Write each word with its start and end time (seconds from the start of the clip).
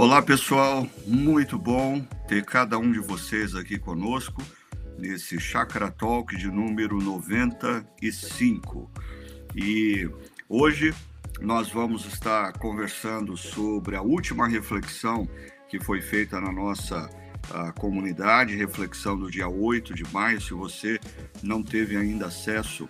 Olá, 0.00 0.22
pessoal. 0.22 0.86
Muito 1.04 1.58
bom 1.58 2.00
ter 2.28 2.44
cada 2.44 2.78
um 2.78 2.92
de 2.92 3.00
vocês 3.00 3.56
aqui 3.56 3.76
conosco 3.76 4.40
nesse 4.96 5.40
Chakra 5.40 5.90
Talk 5.90 6.36
de 6.36 6.46
número 6.46 7.02
95. 7.02 8.88
E 9.56 10.08
hoje 10.48 10.94
nós 11.40 11.68
vamos 11.70 12.04
estar 12.06 12.52
conversando 12.60 13.36
sobre 13.36 13.96
a 13.96 14.00
última 14.00 14.46
reflexão 14.46 15.28
que 15.68 15.80
foi 15.80 16.00
feita 16.00 16.40
na 16.40 16.52
nossa 16.52 17.10
comunidade, 17.76 18.54
reflexão 18.54 19.18
do 19.18 19.28
dia 19.28 19.48
8 19.48 19.94
de 19.94 20.04
maio. 20.12 20.40
Se 20.40 20.54
você 20.54 21.00
não 21.42 21.60
teve 21.60 21.96
ainda 21.96 22.26
acesso 22.26 22.88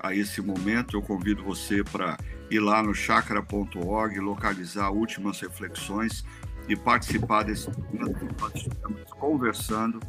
a 0.00 0.12
esse 0.12 0.42
momento, 0.42 0.96
eu 0.96 1.02
convido 1.02 1.44
você 1.44 1.84
para 1.84 2.18
ir 2.50 2.58
lá 2.58 2.82
no 2.82 2.92
chakra.org, 2.92 4.18
localizar 4.18 4.90
últimas 4.90 5.38
reflexões 5.40 6.24
e 6.68 6.76
participar 6.76 7.44
desse 7.44 7.70
conversando 9.18 10.00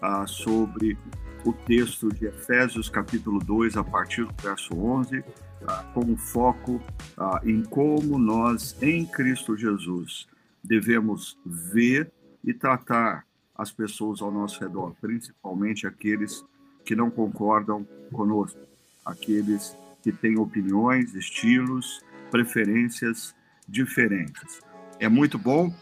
ah, 0.00 0.26
sobre 0.26 0.98
o 1.44 1.52
texto 1.52 2.08
de 2.08 2.26
Efésios, 2.26 2.88
capítulo 2.88 3.38
2, 3.38 3.76
a 3.76 3.84
partir 3.84 4.24
do 4.24 4.34
verso 4.42 4.74
11, 4.74 5.22
ah, 5.68 5.84
com 5.94 6.16
foco 6.16 6.80
ah, 7.16 7.40
em 7.44 7.62
como 7.62 8.18
nós, 8.18 8.76
em 8.82 9.04
Cristo 9.04 9.56
Jesus, 9.56 10.26
devemos 10.64 11.38
ver 11.44 12.10
e 12.42 12.52
tratar 12.52 13.24
as 13.54 13.70
pessoas 13.70 14.20
ao 14.20 14.30
nosso 14.30 14.60
redor, 14.60 14.94
principalmente 15.00 15.86
aqueles 15.86 16.44
que 16.84 16.96
não 16.96 17.10
concordam 17.10 17.86
conosco, 18.12 18.58
aqueles 19.04 19.76
que 20.02 20.12
têm 20.12 20.38
opiniões, 20.38 21.14
estilos, 21.14 22.00
preferências 22.30 23.34
diferentes. 23.68 24.60
É 24.98 25.08
muito 25.08 25.38
bom 25.38 25.72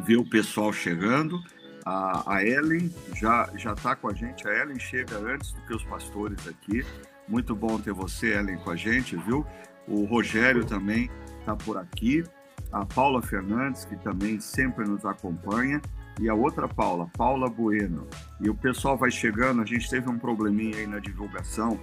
ver 0.00 0.16
o 0.16 0.24
pessoal 0.24 0.72
chegando. 0.72 1.42
A, 1.84 2.36
a 2.36 2.44
Ellen 2.44 2.92
já 3.14 3.48
já 3.56 3.72
está 3.72 3.94
com 3.94 4.08
a 4.08 4.14
gente. 4.14 4.46
A 4.48 4.52
Ellen 4.52 4.78
chega 4.78 5.18
antes 5.18 5.52
do 5.52 5.60
que 5.62 5.74
os 5.74 5.84
pastores 5.84 6.46
aqui. 6.48 6.84
Muito 7.28 7.54
bom 7.54 7.78
ter 7.78 7.92
você, 7.92 8.34
Ellen, 8.34 8.58
com 8.58 8.70
a 8.70 8.76
gente, 8.76 9.16
viu? 9.16 9.44
O 9.86 10.04
Rogério 10.04 10.64
também 10.64 11.10
está 11.40 11.54
por 11.54 11.76
aqui. 11.76 12.24
A 12.72 12.84
Paula 12.84 13.22
Fernandes, 13.22 13.84
que 13.84 13.96
também 13.96 14.40
sempre 14.40 14.84
nos 14.84 15.04
acompanha. 15.04 15.80
E 16.20 16.28
a 16.28 16.34
outra 16.34 16.66
Paula, 16.66 17.08
Paula 17.16 17.48
Bueno. 17.48 18.06
E 18.40 18.48
o 18.48 18.54
pessoal 18.54 18.96
vai 18.96 19.10
chegando. 19.10 19.62
A 19.62 19.64
gente 19.64 19.88
teve 19.88 20.08
um 20.10 20.18
probleminha 20.18 20.76
aí 20.76 20.86
na 20.86 20.98
divulgação 20.98 21.78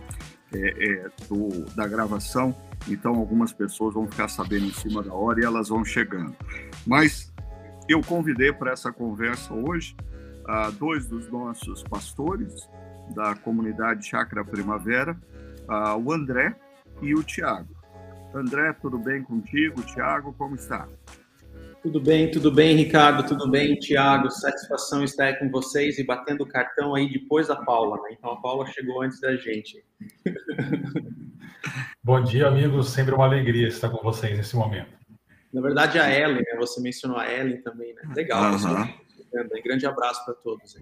é, 0.53 0.85
é, 0.85 1.09
do, 1.27 1.65
da 1.75 1.87
gravação. 1.87 2.55
Então, 2.87 3.15
algumas 3.15 3.53
pessoas 3.53 3.93
vão 3.93 4.07
ficar 4.07 4.27
sabendo 4.27 4.65
em 4.65 4.73
cima 4.73 5.01
da 5.01 5.13
hora 5.13 5.39
e 5.39 5.45
elas 5.45 5.69
vão 5.69 5.85
chegando. 5.85 6.35
Mas 6.85 7.32
eu 7.93 8.01
convidei 8.01 8.51
para 8.51 8.71
essa 8.71 8.91
conversa 8.91 9.53
hoje 9.53 9.95
uh, 10.47 10.71
dois 10.73 11.07
dos 11.07 11.29
nossos 11.29 11.83
pastores 11.83 12.67
da 13.15 13.35
comunidade 13.35 14.05
Chácara 14.07 14.43
Primavera, 14.43 15.15
uh, 15.67 15.97
o 15.97 16.11
André 16.11 16.55
e 17.01 17.13
o 17.13 17.23
Tiago. 17.23 17.75
André, 18.33 18.73
tudo 18.73 18.97
bem 18.97 19.21
contigo? 19.21 19.81
Tiago, 19.83 20.33
como 20.33 20.55
está? 20.55 20.87
Tudo 21.83 21.99
bem, 21.99 22.31
tudo 22.31 22.51
bem, 22.51 22.75
Ricardo, 22.77 23.27
tudo 23.27 23.49
bem, 23.51 23.75
Tiago. 23.75 24.31
Satisfação 24.31 25.03
estar 25.03 25.25
aí 25.25 25.35
com 25.35 25.49
vocês 25.51 25.99
e 25.99 26.03
batendo 26.03 26.43
o 26.43 26.47
cartão 26.47 26.95
aí 26.95 27.11
depois 27.11 27.49
da 27.49 27.57
Paula, 27.57 27.97
né? 28.03 28.15
Então 28.17 28.31
a 28.31 28.41
Paula 28.41 28.65
chegou 28.67 29.01
antes 29.01 29.19
da 29.19 29.35
gente. 29.35 29.83
Bom 32.01 32.23
dia, 32.23 32.47
amigos. 32.47 32.89
Sempre 32.89 33.13
uma 33.13 33.25
alegria 33.25 33.67
estar 33.67 33.89
com 33.89 34.01
vocês 34.01 34.35
nesse 34.35 34.55
momento. 34.55 35.02
Na 35.53 35.61
verdade, 35.61 35.99
a 35.99 36.09
Ellen, 36.09 36.41
né? 36.41 36.55
Você 36.57 36.81
mencionou 36.81 37.17
a 37.17 37.31
Ellen 37.31 37.61
também, 37.61 37.93
né? 37.93 38.01
Legal. 38.15 38.53
Uhum. 38.53 38.89
Grande 39.63 39.85
abraço 39.85 40.25
para 40.25 40.33
todos. 40.33 40.75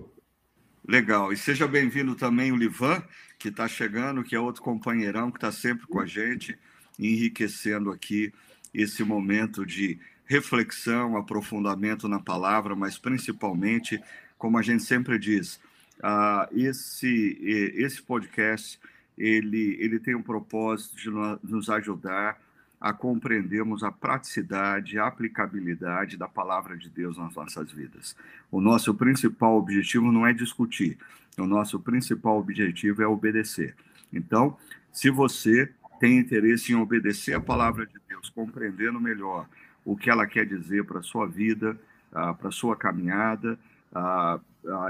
Legal. 0.87 1.31
E 1.33 1.37
seja 1.37 1.67
bem-vindo 1.67 2.15
também 2.15 2.51
o 2.51 2.55
Livan, 2.55 3.03
que 3.37 3.49
está 3.49 3.67
chegando, 3.67 4.23
que 4.23 4.35
é 4.35 4.39
outro 4.39 4.61
companheirão 4.61 5.29
que 5.29 5.37
está 5.37 5.51
sempre 5.51 5.85
com 5.87 5.99
a 5.99 6.05
gente, 6.05 6.57
enriquecendo 6.97 7.91
aqui 7.91 8.33
esse 8.73 9.03
momento 9.03 9.65
de 9.65 9.99
reflexão, 10.25 11.17
aprofundamento 11.17 12.07
na 12.07 12.19
palavra, 12.19 12.73
mas 12.73 12.97
principalmente, 12.97 14.01
como 14.37 14.57
a 14.57 14.61
gente 14.61 14.83
sempre 14.83 15.19
diz, 15.19 15.59
uh, 15.99 16.47
esse, 16.57 17.37
esse 17.75 18.01
podcast 18.01 18.79
ele, 19.17 19.77
ele 19.79 19.99
tem 19.99 20.15
o 20.15 20.23
propósito 20.23 20.95
de 20.95 21.09
nos 21.43 21.69
ajudar 21.69 22.39
a 22.81 22.91
compreendermos 22.91 23.83
a 23.83 23.91
praticidade, 23.91 24.97
a 24.97 25.05
aplicabilidade 25.05 26.17
da 26.17 26.27
palavra 26.27 26.75
de 26.75 26.89
Deus 26.89 27.15
nas 27.15 27.35
nossas 27.35 27.71
vidas. 27.71 28.15
O 28.51 28.59
nosso 28.59 28.95
principal 28.95 29.55
objetivo 29.55 30.11
não 30.11 30.25
é 30.25 30.33
discutir, 30.33 30.97
o 31.37 31.45
nosso 31.45 31.79
principal 31.79 32.39
objetivo 32.39 33.03
é 33.03 33.07
obedecer. 33.07 33.75
Então, 34.11 34.57
se 34.91 35.11
você 35.11 35.71
tem 35.99 36.17
interesse 36.17 36.73
em 36.73 36.75
obedecer 36.75 37.35
a 37.35 37.39
palavra 37.39 37.85
de 37.85 37.93
Deus, 38.09 38.29
compreendendo 38.31 38.99
melhor 38.99 39.47
o 39.85 39.95
que 39.95 40.09
ela 40.09 40.25
quer 40.25 40.47
dizer 40.47 40.83
para 40.83 40.99
a 40.99 41.03
sua 41.03 41.27
vida, 41.27 41.79
uh, 42.11 42.35
para 42.35 42.49
a 42.49 42.51
sua 42.51 42.75
caminhada, 42.75 43.59
uh, 43.93 44.41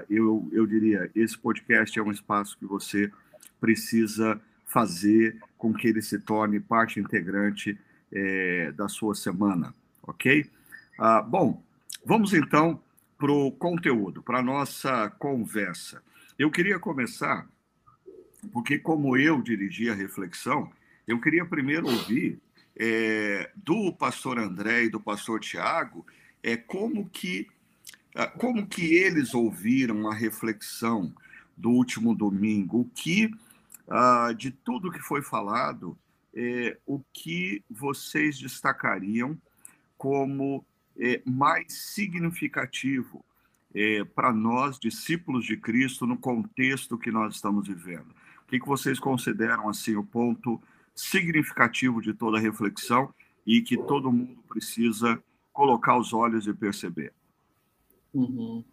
eu, 0.10 0.50
eu 0.54 0.66
diria, 0.66 1.12
esse 1.14 1.38
podcast 1.38 2.00
é 2.00 2.02
um 2.02 2.12
espaço 2.12 2.58
que 2.58 2.66
você 2.66 3.12
precisa 3.60 4.40
fazer 4.72 5.38
com 5.58 5.74
que 5.74 5.88
ele 5.88 6.02
se 6.02 6.18
torne 6.18 6.60
parte 6.60 7.00
integrante 7.00 7.78
é, 8.12 8.72
da 8.72 8.88
sua 8.88 9.14
semana, 9.14 9.76
ok? 10.02 10.50
Ah, 10.98 11.22
bom, 11.22 11.62
vamos 12.06 12.34
então 12.34 12.82
para 13.18 13.32
o 13.32 13.52
conteúdo, 13.52 14.24
para 14.24 14.40
a 14.40 14.44
nossa 14.44 15.10
conversa. 15.20 16.02
Eu 16.40 16.50
queria 16.50 16.80
começar, 16.80 17.48
porque 18.54 18.80
como 18.80 19.18
eu 19.18 19.42
dirigi 19.42 19.90
a 19.90 19.94
reflexão, 19.94 20.72
eu 21.06 21.20
queria 21.20 21.46
primeiro 21.46 21.88
ouvir 21.88 22.40
é, 22.78 23.52
do 23.56 23.92
pastor 23.92 24.40
André 24.40 24.86
e 24.86 24.90
do 24.90 25.02
pastor 25.02 25.42
Tiago 25.42 26.06
é, 26.42 26.56
como, 26.56 27.10
que, 27.10 27.48
ah, 28.16 28.28
como 28.28 28.66
que 28.66 28.96
eles 28.96 29.34
ouviram 29.34 30.10
a 30.10 30.14
reflexão 30.14 31.14
do 31.58 31.72
último 31.72 32.16
domingo, 32.16 32.80
o 32.82 32.90
que 32.96 33.32
ah, 33.92 34.32
de 34.32 34.52
tudo 34.52 34.90
que 34.90 35.00
foi 35.00 35.22
falado, 35.22 35.98
é, 36.34 36.78
o 36.86 37.02
que 37.14 37.62
vocês 37.70 38.40
destacariam 38.40 39.38
como 39.98 40.66
é, 40.98 41.22
mais 41.26 41.74
significativo 41.74 43.24
é, 43.76 44.04
para 44.06 44.32
nós, 44.32 44.80
discípulos 44.80 45.46
de 45.46 45.58
Cristo, 45.58 46.08
no 46.08 46.18
contexto 46.18 46.98
que 46.98 47.12
nós 47.12 47.36
estamos 47.36 47.68
vivendo? 47.68 48.10
O 48.44 48.48
que, 48.48 48.60
que 48.62 48.68
vocês 48.68 48.98
consideram 48.98 49.68
assim 49.68 49.96
o 49.96 50.04
ponto 50.04 50.62
significativo 50.96 52.02
de 52.02 52.14
toda 52.14 52.38
a 52.38 52.42
reflexão 52.42 53.14
e 53.46 53.62
que 53.62 53.76
todo 53.76 54.12
mundo 54.12 54.42
precisa 54.48 55.22
colocar 55.52 55.98
os 55.98 56.14
olhos 56.14 56.48
e 56.48 56.54
perceber? 56.54 57.14
Uhum. 58.14 58.64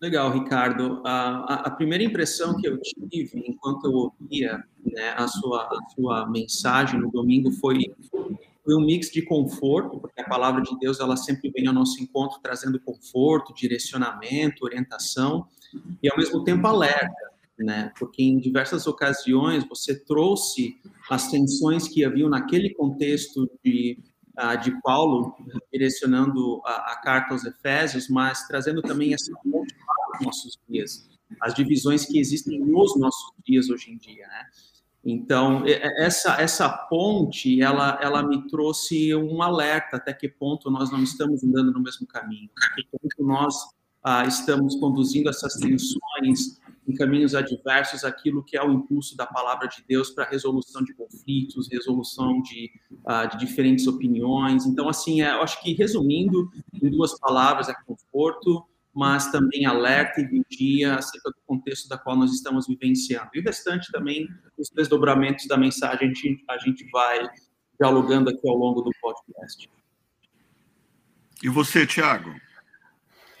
Legal, 0.00 0.32
Ricardo. 0.32 1.02
A, 1.04 1.66
a, 1.66 1.70
primeira 1.70 2.02
impressão 2.02 2.56
que 2.56 2.66
eu 2.66 2.80
tive 2.80 3.44
enquanto 3.46 3.84
eu 3.84 3.92
ouvia 3.92 4.64
né, 4.82 5.10
a, 5.14 5.28
sua, 5.28 5.64
a 5.64 5.90
sua 5.94 6.26
mensagem 6.26 6.98
no 6.98 7.10
domingo 7.10 7.52
foi, 7.52 7.84
foi 8.10 8.74
um 8.74 8.80
mix 8.80 9.10
de 9.10 9.20
conforto, 9.20 10.00
porque 10.00 10.22
a 10.22 10.26
palavra 10.26 10.62
de 10.62 10.74
Deus 10.78 11.00
ela 11.00 11.18
sempre 11.18 11.50
vem 11.50 11.66
ao 11.66 11.74
nosso 11.74 12.02
encontro 12.02 12.40
trazendo 12.42 12.80
conforto, 12.80 13.52
direcionamento, 13.52 14.64
orientação 14.64 15.46
e 16.02 16.10
ao 16.10 16.16
mesmo 16.16 16.42
tempo 16.44 16.66
alerta, 16.66 17.30
né? 17.58 17.92
Porque 17.98 18.22
em 18.22 18.38
diversas 18.38 18.86
ocasiões 18.86 19.68
você 19.68 19.94
trouxe 19.94 20.80
as 21.10 21.30
tensões 21.30 21.86
que 21.86 22.06
haviam 22.06 22.30
naquele 22.30 22.72
contexto 22.72 23.50
de 23.62 23.98
de 24.62 24.70
Paulo, 24.80 25.34
direcionando 25.72 26.62
a, 26.64 26.92
a, 26.92 26.96
carta 26.96 27.34
aos 27.34 27.44
Efésios, 27.44 28.08
mas 28.08 28.46
trazendo 28.46 28.80
também 28.80 29.12
essa 29.12 29.32
nossos 30.20 30.58
dias, 30.68 31.08
as 31.40 31.54
divisões 31.54 32.06
que 32.06 32.18
existem 32.18 32.58
nos 32.60 32.98
nossos 32.98 33.32
dias 33.44 33.70
hoje 33.70 33.92
em 33.92 33.96
dia, 33.96 34.26
né? 34.26 34.46
Então, 35.02 35.62
essa, 35.66 36.34
essa 36.40 36.68
ponte, 36.68 37.62
ela, 37.62 37.98
ela 38.02 38.22
me 38.22 38.46
trouxe 38.48 39.14
um 39.14 39.40
alerta 39.40 39.96
até 39.96 40.12
que 40.12 40.28
ponto 40.28 40.70
nós 40.70 40.90
não 40.90 41.02
estamos 41.02 41.42
andando 41.42 41.72
no 41.72 41.80
mesmo 41.80 42.06
caminho, 42.06 42.50
até 42.54 42.82
que 42.82 42.88
ponto 42.90 43.26
nós 43.26 43.54
ah, 44.02 44.26
estamos 44.26 44.76
conduzindo 44.76 45.30
essas 45.30 45.54
tensões, 45.54 46.60
em 46.86 46.94
caminhos 46.94 47.34
adversos 47.34 48.04
aquilo 48.04 48.42
que 48.42 48.56
é 48.56 48.62
o 48.62 48.72
impulso 48.72 49.16
da 49.16 49.26
palavra 49.26 49.68
de 49.68 49.84
Deus 49.86 50.10
para 50.10 50.24
resolução 50.24 50.82
de 50.82 50.94
conflitos, 50.94 51.68
resolução 51.70 52.40
de, 52.42 52.70
uh, 52.90 53.30
de 53.30 53.38
diferentes 53.38 53.86
opiniões. 53.86 54.66
Então, 54.66 54.88
assim, 54.88 55.22
é, 55.22 55.30
eu 55.32 55.42
acho 55.42 55.62
que 55.62 55.72
resumindo 55.74 56.50
em 56.74 56.90
duas 56.90 57.18
palavras 57.18 57.68
é 57.68 57.74
conforto, 57.86 58.64
mas 58.94 59.30
também 59.30 59.66
alerta 59.66 60.20
e 60.20 60.26
vigia 60.26 60.96
acerca 60.96 61.30
do 61.30 61.40
contexto 61.46 61.88
da 61.88 61.96
qual 61.96 62.16
nós 62.16 62.32
estamos 62.32 62.66
vivenciando. 62.66 63.30
E 63.34 63.40
o 63.40 63.42
restante 63.42 63.90
também, 63.92 64.26
os 64.58 64.68
desdobramentos 64.70 65.46
da 65.46 65.56
mensagem, 65.56 66.08
a 66.10 66.12
gente, 66.12 66.44
a 66.48 66.58
gente 66.58 66.88
vai 66.90 67.28
dialogando 67.78 68.30
aqui 68.30 68.48
ao 68.48 68.56
longo 68.56 68.82
do 68.82 68.90
podcast. 69.00 69.70
E 71.42 71.48
você, 71.48 71.86
Tiago? 71.86 72.30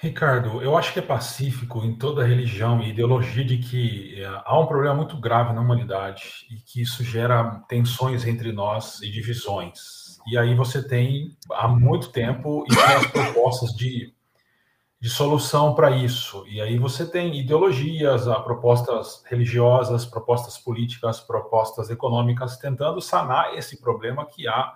Ricardo, 0.02 0.62
eu 0.62 0.78
acho 0.78 0.94
que 0.94 0.98
é 0.98 1.02
pacífico 1.02 1.84
em 1.84 1.94
toda 1.94 2.24
religião 2.24 2.80
e 2.80 2.88
ideologia 2.88 3.44
de 3.44 3.58
que 3.58 4.18
é, 4.18 4.24
há 4.46 4.58
um 4.58 4.66
problema 4.66 4.94
muito 4.94 5.20
grave 5.20 5.52
na 5.52 5.60
humanidade 5.60 6.46
e 6.50 6.56
que 6.56 6.80
isso 6.80 7.04
gera 7.04 7.62
tensões 7.68 8.24
entre 8.24 8.50
nós 8.50 9.02
e 9.02 9.10
divisões. 9.10 10.18
E 10.26 10.38
aí 10.38 10.54
você 10.54 10.86
tem 10.86 11.36
há 11.52 11.68
muito 11.68 12.10
tempo 12.12 12.64
e 12.66 12.74
tem 12.74 12.96
as 12.96 13.06
propostas 13.08 13.76
de, 13.76 14.14
de 15.00 15.08
solução 15.08 15.74
para 15.74 15.90
isso. 15.90 16.44
E 16.46 16.60
aí 16.60 16.76
você 16.76 17.10
tem 17.10 17.34
ideologias, 17.38 18.24
propostas 18.44 19.24
religiosas, 19.26 20.04
propostas 20.04 20.58
políticas, 20.58 21.20
propostas 21.20 21.88
econômicas 21.88 22.58
tentando 22.58 23.00
sanar 23.00 23.54
esse 23.56 23.80
problema 23.80 24.26
que 24.26 24.46
há 24.46 24.74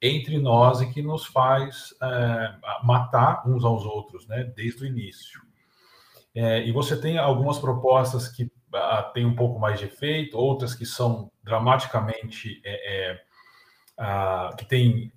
entre 0.00 0.38
nós 0.38 0.80
e 0.80 0.90
que 0.90 1.02
nos 1.02 1.26
faz 1.26 1.94
é, 2.02 2.54
matar 2.82 3.42
uns 3.46 3.64
aos 3.64 3.84
outros, 3.84 4.26
né, 4.26 4.44
desde 4.56 4.84
o 4.84 4.86
início. 4.86 5.42
É, 6.34 6.66
e 6.66 6.72
você 6.72 6.98
tem 6.98 7.18
algumas 7.18 7.58
propostas 7.58 8.28
que 8.28 8.50
ah, 8.74 9.10
têm 9.14 9.26
um 9.26 9.36
pouco 9.36 9.58
mais 9.58 9.78
de 9.78 9.86
efeito, 9.86 10.38
outras 10.38 10.74
que 10.74 10.86
são 10.86 11.30
dramaticamente 11.42 12.60
é, 12.64 13.10
é 13.10 13.22
ah, 13.98 14.54
que 14.56 14.66
têm 14.66 15.10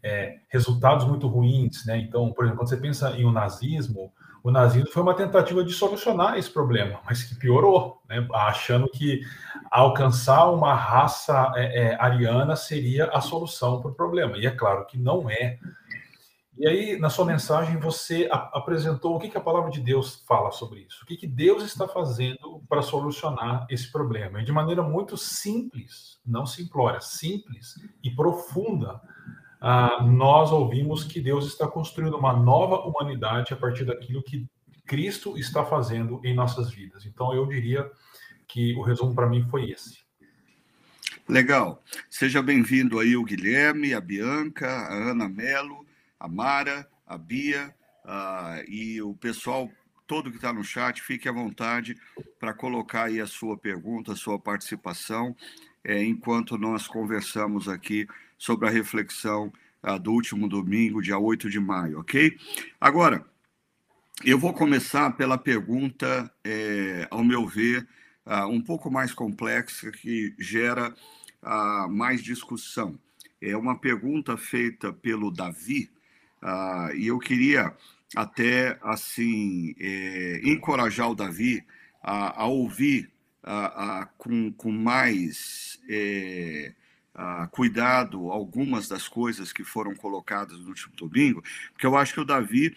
resultados 0.47 1.05
muito 1.05 1.27
ruins, 1.27 1.85
né? 1.85 1.97
Então, 1.97 2.31
por 2.31 2.45
exemplo, 2.45 2.59
quando 2.59 2.69
você 2.69 2.77
pensa 2.77 3.11
em 3.17 3.25
o 3.25 3.29
um 3.29 3.31
nazismo, 3.33 4.13
o 4.43 4.51
nazismo 4.51 4.89
foi 4.91 5.03
uma 5.03 5.13
tentativa 5.13 5.63
de 5.63 5.73
solucionar 5.73 6.37
esse 6.37 6.49
problema, 6.49 6.99
mas 7.05 7.23
que 7.23 7.35
piorou, 7.35 8.01
né? 8.07 8.25
achando 8.33 8.89
que 8.89 9.21
alcançar 9.69 10.49
uma 10.49 10.73
raça 10.73 11.51
é, 11.55 11.83
é, 11.83 12.01
ariana 12.01 12.55
seria 12.55 13.05
a 13.05 13.21
solução 13.21 13.81
para 13.81 13.91
o 13.91 13.95
problema. 13.95 14.37
E 14.37 14.45
é 14.45 14.51
claro 14.51 14.85
que 14.85 14.97
não 14.97 15.29
é. 15.29 15.59
E 16.57 16.67
aí, 16.67 16.99
na 16.99 17.09
sua 17.09 17.23
mensagem, 17.25 17.77
você 17.77 18.27
apresentou 18.31 19.15
o 19.15 19.19
que, 19.19 19.29
que 19.29 19.37
a 19.37 19.41
palavra 19.41 19.71
de 19.71 19.79
Deus 19.79 20.25
fala 20.27 20.51
sobre 20.51 20.81
isso. 20.81 21.03
O 21.03 21.05
que, 21.05 21.15
que 21.15 21.27
Deus 21.27 21.63
está 21.63 21.87
fazendo 21.87 22.61
para 22.67 22.81
solucionar 22.81 23.65
esse 23.69 23.89
problema. 23.89 24.41
E 24.41 24.45
de 24.45 24.51
maneira 24.51 24.83
muito 24.83 25.15
simples, 25.15 26.19
não 26.25 26.45
simplória, 26.45 26.99
simples 26.99 27.75
e 28.03 28.11
profunda 28.11 28.99
ah, 29.61 30.03
nós 30.03 30.51
ouvimos 30.51 31.03
que 31.03 31.19
Deus 31.19 31.45
está 31.45 31.67
construindo 31.67 32.17
uma 32.17 32.33
nova 32.33 32.77
humanidade 32.77 33.53
a 33.53 33.57
partir 33.57 33.85
daquilo 33.85 34.23
que 34.23 34.47
Cristo 34.85 35.37
está 35.37 35.65
fazendo 35.65 36.21
em 36.23 36.33
nossas 36.33 36.71
vidas. 36.71 37.05
Então, 37.05 37.33
eu 37.33 37.45
diria 37.45 37.89
que 38.47 38.73
o 38.75 38.81
resumo 38.81 39.13
para 39.13 39.27
mim 39.27 39.45
foi 39.49 39.69
esse. 39.69 39.99
Legal. 41.27 41.83
Seja 42.09 42.41
bem-vindo 42.41 42.99
aí 42.99 43.15
o 43.15 43.23
Guilherme, 43.23 43.93
a 43.93 44.01
Bianca, 44.01 44.67
a 44.67 45.11
Ana 45.11 45.29
Melo, 45.29 45.85
a 46.19 46.27
Mara, 46.27 46.87
a 47.05 47.17
Bia 47.17 47.73
uh, 48.03 48.67
e 48.67 48.99
o 49.01 49.13
pessoal 49.13 49.69
todo 50.07 50.31
que 50.31 50.37
está 50.37 50.51
no 50.51 50.63
chat. 50.63 51.03
Fique 51.03 51.29
à 51.29 51.31
vontade 51.31 51.95
para 52.39 52.51
colocar 52.51 53.03
aí 53.03 53.21
a 53.21 53.27
sua 53.27 53.55
pergunta, 53.55 54.13
a 54.13 54.15
sua 54.15 54.39
participação, 54.39 55.35
é, 55.83 56.03
enquanto 56.03 56.57
nós 56.57 56.87
conversamos 56.87 57.69
aqui 57.69 58.07
sobre 58.39 58.67
a 58.67 58.71
reflexão 58.71 59.53
uh, 59.83 59.99
do 59.99 60.13
último 60.13 60.47
domingo, 60.47 61.01
dia 61.01 61.19
8 61.19 61.49
de 61.49 61.59
maio, 61.59 61.99
ok? 61.99 62.35
Agora, 62.79 63.23
eu 64.25 64.39
vou 64.39 64.53
começar 64.53 65.11
pela 65.11 65.37
pergunta, 65.37 66.31
é, 66.43 67.07
ao 67.11 67.23
meu 67.23 67.45
ver, 67.45 67.87
uh, 68.25 68.47
um 68.47 68.61
pouco 68.61 68.89
mais 68.89 69.13
complexa, 69.13 69.91
que 69.91 70.33
gera 70.39 70.95
uh, 71.43 71.89
mais 71.89 72.23
discussão. 72.23 72.97
É 73.41 73.55
uma 73.55 73.77
pergunta 73.77 74.35
feita 74.37 74.91
pelo 74.91 75.31
Davi, 75.31 75.89
e 76.95 77.07
eu 77.07 77.19
queria 77.19 77.73
até 78.15 78.77
assim 78.81 79.75
é, 79.79 80.41
encorajar 80.43 81.09
o 81.09 81.15
Davi 81.15 81.63
a, 82.01 82.43
a 82.43 82.45
ouvir 82.45 83.09
a, 83.43 84.01
a, 84.01 84.05
com, 84.05 84.51
com 84.53 84.71
mais 84.71 85.79
é, 85.89 86.73
cuidado 87.51 88.31
algumas 88.31 88.87
das 88.87 89.07
coisas 89.07 89.51
que 89.51 89.63
foram 89.63 89.93
colocadas 89.95 90.59
no 90.59 90.69
último 90.69 90.95
domingo, 90.95 91.43
porque 91.73 91.85
eu 91.85 91.97
acho 91.97 92.13
que 92.13 92.19
o 92.21 92.25
Davi 92.25 92.75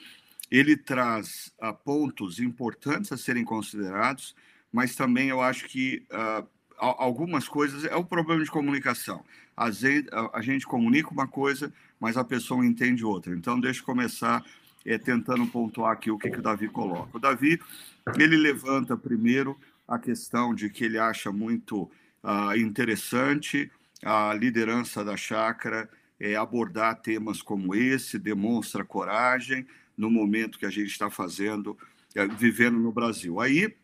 ele 0.52 0.76
traz 0.76 1.50
uh, 1.62 1.72
pontos 1.72 2.38
importantes 2.38 3.10
a 3.10 3.16
serem 3.16 3.42
considerados, 3.42 4.34
mas 4.70 4.94
também 4.94 5.28
eu 5.28 5.40
acho 5.40 5.64
que 5.66 6.04
uh, 6.12 6.46
algumas 6.76 7.48
coisas 7.48 7.84
é 7.84 7.96
o 7.96 8.04
problema 8.04 8.44
de 8.44 8.50
comunicação. 8.50 9.24
A 9.56 9.70
gente, 9.70 10.66
comunica 10.66 11.10
uma 11.10 11.26
coisa, 11.26 11.72
mas 11.98 12.16
a 12.16 12.24
pessoa 12.24 12.66
entende 12.66 13.04
outra. 13.04 13.34
Então, 13.34 13.58
deixa 13.58 13.80
eu 13.80 13.84
começar 13.84 14.44
é, 14.84 14.98
tentando 14.98 15.46
pontuar 15.46 15.92
aqui 15.92 16.10
o 16.10 16.18
que, 16.18 16.30
que 16.30 16.38
o 16.38 16.42
Davi 16.42 16.68
coloca. 16.68 17.16
O 17.16 17.20
Davi 17.20 17.60
ele 18.18 18.36
levanta 18.36 18.96
primeiro 18.96 19.58
a 19.86 19.98
questão 19.98 20.54
de 20.54 20.68
que 20.68 20.84
ele 20.84 20.98
acha 20.98 21.30
muito 21.30 21.82
uh, 22.22 22.56
interessante 22.56 23.70
a 24.04 24.34
liderança 24.34 25.04
da 25.04 25.16
chácara 25.16 25.88
é, 26.18 26.36
abordar 26.36 27.00
temas 27.00 27.42
como 27.42 27.74
esse, 27.74 28.18
demonstra 28.18 28.84
coragem 28.84 29.66
no 29.96 30.10
momento 30.10 30.58
que 30.58 30.66
a 30.66 30.70
gente 30.70 30.90
está 30.90 31.10
fazendo, 31.10 31.76
é, 32.14 32.26
vivendo 32.26 32.78
no 32.78 32.92
Brasil. 32.92 33.40
Aí 33.40 33.74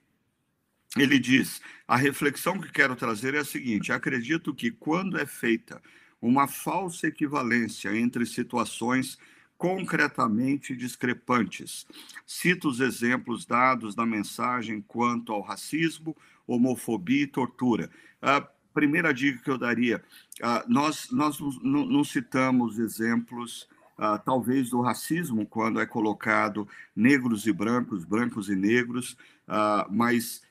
ele 0.96 1.18
diz: 1.18 1.60
a 1.86 1.96
reflexão 1.96 2.60
que 2.60 2.70
quero 2.70 2.96
trazer 2.96 3.34
é 3.34 3.38
a 3.38 3.44
seguinte: 3.44 3.92
acredito 3.92 4.54
que 4.54 4.70
quando 4.70 5.18
é 5.18 5.26
feita 5.26 5.82
uma 6.20 6.48
falsa 6.48 7.06
equivalência 7.06 7.96
entre 7.96 8.26
situações 8.26 9.18
concretamente 9.56 10.76
discrepantes. 10.76 11.86
Cito 12.24 12.68
os 12.68 12.78
exemplos 12.78 13.44
dados 13.44 13.96
na 13.96 14.06
mensagem 14.06 14.80
quanto 14.80 15.32
ao 15.32 15.40
racismo, 15.40 16.16
homofobia 16.46 17.24
e 17.24 17.26
tortura. 17.26 17.90
Uh, 18.22 18.46
primeira 18.78 19.12
dica 19.12 19.42
que 19.42 19.50
eu 19.50 19.58
daria, 19.58 20.00
uh, 20.40 20.72
nós, 20.72 21.10
nós 21.10 21.36
não 21.64 22.04
citamos 22.04 22.78
exemplos, 22.78 23.68
uh, 23.98 24.16
talvez, 24.24 24.70
do 24.70 24.80
racismo, 24.80 25.44
quando 25.44 25.80
é 25.80 25.86
colocado 25.86 26.68
negros 26.94 27.44
e 27.48 27.52
brancos, 27.52 28.04
brancos 28.04 28.48
e 28.48 28.54
negros, 28.54 29.16
uh, 29.48 29.90
mas, 29.90 30.46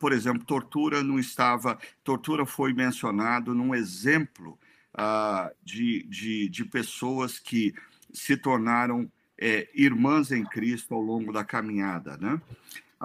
por 0.00 0.12
exemplo, 0.12 0.42
tortura 0.44 1.02
não 1.02 1.18
estava, 1.18 1.78
tortura 2.02 2.46
foi 2.46 2.72
mencionado 2.72 3.54
num 3.54 3.74
exemplo 3.74 4.58
de, 5.62 6.06
de, 6.08 6.48
de 6.48 6.64
pessoas 6.64 7.38
que 7.38 7.74
se 8.10 8.38
tornaram 8.38 9.10
é, 9.38 9.68
irmãs 9.74 10.32
em 10.32 10.44
Cristo 10.44 10.94
ao 10.94 11.02
longo 11.02 11.30
da 11.30 11.44
caminhada, 11.44 12.16
né? 12.16 12.40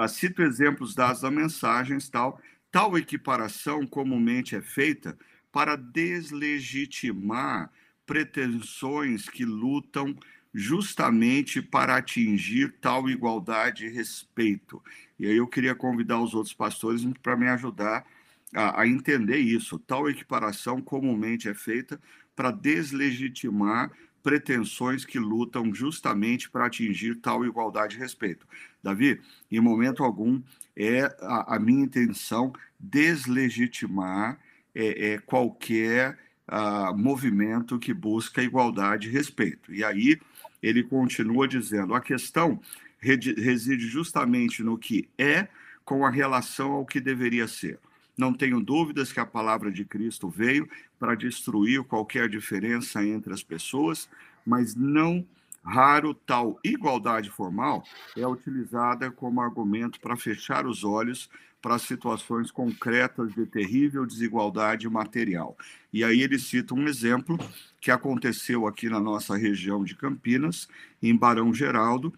cito 0.07 0.41
exemplos 0.41 0.95
dados 0.95 1.23
na 1.23 1.31
mensagens, 1.31 2.07
tal, 2.07 2.39
Tal 2.75 2.97
equiparação 2.97 3.87
comumente 3.87 4.53
é 4.53 4.61
feita 4.61 5.17
para 5.49 5.77
deslegitimar 5.77 7.71
pretensões 8.05 9.29
que 9.29 9.45
lutam 9.45 10.13
justamente 10.53 11.61
para 11.61 11.95
atingir 11.95 12.75
tal 12.81 13.09
igualdade 13.09 13.85
e 13.85 13.89
respeito. 13.89 14.83
E 15.17 15.25
aí 15.25 15.37
eu 15.37 15.47
queria 15.47 15.73
convidar 15.73 16.19
os 16.19 16.33
outros 16.33 16.53
pastores 16.53 17.07
para 17.23 17.37
me 17.37 17.47
ajudar 17.47 18.05
a, 18.53 18.81
a, 18.81 18.85
entender 18.85 19.37
isso. 19.37 19.79
Tal 19.79 20.09
equiparação 20.09 20.81
comumente 20.81 21.47
é 21.47 21.53
feita 21.53 21.97
para 22.35 22.51
deslegitimar 22.51 23.89
pretensões 24.21 25.05
que 25.05 25.17
lutam 25.17 25.73
justamente 25.73 26.49
para 26.49 26.65
atingir 26.65 27.15
tal 27.21 27.45
igualdade 27.45 27.95
e 27.95 27.99
respeito. 27.99 28.45
Davi, 28.83 29.21
em 29.49 29.61
momento 29.61 30.03
algum 30.03 30.41
é 30.75 31.03
a, 31.21 31.55
a 31.55 31.59
minha 31.59 31.83
intenção 31.83 32.53
deslegitimar 32.79 34.39
é, 34.73 35.13
é 35.13 35.17
qualquer 35.19 36.17
uh, 36.49 36.95
movimento 36.97 37.79
que 37.79 37.93
busca 37.93 38.43
igualdade 38.43 39.07
e 39.07 39.11
respeito. 39.11 39.73
E 39.73 39.83
aí 39.83 40.19
ele 40.61 40.83
continua 40.83 41.47
dizendo: 41.47 41.93
a 41.93 42.01
questão 42.01 42.59
reside 42.99 43.87
justamente 43.87 44.63
no 44.63 44.77
que 44.77 45.07
é 45.17 45.47
com 45.83 46.05
a 46.05 46.09
relação 46.09 46.71
ao 46.71 46.85
que 46.85 46.99
deveria 46.99 47.47
ser. 47.47 47.79
Não 48.17 48.33
tenho 48.33 48.59
dúvidas 48.59 49.11
que 49.11 49.19
a 49.19 49.25
palavra 49.25 49.71
de 49.71 49.85
Cristo 49.85 50.29
veio 50.29 50.67
para 50.97 51.15
destruir 51.15 51.83
qualquer 51.83 52.27
diferença 52.29 53.05
entre 53.05 53.33
as 53.33 53.43
pessoas, 53.43 54.09
mas 54.45 54.73
não 54.73 55.25
raro 55.65 56.13
tal 56.13 56.59
igualdade 56.63 57.29
formal 57.29 57.83
é 58.15 58.25
utilizada 58.25 59.09
como 59.11 59.41
argumento 59.41 59.99
para 59.99 60.15
fechar 60.15 60.67
os 60.67 60.83
olhos 60.83 61.29
para 61.61 61.79
situações 61.79 62.51
concretas 62.51 63.33
de 63.33 63.43
terrível 63.47 64.05
desigualdade 64.05 64.87
material. 64.87 65.57
E 65.91 66.03
aí 66.03 66.21
ele 66.21 66.37
cita 66.37 66.75
um 66.75 66.87
exemplo 66.87 67.39
que 67.81 67.89
aconteceu 67.89 68.67
aqui 68.67 68.87
na 68.87 68.99
nossa 68.99 69.35
região 69.35 69.83
de 69.83 69.95
Campinas, 69.95 70.67
em 71.01 71.15
Barão 71.15 71.51
Geraldo, 71.51 72.13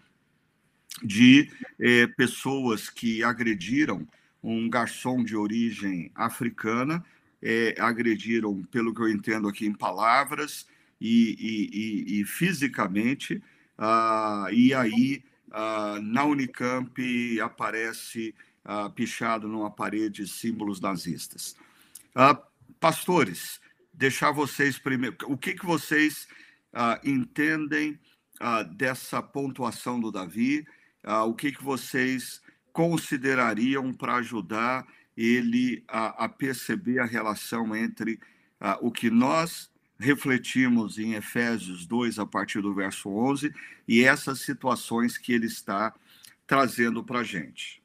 de 1.02 1.50
eh, 1.80 2.06
pessoas 2.08 2.90
que 2.90 3.24
agrediram 3.24 4.06
um 4.42 4.68
garçom 4.68 5.24
de 5.24 5.34
origem 5.34 6.10
africana, 6.14 7.02
eh, 7.42 7.74
agrediram, 7.78 8.62
pelo 8.64 8.94
que 8.94 9.00
eu 9.00 9.08
entendo 9.08 9.48
aqui, 9.48 9.66
em 9.66 9.72
palavras, 9.72 10.66
e, 11.00 12.10
e, 12.10 12.20
e, 12.20 12.24
fisicamente 12.24 13.42
uh, 13.78 14.52
e 14.52 14.74
aí 14.74 15.22
uh, 15.48 16.00
na 16.02 16.24
Unicamp 16.24 17.40
aparece 17.40 18.34
uh, 18.64 18.90
pichado 18.90 19.48
numa 19.48 19.70
parede 19.70 20.26
símbolos 20.26 20.80
nazistas. 20.80 21.56
pastores, 22.80 23.60
deixar 23.92 24.32
vocês 24.32 24.78
primeiro. 24.78 25.16
O 25.26 25.36
que, 25.36 25.54
que 25.54 25.64
vocês 25.64 26.26
entendem 27.02 27.98
dessa 28.76 29.22
pontuação 29.22 29.98
do 29.98 30.12
Davi? 30.12 30.66
o 31.26 31.32
que, 31.32 31.52
que 31.52 31.64
vocês 31.64 32.42
considerariam 32.72 33.92
para 33.94 34.16
ajudar 34.16 34.86
ele 35.16 35.82
a, 35.88 36.24
a, 36.24 36.28
perceber 36.28 36.98
a 36.98 37.06
relação 37.06 37.74
entre 37.74 38.20
o 38.80 38.92
que 38.92 39.10
nós 39.10 39.70
refletimos 39.98 40.98
em 40.98 41.14
Efésios 41.14 41.86
2, 41.86 42.18
a 42.18 42.26
partir 42.26 42.60
do 42.60 42.74
verso 42.74 43.10
11, 43.10 43.52
e 43.86 44.04
essas 44.04 44.40
situações 44.40 45.18
que 45.18 45.32
ele 45.32 45.46
está 45.46 45.92
trazendo 46.46 47.02
para 47.02 47.20
a 47.20 47.24
gente. 47.24 47.82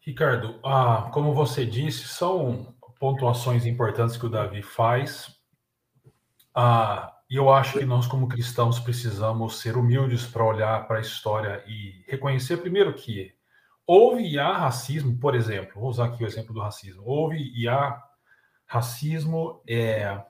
Ricardo, 0.00 0.58
ah, 0.64 1.10
como 1.12 1.34
você 1.34 1.66
disse, 1.66 2.08
são 2.08 2.74
pontuações 2.98 3.66
importantes 3.66 4.16
que 4.16 4.26
o 4.26 4.30
Davi 4.30 4.62
faz. 4.62 5.36
Ah, 6.54 7.14
e 7.30 7.36
eu 7.36 7.52
acho 7.52 7.78
que 7.78 7.84
nós, 7.84 8.06
como 8.06 8.26
cristãos, 8.26 8.80
precisamos 8.80 9.60
ser 9.60 9.76
humildes 9.76 10.26
para 10.26 10.44
olhar 10.44 10.88
para 10.88 10.96
a 10.96 11.02
história 11.02 11.62
e 11.66 12.02
reconhecer, 12.08 12.56
primeiro, 12.56 12.94
que 12.94 13.34
houve 13.86 14.26
e 14.26 14.38
há 14.38 14.56
racismo, 14.56 15.18
por 15.18 15.34
exemplo, 15.34 15.80
vou 15.80 15.90
usar 15.90 16.06
aqui 16.06 16.24
o 16.24 16.26
exemplo 16.26 16.54
do 16.54 16.60
racismo, 16.60 17.02
houve 17.04 17.52
e 17.54 17.68
há 17.68 18.02
racismo 18.68 19.62
é 19.66 20.22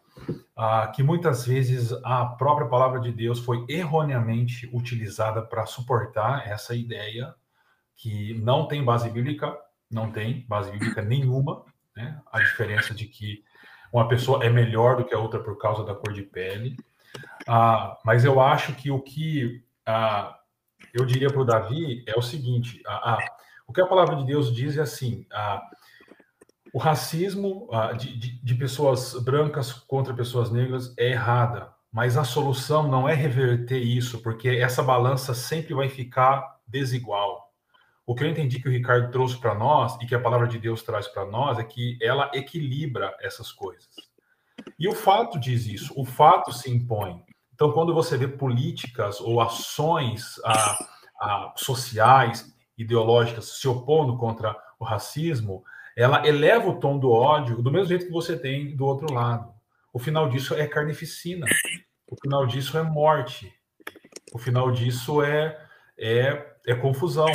ah, 0.57 0.87
que 0.95 1.03
muitas 1.03 1.45
vezes 1.45 1.93
a 2.05 2.25
própria 2.25 2.69
palavra 2.69 3.01
de 3.01 3.13
Deus 3.13 3.41
foi 3.41 3.65
erroneamente 3.69 4.69
utilizada 4.73 5.43
para 5.43 5.67
suportar 5.67 6.49
essa 6.49 6.75
ideia 6.75 7.35
que 7.97 8.35
não 8.41 8.67
tem 8.67 8.85
base 8.85 9.11
bíblica, 9.11 9.57
não 9.91 10.11
tem 10.11 10.47
base 10.49 10.71
bíblica 10.71 11.03
nenhuma, 11.03 11.65
né? 11.97 12.21
A 12.33 12.39
diferença 12.39 12.95
de 12.95 13.07
que 13.07 13.43
uma 13.93 14.07
pessoa 14.09 14.45
é 14.45 14.49
melhor 14.49 14.97
do 14.97 15.05
que 15.05 15.15
a 15.15 15.19
outra 15.19 15.41
por 15.41 15.59
causa 15.59 15.85
da 15.85 15.95
cor 15.95 16.13
de 16.13 16.23
pele. 16.23 16.77
Ah, 17.47 17.99
mas 18.05 18.25
eu 18.25 18.41
acho 18.41 18.75
que 18.75 18.91
o 18.91 19.01
que 19.01 19.65
ah, 19.85 20.39
eu 20.95 21.05
diria 21.05 21.29
para 21.29 21.41
o 21.41 21.45
Davi 21.45 22.05
é 22.07 22.17
o 22.17 22.23
seguinte: 22.23 22.83
ah, 22.87 23.19
o 23.67 23.73
que 23.73 23.81
a 23.81 23.87
palavra 23.87 24.17
de 24.17 24.25
Deus 24.25 24.55
diz 24.55 24.77
é 24.77 24.83
assim. 24.83 25.27
Ah, 25.33 25.61
o 26.73 26.79
racismo 26.79 27.69
ah, 27.73 27.93
de, 27.93 28.17
de, 28.17 28.43
de, 28.43 28.55
pessoas 28.55 29.15
brancas 29.23 29.73
contra 29.73 30.15
pessoas 30.15 30.51
negras 30.51 30.95
é 30.99 31.11
errada, 31.11 31.73
mas 31.91 32.17
a 32.17 32.25
solução 32.25 32.89
não 32.89 33.09
é 33.09 33.15
reverter 33.15 33.79
isso, 33.79 34.23
porque 34.23 34.49
essa 34.49 34.83
balança 34.83 35.35
sempre 35.35 35.75
vai 35.75 35.89
ficar 35.89 36.59
desigual. 36.67 37.49
O 38.07 38.15
que 38.15 38.25
eu 38.25 38.29
entendi 38.29 38.61
que 38.61 38.69
o 38.69 38.73
Ricardo 38.73 39.11
trouxe 39.11 39.39
para 39.39 39.55
nós 39.55 39.97
e 40.01 40.07
que 40.07 40.15
a 40.15 40.21
palavra 40.21 40.47
de 40.47 40.59
Deus 40.59 40.83
traz 40.83 41.07
para 41.09 41.27
nós 41.27 41.59
é 41.59 41.65
que 41.65 41.99
ela 42.01 42.31
equilibra 42.35 43.15
essas 43.21 43.53
coisas. 43.53 43.89
E 44.79 44.89
o 44.89 44.95
fato 44.95 45.39
diz 45.39 45.67
isso, 45.67 45.93
o 45.97 46.05
fato 46.05 46.53
se 46.53 46.71
impõe. 46.71 47.23
Então, 47.55 47.73
quando 47.73 47.93
você 47.93 48.17
vê 48.17 48.29
políticas 48.29 49.21
ou 49.21 49.41
ações 49.41 50.41
ah, 50.45 50.79
ah, 51.21 51.53
sociais, 51.57 52.55
ideológicas 52.77 53.59
se 53.59 53.67
opondo 53.67 54.17
contra 54.17 54.57
o 54.79 54.85
racismo, 54.85 55.65
ela 55.99 56.25
eleva 56.25 56.69
o 56.69 56.79
tom 56.79 56.97
do 56.97 57.11
ódio 57.11 57.61
do 57.61 57.73
mesmo 57.73 57.89
jeito 57.89 58.07
que 58.07 58.13
você 58.13 58.39
tem 58.39 58.77
do 58.77 58.87
outro 58.87 59.13
lado. 59.13 59.53
O 59.93 59.99
final 59.99 60.29
disso 60.29 60.55
é 60.55 60.65
carnificina. 60.65 61.45
O 62.09 62.15
final 62.23 62.47
disso 62.47 62.79
é 62.79 62.83
morte. 62.85 63.53
O 64.33 64.39
final 64.39 64.71
disso 64.71 65.21
é, 65.25 65.61
é, 65.99 66.55
é 66.65 66.75
confusão. 66.77 67.27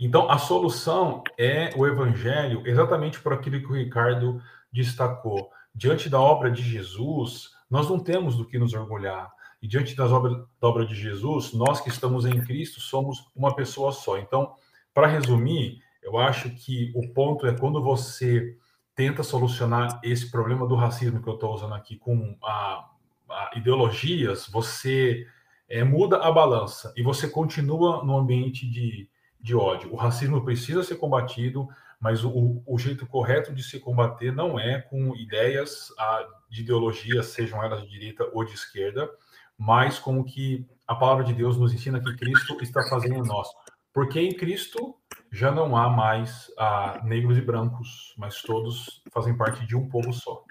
Então, 0.00 0.30
a 0.30 0.38
solução 0.38 1.24
é 1.36 1.70
o 1.76 1.84
evangelho, 1.84 2.62
exatamente 2.64 3.18
por 3.18 3.32
aquilo 3.32 3.58
que 3.58 3.72
o 3.72 3.76
Ricardo 3.76 4.40
destacou. 4.72 5.50
Diante 5.74 6.08
da 6.08 6.20
obra 6.20 6.48
de 6.48 6.62
Jesus, 6.62 7.50
nós 7.68 7.90
não 7.90 7.98
temos 7.98 8.36
do 8.36 8.46
que 8.46 8.56
nos 8.56 8.72
orgulhar. 8.72 9.32
E 9.60 9.66
diante 9.66 9.96
das 9.96 10.12
obras, 10.12 10.36
da 10.60 10.68
obra 10.68 10.86
de 10.86 10.94
Jesus, 10.94 11.52
nós 11.52 11.80
que 11.80 11.88
estamos 11.88 12.24
em 12.24 12.40
Cristo 12.40 12.80
somos 12.80 13.26
uma 13.34 13.52
pessoa 13.52 13.90
só. 13.90 14.16
Então, 14.16 14.54
para 14.94 15.08
resumir, 15.08 15.82
eu 16.02 16.18
acho 16.18 16.50
que 16.50 16.92
o 16.94 17.08
ponto 17.12 17.46
é 17.46 17.56
quando 17.56 17.82
você 17.82 18.56
tenta 18.94 19.22
solucionar 19.22 20.00
esse 20.02 20.30
problema 20.30 20.66
do 20.66 20.74
racismo 20.74 21.22
que 21.22 21.28
eu 21.28 21.34
estou 21.34 21.54
usando 21.54 21.74
aqui 21.74 21.96
com 21.96 22.36
a, 22.42 22.88
a 23.30 23.50
ideologias, 23.56 24.46
você 24.48 25.26
é, 25.68 25.82
muda 25.82 26.18
a 26.18 26.30
balança 26.30 26.92
e 26.96 27.02
você 27.02 27.28
continua 27.28 28.04
no 28.04 28.16
ambiente 28.18 28.68
de, 28.68 29.08
de 29.40 29.54
ódio. 29.54 29.92
O 29.92 29.96
racismo 29.96 30.44
precisa 30.44 30.82
ser 30.82 30.96
combatido, 30.96 31.68
mas 31.98 32.24
o, 32.24 32.62
o 32.66 32.78
jeito 32.78 33.06
correto 33.06 33.54
de 33.54 33.62
se 33.62 33.80
combater 33.80 34.32
não 34.32 34.58
é 34.58 34.80
com 34.80 35.16
ideias 35.16 35.92
a, 35.98 36.26
de 36.50 36.60
ideologias, 36.60 37.26
sejam 37.26 37.62
elas 37.62 37.82
de 37.82 37.88
direita 37.88 38.28
ou 38.32 38.44
de 38.44 38.52
esquerda, 38.52 39.08
mas 39.56 39.98
com 39.98 40.18
o 40.18 40.24
que 40.24 40.66
a 40.86 40.94
palavra 40.94 41.24
de 41.24 41.32
Deus 41.32 41.56
nos 41.56 41.72
ensina 41.72 42.00
que 42.00 42.14
Cristo 42.16 42.58
está 42.60 42.82
fazendo 42.90 43.14
em 43.14 43.26
nós. 43.26 43.48
Porque 43.92 44.20
em 44.20 44.34
Cristo 44.34 44.96
já 45.32 45.50
não 45.50 45.74
há 45.74 45.88
mais 45.88 46.52
ah, 46.58 47.00
negros 47.04 47.38
e 47.38 47.40
brancos, 47.40 48.14
mas 48.18 48.42
todos 48.42 49.02
fazem 49.10 49.34
parte 49.34 49.66
de 49.66 49.74
um 49.74 49.88
povo 49.88 50.12
só. 50.12 50.44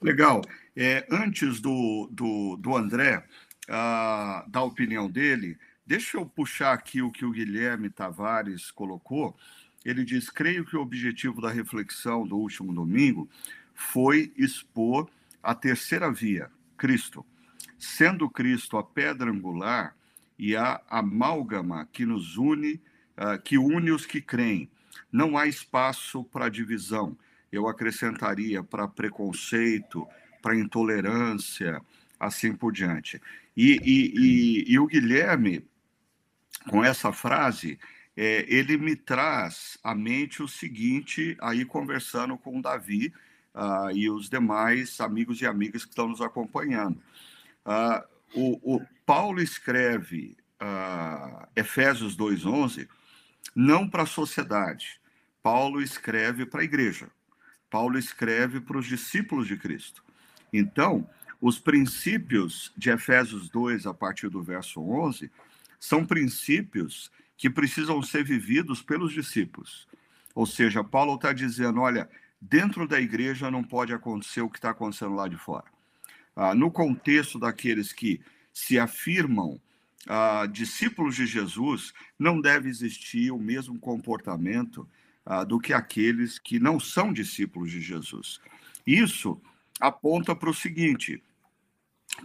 Legal. 0.00 0.40
É, 0.74 1.06
antes 1.10 1.60
do, 1.60 2.08
do, 2.10 2.56
do 2.56 2.74
André 2.74 3.22
ah, 3.68 4.42
dar 4.48 4.60
a 4.60 4.64
opinião 4.64 5.08
dele, 5.08 5.58
deixa 5.86 6.16
eu 6.16 6.24
puxar 6.24 6.72
aqui 6.72 7.02
o 7.02 7.12
que 7.12 7.26
o 7.26 7.30
Guilherme 7.30 7.90
Tavares 7.90 8.70
colocou. 8.70 9.36
Ele 9.84 10.02
diz: 10.02 10.30
creio 10.30 10.64
que 10.64 10.74
o 10.74 10.80
objetivo 10.80 11.42
da 11.42 11.50
reflexão 11.50 12.26
do 12.26 12.38
último 12.38 12.72
domingo 12.72 13.28
foi 13.74 14.32
expor 14.34 15.10
a 15.42 15.54
terceira 15.54 16.10
via, 16.10 16.50
Cristo. 16.76 17.24
Sendo 17.78 18.30
Cristo 18.30 18.78
a 18.78 18.82
pedra 18.82 19.30
angular, 19.30 19.94
e 20.38 20.56
a 20.56 20.80
amálgama 20.88 21.86
que 21.92 22.04
nos 22.04 22.36
une, 22.36 22.80
uh, 23.16 23.40
que 23.42 23.58
une 23.58 23.90
os 23.90 24.06
que 24.06 24.20
creem. 24.20 24.70
Não 25.10 25.36
há 25.36 25.46
espaço 25.46 26.24
para 26.24 26.48
divisão. 26.48 27.16
Eu 27.50 27.68
acrescentaria 27.68 28.62
para 28.62 28.88
preconceito, 28.88 30.06
para 30.40 30.56
intolerância, 30.56 31.80
assim 32.18 32.54
por 32.54 32.72
diante. 32.72 33.20
E, 33.56 33.78
e, 33.84 34.14
e, 34.16 34.72
e 34.72 34.78
o 34.78 34.86
Guilherme, 34.86 35.64
com 36.68 36.82
essa 36.84 37.12
frase, 37.12 37.78
é, 38.16 38.44
ele 38.48 38.76
me 38.76 38.96
traz 38.96 39.78
à 39.82 39.94
mente 39.94 40.42
o 40.42 40.48
seguinte, 40.48 41.36
aí 41.40 41.64
conversando 41.64 42.36
com 42.38 42.58
o 42.58 42.62
Davi 42.62 43.12
uh, 43.54 43.90
e 43.94 44.10
os 44.10 44.28
demais 44.28 45.00
amigos 45.00 45.40
e 45.40 45.46
amigas 45.46 45.84
que 45.84 45.90
estão 45.90 46.08
nos 46.08 46.20
acompanhando. 46.20 47.00
Uh, 47.64 48.12
o, 48.34 48.76
o 48.76 48.86
Paulo 49.04 49.40
escreve 49.40 50.36
uh, 50.60 51.46
Efésios 51.54 52.16
2,11 52.16 52.88
não 53.54 53.88
para 53.88 54.04
a 54.04 54.06
sociedade. 54.06 55.00
Paulo 55.42 55.82
escreve 55.82 56.46
para 56.46 56.60
a 56.60 56.64
igreja. 56.64 57.08
Paulo 57.70 57.98
escreve 57.98 58.60
para 58.60 58.78
os 58.78 58.86
discípulos 58.86 59.46
de 59.46 59.56
Cristo. 59.56 60.04
Então, 60.52 61.08
os 61.40 61.58
princípios 61.58 62.72
de 62.76 62.90
Efésios 62.90 63.48
2, 63.48 63.86
a 63.86 63.94
partir 63.94 64.28
do 64.28 64.42
verso 64.42 64.80
11, 64.80 65.30
são 65.80 66.04
princípios 66.04 67.10
que 67.36 67.50
precisam 67.50 68.02
ser 68.02 68.22
vividos 68.22 68.82
pelos 68.82 69.12
discípulos. 69.12 69.88
Ou 70.34 70.46
seja, 70.46 70.84
Paulo 70.84 71.16
está 71.16 71.32
dizendo: 71.32 71.80
olha, 71.80 72.08
dentro 72.40 72.86
da 72.86 73.00
igreja 73.00 73.50
não 73.50 73.64
pode 73.64 73.92
acontecer 73.92 74.42
o 74.42 74.50
que 74.50 74.58
está 74.58 74.70
acontecendo 74.70 75.14
lá 75.14 75.26
de 75.26 75.36
fora 75.36 75.72
ah, 76.34 76.54
no 76.54 76.70
contexto 76.70 77.38
daqueles 77.38 77.92
que 77.92 78.20
se 78.52 78.78
afirmam 78.78 79.60
ah, 80.08 80.46
discípulos 80.46 81.16
de 81.16 81.26
Jesus, 81.26 81.92
não 82.18 82.40
deve 82.40 82.68
existir 82.68 83.30
o 83.30 83.38
mesmo 83.38 83.78
comportamento 83.78 84.88
ah, 85.24 85.44
do 85.44 85.60
que 85.60 85.72
aqueles 85.72 86.38
que 86.38 86.58
não 86.58 86.80
são 86.80 87.12
discípulos 87.12 87.70
de 87.70 87.80
Jesus. 87.80 88.40
Isso 88.86 89.40
aponta 89.80 90.34
para 90.34 90.50
o 90.50 90.54
seguinte: 90.54 91.22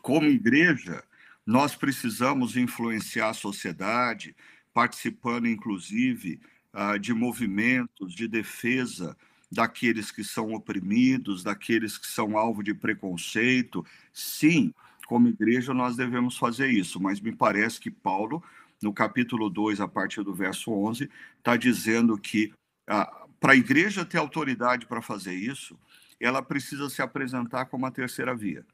como 0.01 0.27
igreja, 0.27 1.03
nós 1.45 1.75
precisamos 1.75 2.57
influenciar 2.57 3.29
a 3.29 3.33
sociedade, 3.33 4.35
participando, 4.73 5.47
inclusive, 5.47 6.41
ah, 6.73 6.97
de 6.97 7.13
movimentos 7.13 8.13
de 8.13 8.27
defesa 8.27 9.15
daqueles 9.51 10.11
que 10.11 10.23
são 10.23 10.53
oprimidos, 10.53 11.43
daqueles 11.43 11.97
que 11.97 12.07
são 12.07 12.37
alvo 12.37 12.61
de 12.61 12.73
preconceito. 12.73 13.85
Sim, 14.11 14.73
como 15.07 15.27
igreja 15.27 15.73
nós 15.73 15.95
devemos 15.95 16.37
fazer 16.37 16.69
isso, 16.69 16.99
mas 16.99 17.19
me 17.19 17.31
parece 17.31 17.79
que 17.79 17.89
Paulo, 17.89 18.43
no 18.81 18.93
capítulo 18.93 19.49
2, 19.49 19.79
a 19.79 19.87
partir 19.87 20.21
do 20.21 20.33
verso 20.33 20.71
11, 20.71 21.09
está 21.37 21.55
dizendo 21.55 22.17
que 22.17 22.53
ah, 22.85 23.25
para 23.39 23.53
a 23.53 23.55
igreja 23.55 24.05
ter 24.05 24.17
autoridade 24.17 24.85
para 24.85 25.01
fazer 25.01 25.33
isso, 25.33 25.79
ela 26.19 26.41
precisa 26.41 26.89
se 26.89 27.01
apresentar 27.01 27.65
como 27.65 27.85
a 27.85 27.91
terceira 27.91 28.35
via. 28.35 28.65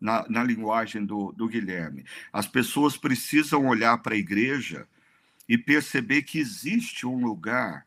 na, 0.00 0.26
na 0.28 0.42
linguagem 0.42 1.04
do, 1.06 1.30
do 1.32 1.46
Guilherme. 1.46 2.04
As 2.32 2.46
pessoas 2.46 2.96
precisam 2.96 3.68
olhar 3.68 3.98
para 3.98 4.14
a 4.14 4.18
igreja 4.18 4.88
e 5.48 5.56
perceber 5.56 6.22
que 6.22 6.40
existe 6.40 7.06
um 7.06 7.24
lugar 7.24 7.86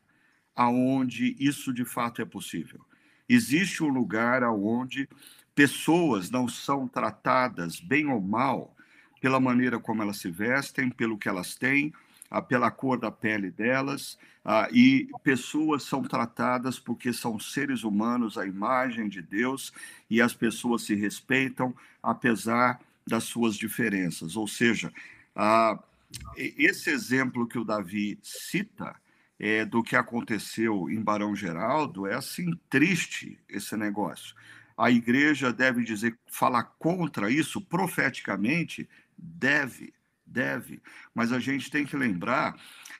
aonde 0.54 1.36
isso 1.38 1.74
de 1.74 1.84
fato 1.84 2.22
é 2.22 2.24
possível. 2.24 2.80
Existe 3.28 3.82
um 3.82 3.88
lugar 3.88 4.42
aonde 4.42 5.08
pessoas 5.56 6.30
não 6.30 6.46
são 6.46 6.86
tratadas 6.86 7.80
bem 7.80 8.06
ou 8.06 8.20
mal 8.20 8.76
pela 9.22 9.40
maneira 9.40 9.80
como 9.80 10.02
elas 10.02 10.18
se 10.18 10.30
vestem, 10.30 10.90
pelo 10.90 11.16
que 11.16 11.28
elas 11.28 11.56
têm, 11.56 11.92
ah, 12.30 12.42
pela 12.42 12.70
cor 12.70 12.98
da 12.98 13.10
pele 13.10 13.50
delas, 13.50 14.18
ah, 14.44 14.68
e 14.70 15.08
pessoas 15.24 15.82
são 15.82 16.02
tratadas 16.02 16.78
porque 16.78 17.10
são 17.10 17.40
seres 17.40 17.84
humanos 17.84 18.36
à 18.36 18.46
imagem 18.46 19.08
de 19.08 19.22
Deus 19.22 19.72
e 20.10 20.20
as 20.20 20.34
pessoas 20.34 20.82
se 20.82 20.94
respeitam 20.94 21.74
apesar 22.02 22.78
das 23.06 23.24
suas 23.24 23.56
diferenças. 23.56 24.36
Ou 24.36 24.46
seja, 24.46 24.92
ah, 25.34 25.78
esse 26.36 26.90
exemplo 26.90 27.48
que 27.48 27.58
o 27.58 27.64
Davi 27.64 28.18
cita 28.22 28.94
é, 29.38 29.64
do 29.64 29.82
que 29.82 29.96
aconteceu 29.96 30.90
em 30.90 31.00
Barão 31.00 31.34
Geraldo 31.34 32.06
é 32.06 32.14
assim 32.14 32.50
triste 32.68 33.38
esse 33.48 33.74
negócio. 33.74 34.34
A 34.76 34.90
igreja 34.90 35.52
deve 35.52 35.82
dizer, 35.82 36.18
falar 36.26 36.64
contra 36.78 37.30
isso 37.30 37.60
profeticamente, 37.60 38.88
deve, 39.16 39.94
deve. 40.26 40.82
Mas 41.14 41.32
a 41.32 41.38
gente 41.38 41.70
tem 41.70 41.86
que 41.86 41.96
lembrar 41.96 42.56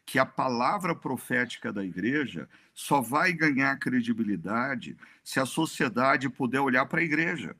que 0.06 0.18
a 0.18 0.24
palavra 0.24 0.94
profética 0.94 1.72
da 1.72 1.84
igreja 1.84 2.48
só 2.72 3.00
vai 3.00 3.32
ganhar 3.32 3.78
credibilidade 3.78 4.96
se 5.22 5.38
a 5.40 5.44
sociedade 5.44 6.28
puder 6.28 6.60
olhar 6.60 6.86
para 6.86 7.00
a 7.00 7.04
igreja 7.04 7.54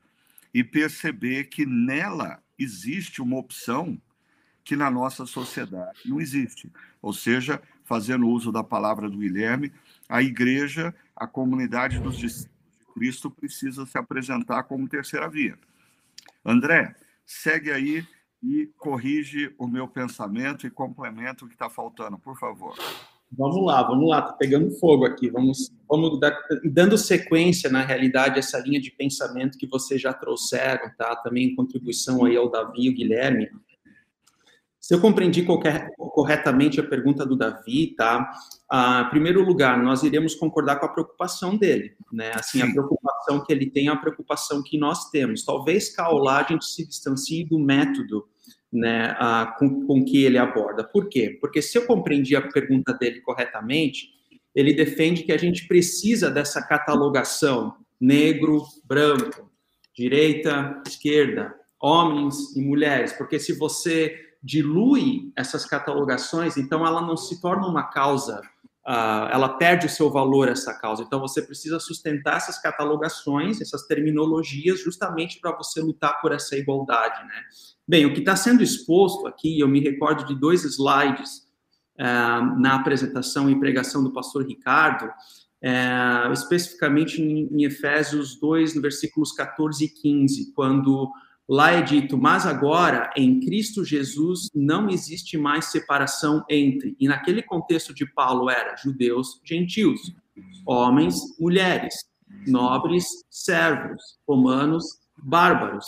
e 0.53 0.63
perceber 0.63 1.45
que 1.45 1.65
nela 1.65 2.41
existe 2.57 3.21
uma 3.21 3.37
opção 3.37 4.01
que 4.63 4.75
na 4.75 4.89
nossa 4.89 5.25
sociedade 5.25 5.99
não 6.05 6.19
existe. 6.19 6.71
Ou 7.01 7.13
seja, 7.13 7.61
fazendo 7.83 8.27
uso 8.27 8.51
da 8.51 8.63
palavra 8.63 9.09
do 9.09 9.19
Guilherme, 9.19 9.71
a 10.09 10.21
igreja, 10.21 10.93
a 11.15 11.27
comunidade 11.27 11.99
dos 11.99 12.17
discípulos 12.17 12.56
Cristo 12.97 13.29
precisa 13.29 13.85
se 13.85 13.95
apresentar 13.95 14.63
como 14.63 14.89
terceira 14.89 15.29
via. 15.29 15.55
André, 16.43 16.95
segue 17.23 17.71
aí 17.71 18.03
e 18.41 18.71
corrige 18.75 19.53
o 19.59 19.67
meu 19.67 19.87
pensamento 19.87 20.65
e 20.65 20.71
complementa 20.71 21.45
o 21.45 21.47
que 21.47 21.53
está 21.53 21.69
faltando, 21.69 22.17
por 22.17 22.39
favor. 22.39 22.75
Vamos 23.31 23.63
lá, 23.63 23.83
vamos 23.83 24.09
lá, 24.09 24.21
tá 24.21 24.33
pegando 24.33 24.71
fogo 24.79 25.05
aqui. 25.05 25.29
Vamos, 25.29 25.71
vamos 25.87 26.19
dar, 26.19 26.35
dando 26.63 26.97
sequência, 26.97 27.69
na 27.69 27.83
realidade, 27.83 28.39
essa 28.39 28.57
linha 28.57 28.81
de 28.81 28.89
pensamento 28.89 29.59
que 29.59 29.67
vocês 29.67 30.01
já 30.01 30.11
trouxeram, 30.11 30.89
tá? 30.97 31.15
Também 31.17 31.49
em 31.49 31.55
contribuição 31.55 32.25
aí 32.25 32.35
ao 32.35 32.49
Davi 32.49 32.85
e 32.85 32.87
ao 32.87 32.95
Guilherme. 32.95 33.51
Se 34.87 34.93
eu 34.93 35.01
compreendi 35.01 35.43
qualquer, 35.43 35.93
corretamente 35.97 36.79
a 36.79 36.83
pergunta 36.87 37.25
do 37.25 37.35
Davi, 37.35 37.87
tá? 37.87 38.31
Ah, 38.71 39.03
em 39.05 39.09
primeiro 39.09 39.43
lugar, 39.43 39.77
nós 39.83 40.01
iremos 40.01 40.33
concordar 40.33 40.77
com 40.77 40.85
a 40.85 40.89
preocupação 40.89 41.57
dele, 41.57 41.97
né? 42.09 42.31
Assim, 42.33 42.61
Sim. 42.61 42.69
a 42.69 42.71
preocupação 42.71 43.43
que 43.43 43.51
ele 43.51 43.69
tem, 43.69 43.89
a 43.89 43.97
preocupação 43.97 44.63
que 44.63 44.77
nós 44.77 45.09
temos. 45.09 45.43
Talvez 45.43 45.93
Caolá 45.93 46.39
a 46.39 46.43
gente 46.49 46.63
se 46.63 46.87
distancie 46.87 47.43
do 47.43 47.59
método, 47.59 48.29
né, 48.71 49.13
ah, 49.19 49.57
com, 49.59 49.85
com 49.85 50.05
que 50.05 50.23
ele 50.23 50.37
aborda. 50.37 50.85
Por 50.85 51.09
quê? 51.09 51.37
Porque 51.41 51.61
se 51.61 51.77
eu 51.77 51.85
compreendi 51.85 52.37
a 52.37 52.47
pergunta 52.47 52.93
dele 52.93 53.19
corretamente, 53.19 54.07
ele 54.55 54.73
defende 54.73 55.23
que 55.23 55.33
a 55.33 55.37
gente 55.37 55.67
precisa 55.67 56.31
dessa 56.31 56.65
catalogação 56.65 57.75
negro, 57.99 58.63
branco, 58.85 59.51
direita, 59.93 60.81
esquerda, 60.87 61.53
homens 61.77 62.55
e 62.55 62.61
mulheres, 62.61 63.11
porque 63.11 63.37
se 63.37 63.51
você 63.51 64.26
dilui 64.47 65.33
essas 65.35 65.65
catalogações, 65.65 66.55
então 66.55 66.87
ela 66.87 67.01
não 67.01 67.17
se 67.17 67.41
torna 67.41 67.67
uma 67.67 67.83
causa, 67.83 68.39
uh, 68.87 69.27
ela 69.29 69.49
perde 69.57 69.87
o 69.87 69.89
seu 69.89 70.09
valor, 70.09 70.47
essa 70.47 70.73
causa. 70.73 71.03
Então 71.03 71.19
você 71.19 71.41
precisa 71.41 71.81
sustentar 71.81 72.37
essas 72.37 72.57
catalogações, 72.57 73.59
essas 73.59 73.85
terminologias, 73.85 74.81
justamente 74.81 75.41
para 75.41 75.51
você 75.51 75.81
lutar 75.81 76.21
por 76.21 76.31
essa 76.31 76.55
igualdade, 76.55 77.27
né? 77.27 77.41
Bem, 77.85 78.05
o 78.05 78.13
que 78.13 78.19
está 78.19 78.37
sendo 78.37 78.63
exposto 78.63 79.27
aqui, 79.27 79.59
eu 79.59 79.67
me 79.67 79.81
recordo 79.81 80.25
de 80.25 80.33
dois 80.33 80.63
slides 80.63 81.45
uh, 81.99 82.57
na 82.57 82.75
apresentação 82.75 83.49
e 83.49 83.59
pregação 83.59 84.01
do 84.01 84.13
pastor 84.13 84.47
Ricardo, 84.47 85.07
uh, 85.07 86.31
especificamente 86.31 87.21
em, 87.21 87.49
em 87.51 87.65
Efésios 87.65 88.39
2, 88.39 88.75
no 88.75 88.81
versículos 88.81 89.33
14 89.33 89.83
e 89.83 89.89
15, 89.89 90.53
quando 90.53 91.11
Lá 91.49 91.71
é 91.71 91.81
dito, 91.81 92.17
mas 92.17 92.45
agora 92.45 93.09
em 93.15 93.39
Cristo 93.39 93.85
Jesus 93.85 94.49
não 94.53 94.89
existe 94.89 95.37
mais 95.37 95.65
separação 95.65 96.43
entre, 96.49 96.95
e 96.99 97.07
naquele 97.07 97.41
contexto 97.41 97.93
de 97.93 98.05
Paulo 98.05 98.49
era 98.49 98.75
judeus, 98.75 99.39
gentios, 99.45 100.13
homens, 100.65 101.15
mulheres, 101.39 101.93
nobres, 102.45 103.05
servos, 103.29 104.01
romanos, 104.27 104.85
bárbaros. 105.17 105.85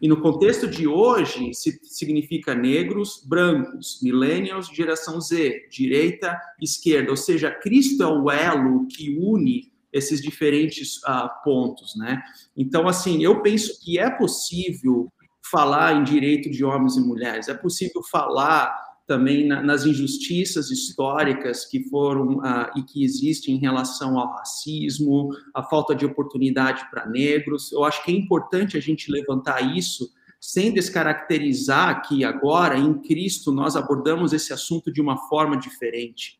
E 0.00 0.06
no 0.06 0.20
contexto 0.20 0.68
de 0.68 0.86
hoje, 0.86 1.50
significa 1.54 2.54
negros, 2.54 3.22
brancos, 3.26 3.98
millennials, 4.02 4.68
geração 4.68 5.20
Z, 5.20 5.68
direita, 5.70 6.38
esquerda. 6.60 7.10
Ou 7.10 7.16
seja, 7.16 7.50
Cristo 7.50 8.02
é 8.02 8.06
o 8.06 8.30
elo 8.30 8.86
que 8.86 9.16
une 9.18 9.72
esses 9.92 10.20
diferentes 10.20 10.98
uh, 10.98 11.28
pontos, 11.42 11.94
né? 11.96 12.22
Então, 12.56 12.86
assim, 12.86 13.22
eu 13.22 13.40
penso 13.42 13.80
que 13.82 13.98
é 13.98 14.10
possível 14.10 15.12
falar 15.50 15.94
em 15.94 16.04
direito 16.04 16.50
de 16.50 16.64
homens 16.64 16.96
e 16.96 17.00
mulheres, 17.00 17.48
é 17.48 17.54
possível 17.54 18.02
falar 18.10 18.74
também 19.06 19.46
na, 19.46 19.62
nas 19.62 19.86
injustiças 19.86 20.70
históricas 20.70 21.64
que 21.64 21.88
foram 21.88 22.36
uh, 22.36 22.70
e 22.76 22.82
que 22.82 23.02
existem 23.02 23.54
em 23.54 23.58
relação 23.58 24.18
ao 24.18 24.30
racismo, 24.34 25.30
a 25.54 25.62
falta 25.62 25.94
de 25.94 26.04
oportunidade 26.04 26.88
para 26.90 27.06
negros. 27.06 27.72
Eu 27.72 27.84
acho 27.84 28.04
que 28.04 28.12
é 28.12 28.14
importante 28.14 28.76
a 28.76 28.80
gente 28.80 29.10
levantar 29.10 29.74
isso 29.74 30.10
sem 30.38 30.72
descaracterizar 30.72 32.06
que 32.06 32.22
agora 32.22 32.78
em 32.78 33.00
Cristo 33.00 33.50
nós 33.50 33.74
abordamos 33.74 34.32
esse 34.32 34.52
assunto 34.52 34.92
de 34.92 35.00
uma 35.00 35.16
forma 35.28 35.56
diferente 35.56 36.38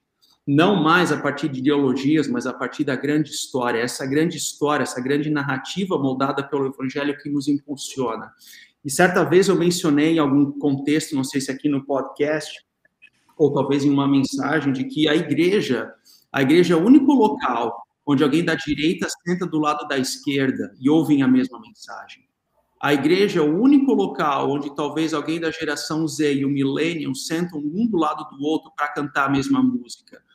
não 0.50 0.82
mais 0.82 1.12
a 1.12 1.20
partir 1.20 1.46
de 1.50 1.58
ideologias, 1.58 2.26
mas 2.26 2.46
a 2.46 2.54
partir 2.54 2.82
da 2.82 2.96
grande 2.96 3.28
história, 3.28 3.82
essa 3.82 4.06
grande 4.06 4.38
história, 4.38 4.82
essa 4.82 4.98
grande 4.98 5.28
narrativa 5.28 5.98
moldada 5.98 6.42
pelo 6.42 6.68
Evangelho 6.68 7.18
que 7.18 7.28
nos 7.28 7.48
impulsiona. 7.48 8.32
E 8.82 8.90
certa 8.90 9.22
vez 9.24 9.48
eu 9.48 9.56
mencionei 9.56 10.14
em 10.14 10.18
algum 10.18 10.50
contexto, 10.58 11.14
não 11.14 11.22
sei 11.22 11.42
se 11.42 11.50
aqui 11.50 11.68
no 11.68 11.84
podcast, 11.84 12.64
ou 13.36 13.52
talvez 13.52 13.84
em 13.84 13.90
uma 13.90 14.08
mensagem, 14.08 14.72
de 14.72 14.84
que 14.84 15.06
a 15.06 15.14
igreja, 15.14 15.92
a 16.32 16.40
igreja 16.40 16.72
é 16.72 16.76
o 16.78 16.82
único 16.82 17.12
local 17.12 17.82
onde 18.06 18.24
alguém 18.24 18.42
da 18.42 18.54
direita 18.54 19.06
senta 19.26 19.44
do 19.44 19.58
lado 19.58 19.86
da 19.86 19.98
esquerda 19.98 20.74
e 20.80 20.88
ouvem 20.88 21.22
a 21.22 21.28
mesma 21.28 21.60
mensagem. 21.60 22.22
A 22.80 22.94
igreja 22.94 23.40
é 23.40 23.42
o 23.42 23.60
único 23.60 23.92
local 23.92 24.50
onde 24.50 24.74
talvez 24.74 25.12
alguém 25.12 25.38
da 25.38 25.50
geração 25.50 26.08
Z 26.08 26.36
e 26.36 26.46
o 26.46 26.48
Millennium 26.48 27.14
sentam 27.14 27.58
um 27.58 27.86
do 27.86 27.98
lado 27.98 28.24
do 28.34 28.42
outro 28.42 28.72
para 28.74 28.88
cantar 28.88 29.26
a 29.26 29.30
mesma 29.30 29.62
música 29.62 30.26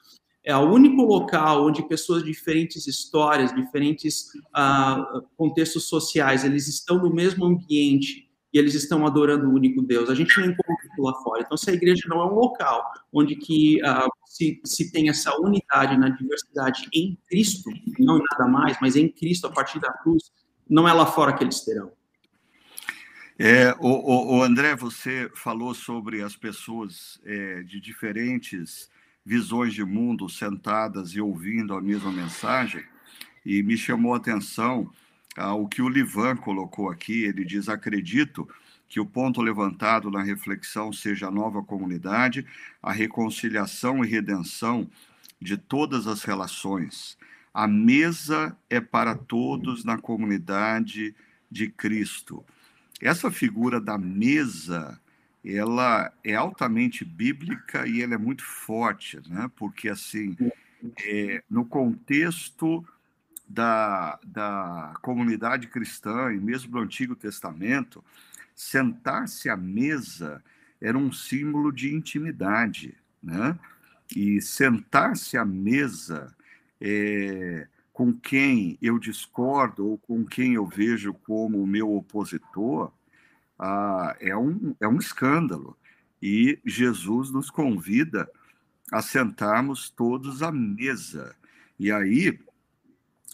é 0.43 0.55
o 0.55 0.69
único 0.69 1.01
local 1.01 1.65
onde 1.65 1.87
pessoas 1.87 2.23
de 2.23 2.31
diferentes 2.31 2.85
histórias, 2.85 3.55
diferentes 3.55 4.25
uh, 4.55 5.21
contextos 5.37 5.87
sociais, 5.87 6.43
eles 6.43 6.67
estão 6.67 6.97
no 6.97 7.13
mesmo 7.13 7.45
ambiente 7.45 8.29
e 8.53 8.59
eles 8.59 8.75
estão 8.75 9.07
adorando 9.07 9.47
o 9.47 9.53
único 9.53 9.81
Deus. 9.81 10.09
A 10.09 10.15
gente 10.15 10.37
não 10.39 10.47
encontra 10.47 10.85
isso 10.85 11.01
lá 11.01 11.13
fora. 11.23 11.41
Então, 11.43 11.57
se 11.57 11.69
a 11.71 11.73
igreja 11.73 12.03
não 12.07 12.21
é 12.21 12.25
um 12.25 12.35
local 12.35 12.83
onde 13.11 13.35
que 13.35 13.81
uh, 13.83 14.09
se, 14.25 14.61
se 14.65 14.91
tem 14.91 15.09
essa 15.09 15.33
unidade 15.39 15.97
na 15.97 16.09
diversidade 16.09 16.87
em 16.93 17.17
Cristo, 17.27 17.69
não 17.97 18.17
em 18.17 18.23
nada 18.31 18.51
mais, 18.51 18.77
mas 18.81 18.95
em 18.95 19.07
Cristo 19.07 19.47
a 19.47 19.51
partir 19.51 19.79
da 19.79 19.93
cruz, 19.93 20.31
não 20.69 20.87
é 20.87 20.93
lá 20.93 21.05
fora 21.05 21.33
que 21.33 21.43
eles 21.43 21.61
terão. 21.61 21.91
É, 23.39 23.75
o, 23.79 23.87
o, 23.87 24.37
o 24.37 24.43
André, 24.43 24.75
você 24.75 25.31
falou 25.35 25.73
sobre 25.73 26.21
as 26.21 26.35
pessoas 26.35 27.19
é, 27.25 27.63
de 27.63 27.79
diferentes 27.79 28.89
visões 29.25 29.73
de 29.73 29.83
mundo 29.83 30.27
sentadas 30.27 31.11
e 31.11 31.21
ouvindo 31.21 31.73
a 31.73 31.81
mesma 31.81 32.11
mensagem, 32.11 32.83
e 33.45 33.61
me 33.61 33.77
chamou 33.77 34.13
a 34.13 34.17
atenção 34.17 34.89
ah, 35.35 35.53
o 35.53 35.67
que 35.67 35.81
o 35.81 35.89
Livan 35.89 36.35
colocou 36.35 36.89
aqui. 36.89 37.23
Ele 37.23 37.43
diz: 37.43 37.67
Acredito 37.67 38.47
que 38.87 38.99
o 38.99 39.05
ponto 39.05 39.41
levantado 39.41 40.11
na 40.11 40.21
reflexão 40.21 40.93
seja 40.93 41.27
a 41.27 41.31
nova 41.31 41.63
comunidade, 41.63 42.45
a 42.81 42.91
reconciliação 42.91 44.03
e 44.03 44.07
redenção 44.07 44.89
de 45.41 45.57
todas 45.57 46.07
as 46.07 46.23
relações. 46.23 47.17
A 47.53 47.67
mesa 47.67 48.55
é 48.69 48.79
para 48.79 49.15
todos 49.15 49.83
na 49.83 49.97
comunidade 49.97 51.15
de 51.49 51.69
Cristo. 51.69 52.43
Essa 53.01 53.29
figura 53.29 53.81
da 53.81 53.97
mesa 53.97 54.99
ela 55.43 56.11
é 56.23 56.35
altamente 56.35 57.03
bíblica 57.03 57.85
e 57.87 58.01
ela 58.01 58.13
é 58.13 58.17
muito 58.17 58.43
forte, 58.43 59.19
né? 59.27 59.49
porque 59.55 59.89
assim, 59.89 60.37
é, 61.05 61.43
no 61.49 61.65
contexto 61.65 62.85
da, 63.47 64.19
da 64.25 64.93
comunidade 65.01 65.67
cristã 65.67 66.33
e 66.33 66.39
mesmo 66.39 66.71
do 66.71 66.79
Antigo 66.79 67.15
Testamento, 67.15 68.03
sentar-se 68.55 69.49
à 69.49 69.57
mesa 69.57 70.41
era 70.81 70.97
um 70.97 71.11
símbolo 71.11 71.71
de 71.71 71.93
intimidade, 71.93 72.95
né? 73.21 73.57
E 74.15 74.41
sentar-se 74.41 75.37
à 75.37 75.45
mesa 75.45 76.35
é, 76.79 77.67
com 77.93 78.13
quem 78.13 78.77
eu 78.81 78.99
discordo 78.99 79.87
ou 79.87 79.97
com 79.97 80.25
quem 80.25 80.55
eu 80.55 80.67
vejo 80.67 81.13
como 81.13 81.65
meu 81.65 81.95
opositor 81.95 82.91
ah, 83.57 84.15
é, 84.19 84.35
um, 84.35 84.75
é 84.79 84.87
um 84.87 84.97
escândalo. 84.97 85.77
E 86.21 86.59
Jesus 86.65 87.31
nos 87.31 87.49
convida 87.49 88.29
a 88.91 89.01
sentarmos 89.01 89.89
todos 89.89 90.41
à 90.41 90.51
mesa. 90.51 91.35
E 91.79 91.91
aí, 91.91 92.39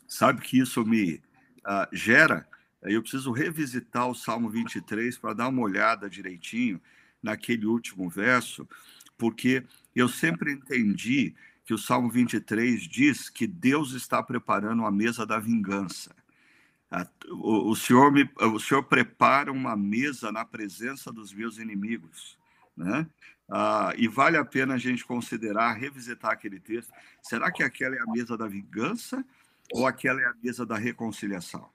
sabe 0.07 0.41
que 0.41 0.59
isso 0.59 0.85
me 0.85 1.21
ah, 1.63 1.87
gera? 1.91 2.47
Eu 2.81 3.01
preciso 3.01 3.31
revisitar 3.31 4.07
o 4.07 4.15
Salmo 4.15 4.49
23 4.49 5.17
para 5.17 5.33
dar 5.33 5.47
uma 5.49 5.61
olhada 5.61 6.09
direitinho 6.09 6.79
naquele 7.21 7.65
último 7.65 8.09
verso, 8.09 8.67
porque 9.17 9.63
eu 9.93 10.07
sempre 10.07 10.53
entendi 10.53 11.35
que 11.65 11.73
o 11.73 11.77
Salmo 11.77 12.09
23 12.09 12.81
diz 12.87 13.29
que 13.29 13.45
Deus 13.45 13.91
está 13.91 14.23
preparando 14.23 14.85
a 14.85 14.91
mesa 14.91 15.25
da 15.25 15.37
vingança. 15.37 16.15
O, 17.29 17.75
Senhor 17.75 18.11
me, 18.11 18.27
o 18.39 18.59
Senhor 18.59 18.83
prepara 18.83 19.51
uma 19.51 19.75
mesa 19.75 20.31
na 20.31 20.43
presença 20.43 21.11
dos 21.11 21.31
meus 21.31 21.59
inimigos, 21.59 22.37
né? 22.75 23.07
Ah, 23.51 23.93
e 23.97 24.07
vale 24.07 24.37
a 24.37 24.45
pena 24.45 24.75
a 24.75 24.77
gente 24.77 25.05
considerar, 25.05 25.73
revisitar 25.73 26.31
aquele 26.31 26.59
texto. 26.59 26.91
Será 27.21 27.51
que 27.51 27.63
aquela 27.63 27.95
é 27.95 27.99
a 27.99 28.05
mesa 28.05 28.37
da 28.37 28.47
vingança 28.47 29.25
ou 29.71 29.87
aquela 29.87 30.21
é 30.21 30.25
a 30.25 30.33
mesa 30.41 30.65
da 30.65 30.77
reconciliação? 30.77 31.67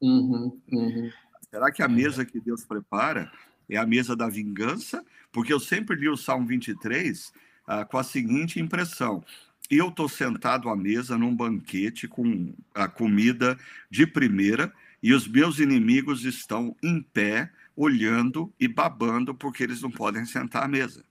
Uhum, 0.00 0.60
uhum. 0.72 1.10
Será 1.50 1.70
que 1.70 1.82
a 1.82 1.88
mesa 1.88 2.24
que 2.24 2.40
Deus 2.40 2.64
prepara 2.64 3.30
é 3.68 3.76
a 3.76 3.86
mesa 3.86 4.16
da 4.16 4.28
vingança? 4.28 5.04
Porque 5.30 5.52
eu 5.52 5.60
sempre 5.60 5.96
li 5.96 6.08
o 6.08 6.16
Salmo 6.16 6.46
23 6.46 7.32
ah, 7.66 7.84
com 7.84 7.98
a 7.98 8.04
seguinte 8.04 8.58
impressão: 8.58 9.22
eu 9.70 9.88
estou 9.88 10.08
sentado 10.08 10.68
à 10.68 10.76
mesa 10.76 11.16
num 11.16 11.34
banquete 11.34 12.08
com 12.08 12.52
a 12.74 12.88
comida 12.88 13.56
de 13.88 14.06
primeira 14.06 14.72
e 15.02 15.14
os 15.14 15.28
meus 15.28 15.58
inimigos 15.58 16.24
estão 16.24 16.76
em 16.82 17.00
pé, 17.00 17.50
olhando 17.76 18.52
e 18.58 18.66
babando 18.66 19.34
porque 19.34 19.62
eles 19.62 19.80
não 19.80 19.90
podem 19.90 20.24
sentar 20.26 20.64
à 20.64 20.68
mesa. 20.68 21.04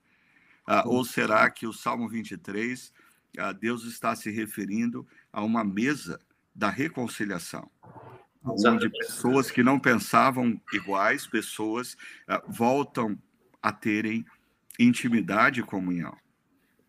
Ah, 0.66 0.84
ou 0.86 1.04
será 1.04 1.50
que 1.50 1.66
o 1.66 1.72
Salmo 1.72 2.08
23, 2.08 2.92
ah, 3.38 3.52
Deus 3.52 3.84
está 3.84 4.14
se 4.14 4.30
referindo 4.30 5.06
a 5.32 5.42
uma 5.42 5.64
mesa 5.64 6.20
da 6.54 6.68
reconciliação? 6.68 7.68
Onde 8.44 8.88
pessoas 8.90 9.50
que 9.50 9.62
não 9.62 9.78
pensavam 9.78 10.60
iguais, 10.72 11.26
pessoas 11.26 11.96
ah, 12.28 12.42
voltam 12.46 13.18
a 13.62 13.72
terem 13.72 14.24
intimidade 14.78 15.60
e 15.60 15.64
comunhão. 15.64 16.16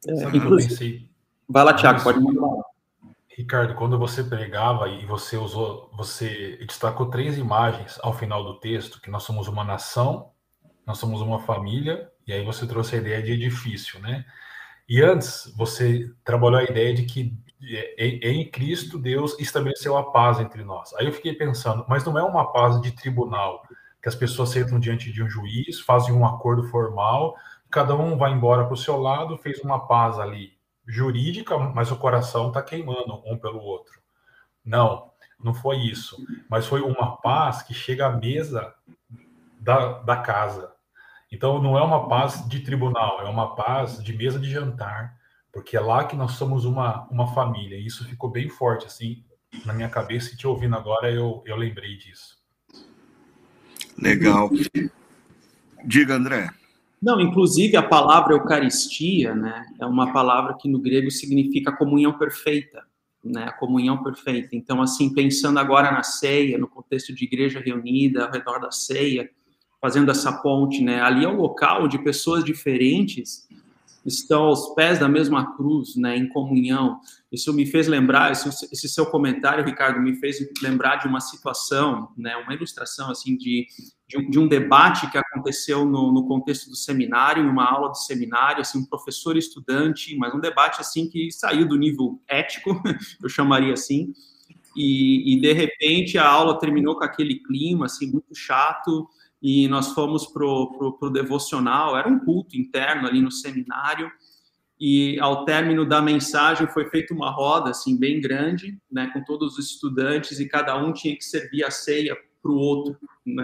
É, 0.08 0.36
inclusive, 0.36 1.11
Vai 1.52 1.66
lá, 1.66 1.74
Tiago, 1.74 2.02
pode 2.02 2.18
mandar. 2.18 2.64
Ricardo, 3.38 3.76
quando 3.76 4.00
você 4.00 4.24
pregava 4.24 4.88
e 4.88 5.06
você 5.06 5.36
usou, 5.36 5.90
você 5.94 6.58
destacou 6.66 7.08
três 7.08 7.38
imagens 7.38 8.00
ao 8.02 8.14
final 8.14 8.42
do 8.42 8.58
texto, 8.60 9.02
que 9.02 9.10
nós 9.10 9.24
somos 9.24 9.50
uma 9.50 9.64
nação, 9.64 10.32
nós 10.88 10.98
somos 10.98 11.20
uma 11.20 11.40
família, 11.40 12.10
e 12.26 12.32
aí 12.32 12.46
você 12.46 12.66
trouxe 12.66 12.96
a 12.96 13.00
ideia 13.00 13.22
de 13.22 13.34
edifício, 13.34 14.00
né? 14.00 14.24
E 14.88 15.02
antes 15.02 15.54
você 15.58 16.10
trabalhou 16.24 16.60
a 16.60 16.64
ideia 16.64 16.94
de 16.94 17.04
que 17.04 17.38
é, 17.98 18.28
é, 18.28 18.32
em 18.32 18.50
Cristo 18.50 18.98
Deus 18.98 19.38
estabeleceu 19.38 19.98
a 19.98 20.10
paz 20.10 20.40
entre 20.40 20.64
nós. 20.64 20.94
Aí 20.94 21.06
eu 21.06 21.12
fiquei 21.12 21.34
pensando, 21.34 21.86
mas 21.88 22.06
não 22.06 22.18
é 22.18 22.24
uma 22.24 22.50
paz 22.54 22.80
de 22.80 22.92
tribunal, 22.92 23.62
que 24.02 24.08
as 24.08 24.16
pessoas 24.16 24.50
sentam 24.50 24.80
diante 24.80 25.12
de 25.12 25.22
um 25.22 25.30
juiz, 25.30 25.82
fazem 25.82 26.14
um 26.14 26.26
acordo 26.26 26.64
formal, 26.70 27.36
cada 27.70 27.94
um 27.94 28.18
vai 28.18 28.32
embora 28.32 28.64
para 28.64 28.74
o 28.74 28.78
seu 28.78 28.98
lado, 29.02 29.38
fez 29.38 29.60
uma 29.60 29.86
paz 29.86 30.18
ali 30.18 30.61
jurídica, 30.92 31.58
mas 31.58 31.90
o 31.90 31.96
coração 31.96 32.50
está 32.50 32.62
queimando 32.62 33.24
um 33.26 33.38
pelo 33.38 33.60
outro. 33.60 34.02
Não, 34.64 35.10
não 35.42 35.54
foi 35.54 35.78
isso. 35.78 36.18
Mas 36.50 36.68
foi 36.68 36.82
uma 36.82 37.16
paz 37.18 37.62
que 37.62 37.74
chega 37.74 38.08
à 38.08 38.12
mesa 38.12 38.74
da, 39.58 40.00
da 40.00 40.18
casa. 40.18 40.72
Então 41.32 41.62
não 41.62 41.78
é 41.78 41.82
uma 41.82 42.10
paz 42.10 42.46
de 42.48 42.60
tribunal, 42.60 43.22
é 43.22 43.30
uma 43.30 43.56
paz 43.56 44.04
de 44.04 44.12
mesa 44.12 44.38
de 44.38 44.52
jantar, 44.52 45.16
porque 45.52 45.78
é 45.78 45.80
lá 45.80 46.04
que 46.04 46.16
nós 46.16 46.34
somos 46.34 46.66
uma, 46.66 47.08
uma 47.10 47.34
família. 47.34 47.78
E 47.78 47.86
isso 47.86 48.04
ficou 48.06 48.30
bem 48.30 48.50
forte 48.50 48.86
assim 48.86 49.24
na 49.66 49.74
minha 49.74 49.90
cabeça 49.90 50.34
e 50.34 50.38
te 50.38 50.46
ouvindo 50.46 50.76
agora 50.76 51.10
eu, 51.10 51.42
eu 51.46 51.56
lembrei 51.56 51.96
disso. 51.96 52.38
Legal. 53.98 54.50
Diga, 55.86 56.16
André. 56.16 56.50
Não, 57.02 57.20
inclusive 57.20 57.76
a 57.76 57.82
palavra 57.82 58.34
Eucaristia, 58.34 59.34
né, 59.34 59.66
é 59.80 59.86
uma 59.86 60.14
palavra 60.14 60.56
que 60.60 60.70
no 60.70 60.80
grego 60.80 61.10
significa 61.10 61.76
comunhão 61.76 62.16
perfeita, 62.16 62.84
né, 63.24 63.52
comunhão 63.60 64.04
perfeita. 64.04 64.56
Então, 64.56 64.82
assim, 64.82 65.12
pensando 65.12 65.58
agora 65.58 65.92
na 65.92 66.04
ceia, 66.04 66.60
no 66.60 66.68
contexto 66.68 67.14
de 67.14 67.26
igreja 67.26 67.60
reunida 67.60 68.26
ao 68.26 68.32
redor 68.32 68.60
da 68.60 68.70
ceia, 68.70 69.28
fazendo 69.82 70.12
essa 70.12 70.32
ponte, 70.44 70.84
né, 70.84 71.02
ali 71.02 71.26
é 71.26 71.28
o 71.28 71.36
local 71.36 71.86
onde 71.86 71.98
pessoas 72.04 72.44
diferentes 72.44 73.48
estão 74.06 74.44
aos 74.44 74.74
pés 74.74 75.00
da 75.00 75.08
mesma 75.08 75.56
cruz, 75.56 75.96
né, 75.96 76.18
em 76.18 76.28
comunhão. 76.28 77.00
Isso 77.32 77.54
me 77.54 77.66
fez 77.66 77.88
lembrar, 77.88 78.32
esse, 78.32 78.90
seu 78.90 79.06
comentário, 79.06 79.64
Ricardo, 79.64 80.02
me 80.02 80.16
fez 80.16 80.38
lembrar 80.62 80.98
de 80.98 81.08
uma 81.08 81.20
situação, 81.20 82.10
né, 82.18 82.36
uma 82.38 82.54
ilustração 82.54 83.12
assim 83.12 83.38
de, 83.38 83.68
de, 84.08 84.18
um, 84.18 84.30
de 84.30 84.40
um 84.40 84.48
debate 84.48 85.10
que 85.12 85.18
aconteceu 85.18 85.86
no, 85.86 86.12
no, 86.12 86.28
contexto 86.28 86.70
do 86.70 86.76
seminário, 86.76 87.44
em 87.44 87.48
uma 87.48 87.70
aula 87.70 87.92
de 87.92 88.04
seminário, 88.04 88.62
assim, 88.62 88.80
um 88.80 88.86
professor 88.86 89.38
estudante, 89.38 90.16
mas 90.18 90.34
um 90.34 90.40
debate 90.40 90.82
assim 90.82 91.08
que 91.08 91.32
saiu 91.32 91.68
do 91.68 91.78
nível 91.78 92.20
ético, 92.28 92.82
eu 93.22 93.30
chamaria 93.30 93.74
assim, 93.74 94.14
e, 94.76 95.36
e 95.36 95.42
de 95.42 95.54
repente 95.54 96.18
a 96.18 96.28
aula 96.28 96.58
terminou 96.60 96.96
com 96.96 97.04
aquele 97.04 97.36
clima 97.40 97.86
assim 97.86 98.10
muito 98.10 98.34
chato 98.34 99.08
e 99.42 99.68
nós 99.68 99.94
fomos 99.94 100.28
pro, 100.28 100.78
pro, 100.78 100.98
pro 100.98 101.10
devocional, 101.10 101.98
era 101.98 102.08
um 102.08 102.20
culto 102.20 102.56
interno 102.56 103.08
ali 103.08 103.22
no 103.22 103.32
seminário, 103.32 104.12
e 104.80 105.20
ao 105.20 105.46
término 105.46 105.86
da 105.86 106.02
mensagem 106.02 106.68
foi 106.68 106.90
feita 106.90 107.14
uma 107.14 107.30
roda 107.30 107.70
assim 107.70 107.98
bem 107.98 108.20
grande, 108.20 108.80
né, 108.92 109.12
com 109.14 109.24
todos 109.24 109.58
os 109.58 109.74
estudantes 109.74 110.40
e 110.40 110.48
cada 110.48 110.76
um 110.76 110.92
tinha 110.92 111.16
que 111.16 111.24
servir 111.24 111.64
a 111.64 111.70
ceia 111.70 112.18
para 112.42 112.52
o 112.52 112.56
outro, 112.56 112.98
né? 113.26 113.44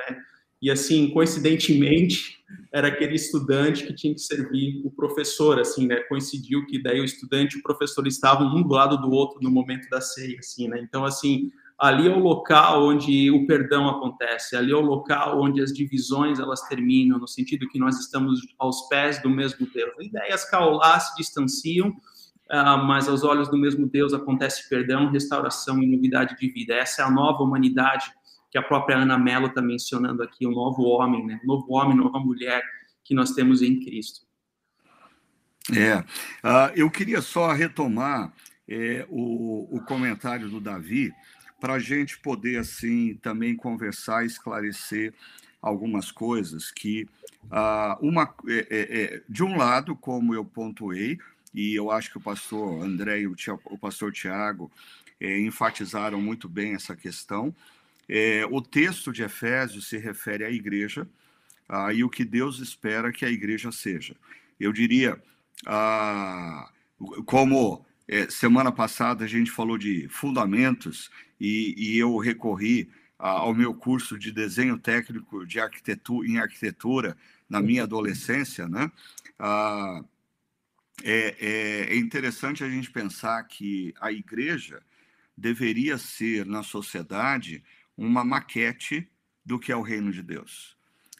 E 0.59 0.71
assim, 0.71 1.11
coincidentemente, 1.11 2.43
era 2.73 2.87
aquele 2.87 3.15
estudante 3.15 3.85
que 3.85 3.93
tinha 3.93 4.13
que 4.13 4.21
servir 4.21 4.81
o 4.83 4.89
professor, 4.89 5.59
assim, 5.59 5.85
né? 5.85 5.97
Coincidiu 6.09 6.65
que 6.65 6.81
daí 6.81 6.99
o 6.99 7.05
estudante 7.05 7.55
e 7.55 7.59
o 7.59 7.63
professor 7.63 8.07
estavam 8.07 8.47
um 8.47 8.63
do 8.63 8.73
lado 8.73 8.97
do 8.97 9.11
outro 9.11 9.39
no 9.39 9.51
momento 9.51 9.87
da 9.89 10.01
ceia, 10.01 10.37
assim, 10.39 10.67
né? 10.67 10.79
Então, 10.81 11.05
assim, 11.05 11.51
ali 11.77 12.07
é 12.07 12.11
o 12.11 12.19
local 12.19 12.87
onde 12.87 13.29
o 13.29 13.45
perdão 13.45 13.87
acontece, 13.87 14.55
ali 14.55 14.71
é 14.71 14.75
o 14.75 14.81
local 14.81 15.39
onde 15.39 15.61
as 15.61 15.71
divisões 15.71 16.39
elas 16.39 16.61
terminam, 16.67 17.19
no 17.19 17.27
sentido 17.27 17.67
que 17.67 17.77
nós 17.77 17.99
estamos 17.99 18.41
aos 18.57 18.87
pés 18.89 19.21
do 19.21 19.29
mesmo 19.29 19.67
Deus. 19.71 19.93
Ideias 19.99 20.49
caolá 20.49 20.99
se 20.99 21.15
distanciam, 21.15 21.89
uh, 21.89 22.83
mas 22.85 23.07
aos 23.07 23.23
olhos 23.23 23.47
do 23.47 23.57
mesmo 23.57 23.87
Deus 23.87 24.11
acontece 24.13 24.67
perdão, 24.67 25.11
restauração 25.11 25.81
e 25.83 25.87
novidade 25.87 26.35
de 26.35 26.49
vida. 26.49 26.73
Essa 26.73 27.03
é 27.03 27.05
a 27.05 27.11
nova 27.11 27.43
humanidade 27.43 28.11
que 28.49 28.57
a 28.57 28.63
própria 28.63 28.97
Ana 28.97 29.17
Mello 29.17 29.47
está 29.47 29.61
mencionando 29.61 30.23
aqui, 30.23 30.47
o 30.47 30.51
novo 30.51 30.81
homem, 30.83 31.25
né? 31.25 31.39
Novo 31.43 31.73
homem, 31.73 31.95
nova 31.95 32.19
mulher 32.19 32.63
que 33.03 33.13
nós 33.13 33.31
temos 33.31 33.61
em 33.61 33.79
Cristo. 33.79 34.25
É, 35.75 35.97
uh, 35.97 36.71
eu 36.75 36.89
queria 36.89 37.21
só 37.21 37.51
retomar 37.51 38.33
é, 38.67 39.05
o, 39.09 39.77
o 39.77 39.81
comentário 39.81 40.49
do 40.49 40.59
Davi, 40.59 41.11
para 41.59 41.73
a 41.73 41.79
gente 41.79 42.19
poder, 42.19 42.59
assim, 42.59 43.15
também 43.15 43.55
conversar, 43.55 44.25
esclarecer 44.25 45.13
algumas 45.61 46.11
coisas 46.11 46.71
que, 46.71 47.07
ah, 47.51 47.97
uma, 48.01 48.33
é, 48.47 48.67
é, 48.69 49.03
é, 49.03 49.21
de 49.27 49.43
um 49.43 49.57
lado, 49.57 49.95
como 49.95 50.33
eu 50.33 50.45
pontuei, 50.45 51.17
e 51.53 51.73
eu 51.73 51.89
acho 51.89 52.11
que 52.11 52.17
o 52.17 52.21
pastor 52.21 52.83
André 52.83 53.21
e 53.21 53.27
o, 53.27 53.35
o 53.65 53.77
pastor 53.77 54.11
Tiago 54.11 54.71
é, 55.19 55.39
enfatizaram 55.39 56.21
muito 56.21 56.47
bem 56.47 56.75
essa 56.75 56.95
questão, 56.95 57.55
é, 58.07 58.45
o 58.49 58.61
texto 58.61 59.11
de 59.11 59.23
Efésios 59.23 59.87
se 59.87 59.97
refere 59.97 60.45
à 60.45 60.51
igreja 60.51 61.07
ah, 61.67 61.91
e 61.91 62.03
o 62.03 62.09
que 62.09 62.23
Deus 62.23 62.59
espera 62.59 63.11
que 63.11 63.25
a 63.25 63.29
igreja 63.29 63.71
seja. 63.71 64.15
Eu 64.59 64.71
diria, 64.71 65.21
ah, 65.65 66.69
como 67.25 67.85
é, 68.07 68.29
semana 68.29 68.71
passada 68.71 69.25
a 69.25 69.27
gente 69.27 69.51
falou 69.51 69.77
de 69.77 70.07
fundamentos 70.09 71.11
e, 71.39 71.75
e 71.77 71.97
eu 71.97 72.17
recorri 72.17 72.89
ao 73.19 73.53
meu 73.53 73.73
curso 73.73 74.17
de 74.17 74.31
desenho 74.31 74.77
técnico 74.77 75.45
de 75.45 75.59
arquitetura, 75.59 76.27
em 76.27 76.37
arquitetura 76.37 77.17
na 77.49 77.61
minha 77.61 77.83
adolescência, 77.83 78.67
né? 78.67 78.91
Ah, 79.39 80.03
é, 81.03 81.35
é, 81.39 81.93
é 81.93 81.95
interessante 81.95 82.63
a 82.63 82.69
gente 82.69 82.91
pensar 82.91 83.43
que 83.43 83.93
a 83.99 84.11
igreja 84.11 84.81
deveria 85.35 85.97
ser 85.97 86.45
na 86.45 86.63
sociedade 86.63 87.63
uma 87.95 88.23
maquete 88.23 89.09
do 89.45 89.59
que 89.59 89.71
é 89.71 89.75
o 89.75 89.81
reino 89.81 90.11
de 90.11 90.21
Deus. 90.21 90.75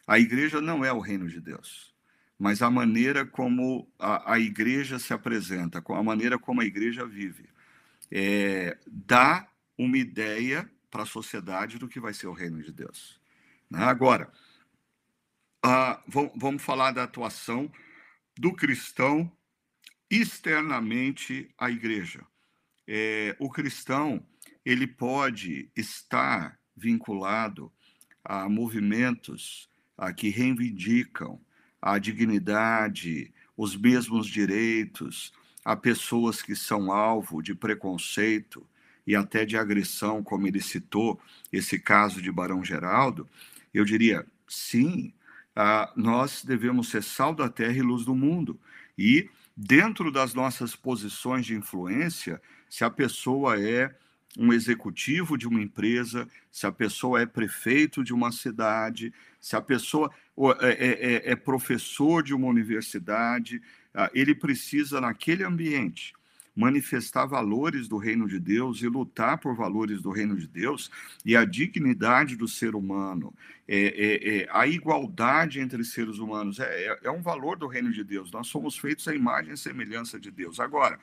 A 0.05 0.19
igreja 0.19 0.61
não 0.61 0.83
é 0.83 0.91
o 0.91 0.99
reino 0.99 1.27
de 1.27 1.39
Deus, 1.39 1.93
mas 2.37 2.61
a 2.61 2.69
maneira 2.69 3.25
como 3.25 3.91
a, 3.97 4.33
a 4.33 4.39
igreja 4.39 4.99
se 4.99 5.13
apresenta, 5.13 5.83
a 5.85 6.03
maneira 6.03 6.37
como 6.37 6.61
a 6.61 6.65
igreja 6.65 7.05
vive, 7.05 7.49
é, 8.11 8.77
dá 8.85 9.47
uma 9.77 9.97
ideia 9.97 10.69
para 10.89 11.03
a 11.03 11.05
sociedade 11.05 11.77
do 11.77 11.87
que 11.87 11.99
vai 11.99 12.13
ser 12.13 12.27
o 12.27 12.33
reino 12.33 12.61
de 12.61 12.71
Deus. 12.71 13.19
Né? 13.69 13.83
Agora, 13.83 14.31
ah, 15.63 16.01
vamos 16.35 16.63
falar 16.63 16.91
da 16.91 17.03
atuação 17.03 17.71
do 18.37 18.53
cristão 18.53 19.31
externamente 20.09 21.49
à 21.57 21.69
igreja. 21.69 22.25
É, 22.87 23.35
o 23.39 23.49
cristão 23.49 24.25
ele 24.63 24.87
pode 24.87 25.69
estar 25.75 26.57
vinculado 26.75 27.71
a 28.23 28.47
movimentos 28.47 29.69
a, 29.97 30.13
que 30.13 30.29
reivindicam 30.29 31.41
a 31.87 31.99
dignidade, 31.99 33.31
os 33.55 33.77
mesmos 33.77 34.27
direitos, 34.27 35.31
a 35.63 35.73
pessoas 35.73 36.41
que 36.41 36.53
são 36.53 36.91
alvo 36.91 37.41
de 37.41 37.55
preconceito 37.55 38.67
e 39.05 39.15
até 39.15 39.45
de 39.45 39.55
agressão, 39.55 40.21
como 40.21 40.45
ele 40.45 40.59
citou 40.59 41.17
esse 41.51 41.79
caso 41.79 42.21
de 42.21 42.29
Barão 42.29 42.61
Geraldo, 42.61 43.25
eu 43.73 43.85
diria 43.85 44.27
sim, 44.45 45.13
nós 45.95 46.43
devemos 46.43 46.89
ser 46.89 47.01
sal 47.01 47.33
da 47.33 47.47
terra 47.47 47.77
e 47.77 47.81
luz 47.81 48.03
do 48.03 48.13
mundo. 48.13 48.59
E 48.97 49.29
dentro 49.55 50.11
das 50.11 50.33
nossas 50.33 50.75
posições 50.75 51.45
de 51.45 51.55
influência, 51.55 52.41
se 52.69 52.83
a 52.83 52.89
pessoa 52.89 53.57
é 53.61 53.95
um 54.37 54.53
executivo 54.53 55.35
de 55.37 55.47
uma 55.47 55.59
empresa, 55.59 56.27
se 56.51 56.67
a 56.67 56.71
pessoa 56.71 57.21
é 57.21 57.25
prefeito 57.25 58.03
de 58.03 58.13
uma 58.13 58.31
cidade, 58.31 59.11
se 59.39 59.55
a 59.55 59.61
pessoa 59.61 60.11
é, 60.61 60.69
é, 60.69 61.15
é, 61.15 61.31
é 61.31 61.35
professor 61.35 62.21
de 62.21 62.35
uma 62.35 62.47
universidade, 62.47 63.61
ah, 63.93 64.11
ele 64.13 64.35
precisa, 64.35 65.01
naquele 65.01 65.43
ambiente, 65.43 66.13
manifestar 66.55 67.25
valores 67.25 67.87
do 67.87 67.97
reino 67.97 68.27
de 68.27 68.39
Deus 68.39 68.81
e 68.81 68.87
lutar 68.87 69.37
por 69.37 69.55
valores 69.55 70.01
do 70.01 70.09
reino 70.09 70.35
de 70.35 70.47
Deus 70.47 70.89
e 71.23 71.35
a 71.35 71.45
dignidade 71.45 72.35
do 72.35 72.47
ser 72.47 72.73
humano, 72.75 73.31
é, 73.67 73.77
é, 73.77 74.37
é 74.37 74.49
a 74.51 74.65
igualdade 74.65 75.59
entre 75.59 75.83
seres 75.83 76.17
humanos, 76.17 76.59
é, 76.59 76.63
é, 76.63 76.99
é 77.03 77.11
um 77.11 77.21
valor 77.21 77.57
do 77.57 77.67
reino 77.67 77.91
de 77.91 78.03
Deus. 78.03 78.31
Nós 78.31 78.47
somos 78.47 78.77
feitos 78.77 79.07
à 79.07 79.15
imagem 79.15 79.53
e 79.53 79.57
semelhança 79.57 80.19
de 80.19 80.31
Deus. 80.31 80.59
Agora, 80.59 80.99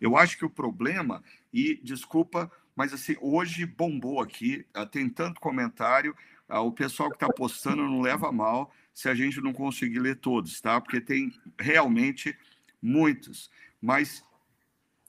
eu 0.00 0.16
acho 0.16 0.36
que 0.36 0.44
o 0.44 0.50
problema, 0.50 1.22
e 1.52 1.80
desculpa, 1.82 2.50
mas 2.76 2.92
assim, 2.92 3.16
hoje 3.20 3.64
bombou 3.64 4.20
aqui, 4.20 4.66
ah, 4.74 4.84
tem 4.84 5.08
tanto 5.08 5.40
comentário, 5.40 6.14
ah, 6.48 6.60
o 6.60 6.70
pessoal 6.70 7.08
que 7.08 7.16
está 7.16 7.28
postando 7.28 7.82
não 7.82 8.02
leva 8.02 8.30
mal 8.30 8.70
se 8.92 9.08
a 9.08 9.14
gente 9.14 9.40
não 9.40 9.52
conseguir 9.52 9.98
ler 9.98 10.16
todos, 10.16 10.60
tá? 10.60 10.80
Porque 10.80 11.00
tem 11.00 11.32
realmente 11.58 12.36
muitos. 12.80 13.50
Mas 13.80 14.22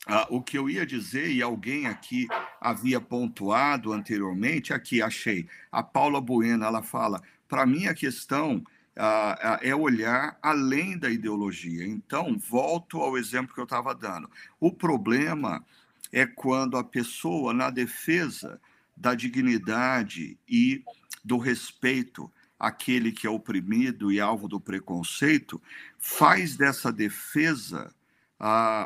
ah, 0.08 0.26
o 0.30 0.42
que 0.42 0.58
eu 0.58 0.70
ia 0.70 0.86
dizer, 0.86 1.30
e 1.30 1.42
alguém 1.42 1.86
aqui 1.86 2.28
havia 2.62 3.02
pontuado 3.02 3.92
anteriormente, 3.92 4.74
aqui 4.74 5.02
achei, 5.02 5.48
a 5.70 5.84
Paula 5.84 6.22
Bueno, 6.22 6.64
ela 6.64 6.82
fala, 6.82 7.22
para 7.48 7.66
mim 7.66 7.88
a 7.88 7.94
questão 7.94 8.64
ah, 8.96 9.38
ah, 9.42 9.60
é 9.62 9.76
olhar 9.76 10.38
além 10.42 10.98
da 10.98 11.10
ideologia. 11.10 11.86
Então, 11.86 12.38
volto 12.38 13.00
ao 13.02 13.18
exemplo 13.18 13.54
que 13.54 13.60
eu 13.60 13.66
estava 13.66 13.94
dando. 13.94 14.30
O 14.60 14.72
problema 14.72 15.64
é 16.12 16.26
quando 16.26 16.78
a 16.78 16.84
pessoa, 16.84 17.54
na 17.54 17.70
defesa 17.70 18.60
da 18.96 19.14
dignidade 19.14 20.38
e 20.48 20.84
do 21.24 21.38
respeito 21.38 22.32
àquele 22.60 23.12
que 23.12 23.28
é 23.28 23.30
oprimido 23.30 24.12
e 24.12 24.20
alvo 24.20 24.48
do 24.48 24.60
preconceito, 24.60 25.62
faz 25.98 26.56
dessa 26.56 26.92
defesa 26.92 27.94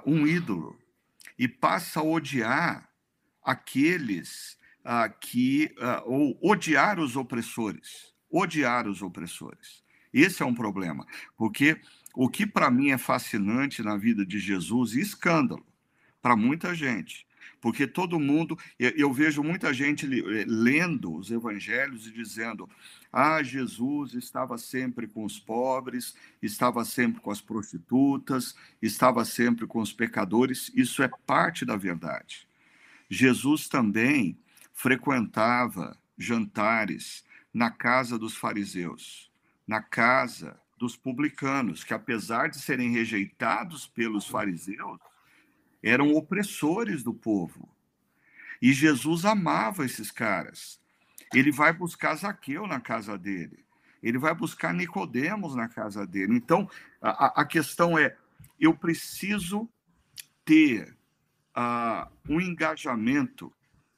um 0.06 0.26
ídolo 0.26 0.78
e 1.38 1.48
passa 1.48 2.00
a 2.00 2.04
odiar 2.04 2.90
aqueles 3.44 4.58
ah, 4.84 5.10
que. 5.10 5.74
Ah, 5.80 6.04
ou 6.06 6.38
odiar 6.42 7.00
os 7.00 7.16
opressores. 7.16 8.14
Odiar 8.30 8.88
os 8.88 9.02
opressores. 9.02 9.84
Esse 10.14 10.44
é 10.44 10.46
um 10.46 10.54
problema, 10.54 11.06
porque 11.38 11.80
o 12.14 12.30
que 12.30 12.46
para 12.46 12.70
mim 12.70 12.92
é 12.92 12.98
fascinante 12.98 13.82
na 13.82 13.96
vida 13.96 14.26
de 14.26 14.40
Jesus, 14.40 14.94
escândalo 14.94 15.66
para 16.22 16.36
muita 16.36 16.76
gente, 16.76 17.26
porque 17.60 17.86
todo 17.86 18.20
mundo, 18.20 18.58
eu, 18.80 19.14
vejo 19.14 19.44
muita 19.44 19.74
gente 19.74 20.06
eh, 20.06 20.46
lendo 20.48 21.16
os 21.16 21.30
evangelhos 21.30 22.08
e 22.08 22.12
dizendo: 22.12 22.68
ah, 23.14 23.44
Jesus 23.44 24.14
estava 24.14 24.58
sempre 24.58 25.08
com 25.08 25.24
os 25.24 25.40
pobres, 25.40 26.16
estava 26.42 26.84
sempre 26.84 27.22
com 27.22 27.30
as 27.30 27.40
prostitutas, 27.40 28.56
estava 28.82 29.24
sempre 29.24 29.68
com 29.68 29.80
os 29.80 29.94
pecadores. 29.94 30.72
Isso 30.76 31.04
é 31.04 31.10
parte 31.26 31.64
da 31.64 31.76
verdade. 31.76 32.48
Jesus 33.10 33.68
também 33.68 34.38
frequentava 34.74 35.98
jantares 36.18 37.24
na 37.54 37.70
casa 37.70 38.18
dos 38.18 38.36
fariseus, 38.36 39.30
na 39.68 39.82
casa 39.82 40.60
dos 40.78 40.96
publicanos, 40.96 41.84
que 41.84 41.94
apesar 41.94 42.50
de 42.50 42.60
serem 42.60 42.92
rejeitados 42.92 43.86
pelos 43.86 44.26
fariseus, 44.26 44.98
eram 45.82 46.14
opressores 46.14 47.04
do 47.04 47.14
povo. 47.14 47.70
E 48.62 48.72
Jesus 48.72 49.26
amava 49.26 49.86
esses 49.86 50.12
caras. 50.12 50.80
Ele 51.34 51.52
vai 51.52 51.74
buscar 51.74 52.16
Zaqueu 52.16 52.68
na 52.68 52.80
casa 52.80 53.18
dele. 53.18 53.66
Ele 54.04 54.18
vai 54.18 54.34
buscar 54.34 54.74
Nicodemos 54.74 55.56
na 55.56 55.68
casa 55.68 56.06
dele. 56.06 56.36
Então, 56.36 56.70
a, 57.02 57.42
a 57.42 57.46
questão 57.46 57.98
é: 57.98 58.16
eu 58.60 58.74
preciso 58.74 59.70
ter 60.44 60.96
uh, 61.56 62.12
um 62.28 62.40
engajamento 62.40 63.52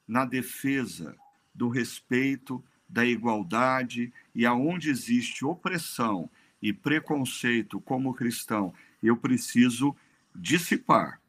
na 0.06 0.24
defesa 0.24 1.16
do 1.54 1.68
respeito, 1.68 2.62
da 2.88 3.04
igualdade, 3.04 4.12
e 4.34 4.44
aonde 4.44 4.90
existe 4.90 5.44
opressão 5.44 6.30
e 6.60 6.72
preconceito 6.72 7.80
como 7.80 8.14
cristão, 8.14 8.72
eu 9.02 9.16
preciso 9.16 9.94
dissipar 10.34 11.20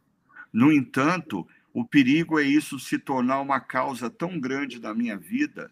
no 0.55 0.71
entanto, 0.71 1.45
o 1.73 1.83
perigo 1.83 2.39
é 2.39 2.43
isso 2.43 2.79
se 2.79 2.97
tornar 2.97 3.41
uma 3.41 3.59
causa 3.59 4.09
tão 4.09 4.39
grande 4.39 4.79
da 4.79 4.93
minha 4.93 5.17
vida 5.17 5.69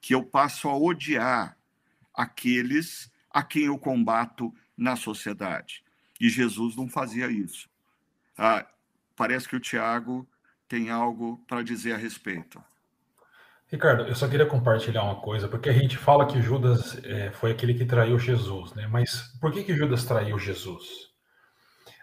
que 0.00 0.14
eu 0.14 0.24
passo 0.24 0.70
a 0.70 0.74
odiar 0.74 1.54
aqueles 2.14 3.12
a 3.30 3.42
quem 3.42 3.64
eu 3.64 3.78
combato 3.78 4.50
na 4.74 4.96
sociedade. 4.96 5.84
E 6.18 6.30
Jesus 6.30 6.74
não 6.74 6.88
fazia 6.88 7.30
isso. 7.30 7.68
Ah, 8.38 8.66
parece 9.14 9.46
que 9.46 9.54
o 9.54 9.60
Tiago 9.60 10.26
tem 10.66 10.88
algo 10.88 11.44
para 11.46 11.62
dizer 11.62 11.92
a 11.92 11.98
respeito. 11.98 12.64
Ricardo, 13.66 14.04
eu 14.04 14.14
só 14.14 14.26
queria 14.26 14.46
compartilhar 14.46 15.02
uma 15.02 15.20
coisa, 15.20 15.46
porque 15.46 15.68
a 15.68 15.74
gente 15.74 15.98
fala 15.98 16.26
que 16.26 16.40
Judas 16.40 16.98
é, 17.04 17.30
foi 17.32 17.50
aquele 17.50 17.74
que 17.74 17.84
traiu 17.84 18.18
Jesus, 18.18 18.72
né? 18.72 18.86
Mas 18.86 19.30
por 19.38 19.52
que, 19.52 19.62
que 19.62 19.74
Judas 19.74 20.06
traiu 20.06 20.38
Jesus? 20.38 21.12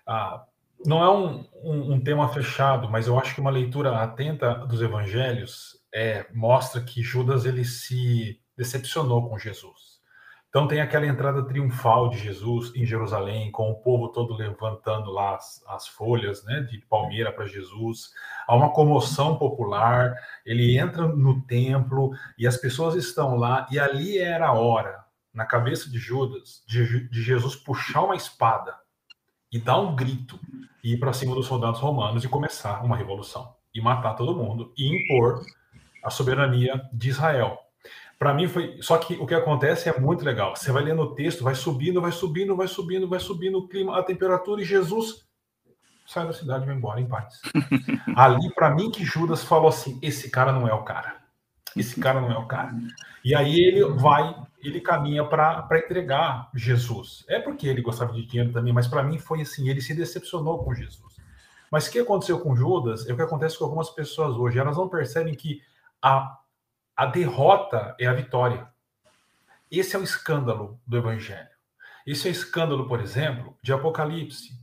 Ah, 0.05 0.45
não 0.85 1.03
é 1.03 1.09
um, 1.09 1.45
um, 1.63 1.93
um, 1.93 1.99
tema 1.99 2.29
fechado, 2.29 2.89
mas 2.89 3.07
eu 3.07 3.19
acho 3.19 3.35
que 3.35 3.41
uma 3.41 3.49
leitura 3.49 4.01
atenta 4.01 4.55
dos 4.65 4.81
evangelhos 4.81 5.77
é, 5.93 6.25
mostra 6.33 6.81
que 6.81 7.01
Judas 7.01 7.45
ele 7.45 7.65
se 7.65 8.39
decepcionou 8.55 9.27
com 9.27 9.37
Jesus. 9.37 9.99
Então 10.49 10.67
tem 10.67 10.81
aquela 10.81 11.05
entrada 11.05 11.45
triunfal 11.45 12.09
de 12.09 12.17
Jesus 12.17 12.73
em 12.75 12.83
Jerusalém, 12.83 13.51
com 13.51 13.69
o 13.69 13.75
povo 13.81 14.09
todo 14.09 14.33
levantando 14.33 15.11
lá 15.11 15.35
as, 15.35 15.63
as 15.67 15.87
folhas 15.87 16.43
né, 16.43 16.61
de 16.61 16.79
palmeira 16.87 17.31
para 17.31 17.45
Jesus. 17.45 18.09
Há 18.47 18.55
uma 18.55 18.71
comoção 18.71 19.37
popular, 19.37 20.15
ele 20.43 20.75
entra 20.77 21.07
no 21.07 21.41
templo 21.43 22.11
e 22.37 22.47
as 22.47 22.57
pessoas 22.57 22.95
estão 22.95 23.35
lá, 23.35 23.67
e 23.69 23.77
ali 23.77 24.17
era 24.17 24.47
a 24.47 24.53
hora, 24.53 24.97
na 25.31 25.45
cabeça 25.45 25.87
de 25.89 25.99
Judas, 25.99 26.63
de, 26.65 27.07
de 27.09 27.21
Jesus 27.21 27.55
puxar 27.55 28.01
uma 28.01 28.15
espada 28.15 28.75
e 29.51 29.59
dar 29.59 29.79
um 29.79 29.95
grito 29.95 30.39
e 30.83 30.93
ir 30.93 30.97
para 30.97 31.13
cima 31.13 31.35
dos 31.35 31.45
soldados 31.45 31.79
romanos 31.79 32.23
e 32.23 32.29
começar 32.29 32.83
uma 32.83 32.95
revolução 32.95 33.53
e 33.73 33.81
matar 33.81 34.13
todo 34.13 34.35
mundo 34.35 34.73
e 34.77 34.87
impor 34.87 35.43
a 36.03 36.09
soberania 36.09 36.81
de 36.93 37.09
Israel. 37.09 37.57
Para 38.17 38.33
mim 38.33 38.47
foi, 38.47 38.77
só 38.81 38.97
que 38.97 39.13
o 39.15 39.25
que 39.25 39.33
acontece 39.33 39.87
é 39.87 39.97
muito 39.97 40.25
legal. 40.25 40.55
Você 40.55 40.71
vai 40.71 40.83
lendo 40.83 41.01
o 41.01 41.15
texto, 41.15 41.43
vai 41.43 41.55
subindo, 41.55 42.01
vai 42.01 42.11
subindo, 42.11 42.55
vai 42.55 42.67
subindo, 42.67 43.07
vai 43.07 43.19
subindo 43.19 43.57
o 43.57 43.67
clima, 43.67 43.97
a 43.97 44.03
temperatura 44.03 44.61
e 44.61 44.65
Jesus 44.65 45.27
sai 46.05 46.25
da 46.25 46.33
cidade 46.33 46.63
e 46.63 46.65
vai 46.65 46.75
embora 46.75 46.99
em 46.99 47.07
paz. 47.07 47.39
Ali 48.15 48.51
para 48.53 48.73
mim 48.73 48.91
que 48.91 49.05
Judas 49.05 49.43
falou 49.43 49.69
assim, 49.69 49.97
esse 50.01 50.29
cara 50.29 50.51
não 50.51 50.67
é 50.67 50.73
o 50.73 50.83
cara. 50.83 51.17
Esse 51.77 51.99
cara 51.99 52.19
não 52.19 52.31
é 52.31 52.37
o 52.37 52.47
cara. 52.47 52.73
E 53.23 53.35
aí 53.35 53.59
ele 53.59 53.85
vai 53.85 54.35
ele 54.61 54.81
caminha 54.81 55.23
para 55.23 55.67
entregar 55.73 56.49
Jesus. 56.53 57.23
É 57.27 57.39
porque 57.39 57.67
ele 57.67 57.81
gostava 57.81 58.13
de 58.13 58.25
dinheiro 58.25 58.51
também, 58.51 58.73
mas 58.73 58.87
para 58.87 59.03
mim 59.03 59.17
foi 59.17 59.41
assim, 59.41 59.69
ele 59.69 59.81
se 59.81 59.93
decepcionou 59.93 60.63
com 60.63 60.73
Jesus. 60.73 61.15
Mas 61.71 61.87
o 61.87 61.91
que 61.91 61.99
aconteceu 61.99 62.39
com 62.39 62.55
Judas 62.55 63.07
é 63.07 63.13
o 63.13 63.15
que 63.15 63.21
acontece 63.21 63.57
com 63.57 63.65
algumas 63.65 63.89
pessoas 63.89 64.35
hoje. 64.35 64.57
Elas 64.57 64.77
não 64.77 64.89
percebem 64.89 65.35
que 65.35 65.61
a, 66.01 66.37
a 66.95 67.05
derrota 67.05 67.95
é 67.99 68.07
a 68.07 68.13
vitória. 68.13 68.67
Esse 69.71 69.95
é 69.95 69.99
o 69.99 70.03
escândalo 70.03 70.79
do 70.85 70.97
evangelho. 70.97 71.49
Esse 72.05 72.27
é 72.27 72.31
o 72.31 72.33
escândalo, 72.33 72.87
por 72.87 72.99
exemplo, 72.99 73.55
de 73.61 73.71
Apocalipse. 73.71 74.57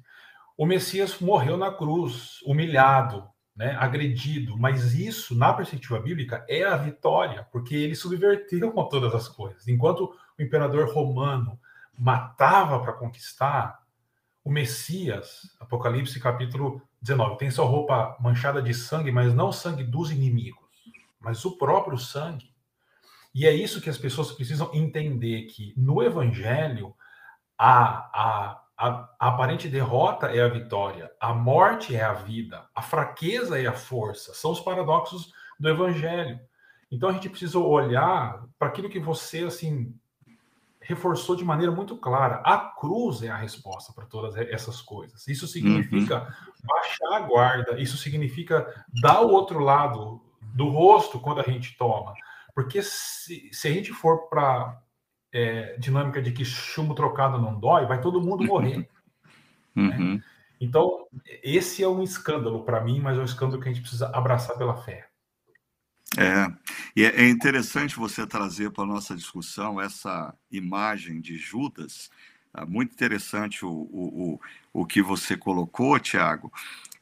O 0.56 0.66
Messias 0.66 1.20
morreu 1.20 1.56
na 1.56 1.72
cruz, 1.72 2.40
humilhado, 2.44 3.28
né, 3.56 3.74
agredido, 3.80 4.56
mas 4.58 4.94
isso, 4.94 5.34
na 5.34 5.52
perspectiva 5.52 5.98
bíblica, 5.98 6.44
é 6.46 6.64
a 6.64 6.76
vitória, 6.76 7.48
porque 7.50 7.74
ele 7.74 7.94
subverteu 7.94 8.70
com 8.70 8.84
todas 8.84 9.14
as 9.14 9.28
coisas. 9.28 9.66
Enquanto 9.66 10.14
o 10.38 10.42
imperador 10.42 10.92
romano 10.92 11.58
matava 11.98 12.78
para 12.80 12.92
conquistar, 12.92 13.80
o 14.44 14.50
Messias, 14.50 15.56
Apocalipse 15.58 16.20
capítulo 16.20 16.80
19, 17.00 17.38
tem 17.38 17.50
sua 17.50 17.64
roupa 17.64 18.16
manchada 18.20 18.62
de 18.62 18.74
sangue, 18.74 19.10
mas 19.10 19.34
não 19.34 19.50
sangue 19.50 19.82
dos 19.82 20.10
inimigos, 20.10 20.68
mas 21.18 21.44
o 21.44 21.56
próprio 21.56 21.98
sangue. 21.98 22.54
E 23.34 23.46
é 23.46 23.52
isso 23.52 23.80
que 23.80 23.90
as 23.90 23.98
pessoas 23.98 24.30
precisam 24.32 24.70
entender 24.72 25.46
que 25.46 25.72
no 25.76 26.02
evangelho 26.02 26.94
a, 27.58 28.10
a 28.14 28.62
a, 28.76 28.88
a, 29.18 29.28
aparente 29.28 29.68
derrota 29.68 30.26
é 30.26 30.42
a 30.42 30.48
vitória, 30.48 31.10
a 31.20 31.32
morte 31.32 31.96
é 31.96 32.02
a 32.02 32.12
vida, 32.12 32.66
a 32.74 32.82
fraqueza 32.82 33.60
é 33.60 33.66
a 33.66 33.72
força. 33.72 34.34
São 34.34 34.52
os 34.52 34.60
paradoxos 34.60 35.32
do 35.58 35.68
evangelho. 35.68 36.38
Então 36.90 37.08
a 37.08 37.12
gente 37.12 37.28
precisa 37.30 37.58
olhar 37.58 38.44
para 38.58 38.68
aquilo 38.68 38.90
que 38.90 39.00
você 39.00 39.44
assim 39.44 39.94
reforçou 40.80 41.34
de 41.34 41.44
maneira 41.44 41.72
muito 41.72 41.96
clara. 41.96 42.36
A 42.44 42.58
cruz 42.58 43.22
é 43.22 43.28
a 43.28 43.36
resposta 43.36 43.92
para 43.92 44.06
todas 44.06 44.36
essas 44.36 44.80
coisas. 44.80 45.26
Isso 45.26 45.46
significa 45.46 46.22
uhum. 46.22 46.54
baixar 46.64 47.12
a 47.12 47.20
guarda, 47.20 47.80
isso 47.80 47.96
significa 47.96 48.84
dar 49.02 49.20
o 49.22 49.30
outro 49.30 49.58
lado 49.58 50.22
do 50.40 50.68
rosto 50.68 51.18
quando 51.18 51.40
a 51.40 51.44
gente 51.44 51.76
toma. 51.76 52.14
Porque 52.54 52.82
se, 52.82 53.50
se 53.52 53.68
a 53.68 53.72
gente 53.72 53.92
for 53.92 54.28
para 54.28 54.80
é, 55.36 55.76
dinâmica 55.76 56.22
de 56.22 56.32
que 56.32 56.46
chumbo 56.46 56.94
trocado 56.94 57.38
não 57.38 57.60
dói, 57.60 57.84
vai 57.84 58.00
todo 58.00 58.22
mundo 58.22 58.44
morrer. 58.44 58.78
Né? 58.78 58.86
Uhum. 59.76 60.14
Né? 60.14 60.22
Então, 60.58 61.06
esse 61.42 61.82
é 61.82 61.88
um 61.88 62.02
escândalo 62.02 62.64
para 62.64 62.82
mim, 62.82 62.98
mas 62.98 63.18
é 63.18 63.20
um 63.20 63.26
escândalo 63.26 63.60
que 63.60 63.68
a 63.68 63.70
gente 63.70 63.82
precisa 63.82 64.08
abraçar 64.08 64.56
pela 64.56 64.74
fé. 64.74 65.06
É, 66.16 66.50
e 66.96 67.04
é, 67.04 67.24
é 67.24 67.28
interessante 67.28 67.94
você 67.94 68.26
trazer 68.26 68.70
para 68.70 68.84
a 68.84 68.86
nossa 68.86 69.14
discussão 69.14 69.78
essa 69.78 70.34
imagem 70.50 71.20
de 71.20 71.36
Judas. 71.36 72.10
É 72.56 72.64
muito 72.64 72.94
interessante 72.94 73.66
o, 73.66 73.70
o, 73.70 74.40
o, 74.72 74.80
o 74.80 74.86
que 74.86 75.02
você 75.02 75.36
colocou, 75.36 76.00
Tiago. 76.00 76.50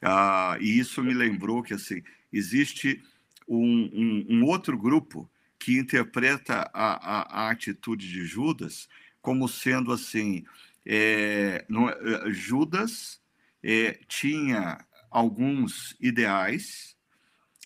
Ah, 0.02 0.56
e 0.60 0.76
isso 0.76 1.00
me 1.00 1.14
lembrou 1.14 1.62
que 1.62 1.74
assim 1.74 2.02
existe 2.32 3.00
um, 3.46 3.88
um, 3.94 4.26
um 4.30 4.44
outro 4.46 4.76
grupo 4.76 5.30
que 5.64 5.78
interpreta 5.78 6.70
a, 6.74 7.20
a, 7.20 7.46
a 7.46 7.50
atitude 7.50 8.06
de 8.06 8.26
Judas 8.26 8.86
como 9.22 9.48
sendo 9.48 9.92
assim: 9.92 10.44
é, 10.84 11.64
no, 11.70 11.88
é, 11.88 12.30
Judas 12.30 13.18
é, 13.62 13.98
tinha 14.06 14.84
alguns 15.10 15.96
ideais 15.98 16.94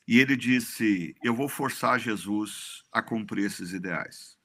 e 0.06 0.20
ele 0.20 0.37
disse: 0.37 1.16
Eu 1.24 1.34
vou 1.34 1.48
forçar 1.48 1.98
Jesus 1.98 2.84
a 2.92 3.02
cumprir 3.02 3.46
esses 3.46 3.72
ideais. 3.72 4.38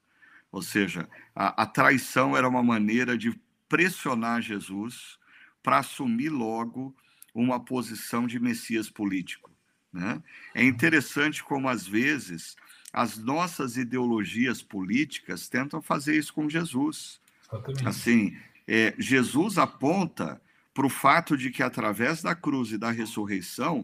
Ou 0.51 0.63
seja, 0.63 1.07
a, 1.35 1.61
a 1.61 1.65
traição 1.67 2.35
era 2.35 2.49
uma 2.49 2.63
maneira 2.63 3.15
de 3.15 3.39
pressionar 3.69 4.41
Jesus 4.41 5.19
para 5.61 5.77
assumir 5.77 6.29
logo 6.29 6.95
uma 7.35 7.63
posição 7.63 8.25
de 8.25 8.39
Messias 8.39 8.89
político. 8.89 9.51
Né? 9.93 10.23
É 10.55 10.63
interessante 10.63 11.43
como, 11.43 11.69
às 11.69 11.85
vezes, 11.85 12.55
as 12.93 13.17
nossas 13.17 13.75
ideologias 13.75 14.61
políticas 14.61 15.49
tentam 15.49 15.81
fazer 15.81 16.15
isso 16.15 16.31
com 16.31 16.47
Jesus. 16.47 17.19
Exatamente. 17.51 17.87
Assim, 17.87 18.37
é, 18.67 18.93
Jesus 18.99 19.57
aponta 19.57 20.39
para 20.73 20.85
o 20.85 20.89
fato 20.89 21.35
de 21.35 21.49
que, 21.49 21.63
através 21.63 22.21
da 22.21 22.35
cruz 22.35 22.71
e 22.71 22.77
da 22.77 22.91
ressurreição, 22.91 23.83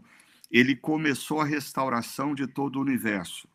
ele 0.50 0.76
começou 0.76 1.40
a 1.40 1.44
restauração 1.44 2.34
de 2.34 2.46
todo 2.46 2.76
o 2.76 2.82
universo. 2.82 3.48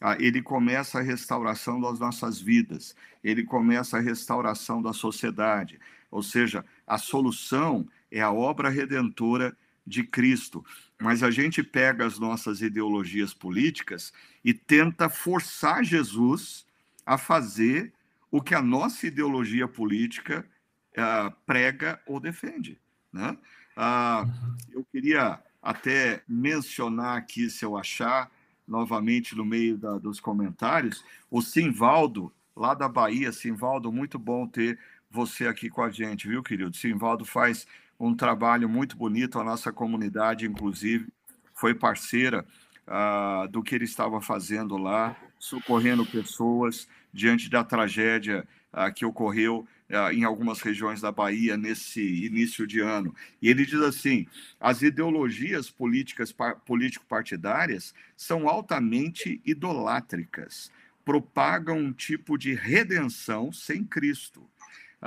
Ah, 0.00 0.16
ele 0.18 0.40
começa 0.40 0.98
a 0.98 1.02
restauração 1.02 1.80
das 1.80 1.98
nossas 1.98 2.40
vidas, 2.40 2.94
ele 3.22 3.44
começa 3.44 3.98
a 3.98 4.00
restauração 4.00 4.80
da 4.80 4.92
sociedade. 4.92 5.78
Ou 6.10 6.22
seja, 6.22 6.64
a 6.86 6.96
solução 6.96 7.86
é 8.10 8.20
a 8.20 8.32
obra 8.32 8.70
redentora 8.70 9.56
de 9.90 10.04
Cristo 10.04 10.64
mas 11.00 11.22
a 11.22 11.30
gente 11.30 11.62
pega 11.62 12.04
as 12.04 12.18
nossas 12.18 12.60
ideologias 12.60 13.32
políticas 13.32 14.12
e 14.44 14.52
tenta 14.52 15.08
forçar 15.08 15.82
Jesus 15.82 16.66
a 17.06 17.16
fazer 17.16 17.92
o 18.30 18.42
que 18.42 18.54
a 18.54 18.60
nossa 18.60 19.06
ideologia 19.06 19.66
política 19.66 20.46
uh, 20.92 21.34
prega 21.46 22.00
ou 22.06 22.20
defende. 22.20 22.78
Né? 23.10 23.36
Uh, 23.76 24.30
eu 24.70 24.84
queria 24.92 25.42
até 25.62 26.22
mencionar 26.28 27.16
aqui, 27.16 27.48
se 27.48 27.64
eu 27.64 27.76
achar, 27.76 28.30
novamente 28.68 29.34
no 29.34 29.44
meio 29.44 29.78
da, 29.78 29.98
dos 29.98 30.20
comentários, 30.20 31.02
o 31.30 31.40
Simvaldo, 31.40 32.30
lá 32.54 32.74
da 32.74 32.88
Bahia. 32.88 33.32
Simvaldo, 33.32 33.90
muito 33.90 34.18
bom 34.18 34.46
ter 34.46 34.78
você 35.10 35.46
aqui 35.46 35.70
com 35.70 35.82
a 35.82 35.90
gente, 35.90 36.28
viu, 36.28 36.42
querido? 36.42 36.76
Simvaldo 36.76 37.24
faz 37.24 37.66
um 38.00 38.14
trabalho 38.14 38.68
muito 38.68 38.96
bonito. 38.96 39.38
A 39.38 39.44
nossa 39.44 39.70
comunidade, 39.70 40.46
inclusive, 40.46 41.06
foi 41.54 41.74
parceira 41.74 42.46
uh, 42.88 43.46
do 43.48 43.62
que 43.62 43.74
ele 43.74 43.84
estava 43.84 44.20
fazendo 44.22 44.78
lá, 44.78 45.14
socorrendo 45.38 46.06
pessoas 46.06 46.88
diante 47.12 47.50
da 47.50 47.62
tragédia 47.62 48.48
uh, 48.72 48.92
que 48.94 49.04
ocorreu 49.04 49.66
uh, 49.90 50.12
em 50.12 50.24
algumas 50.24 50.62
regiões 50.62 51.02
da 51.02 51.12
Bahia 51.12 51.58
nesse 51.58 52.24
início 52.24 52.66
de 52.66 52.80
ano. 52.80 53.14
E 53.42 53.50
ele 53.50 53.66
diz 53.66 53.80
assim: 53.82 54.26
as 54.58 54.80
ideologias 54.80 55.70
políticas 55.70 56.34
político-partidárias 56.64 57.94
são 58.16 58.48
altamente 58.48 59.42
idolátricas, 59.44 60.72
propagam 61.04 61.76
um 61.78 61.92
tipo 61.92 62.38
de 62.38 62.54
redenção 62.54 63.52
sem 63.52 63.84
Cristo, 63.84 64.48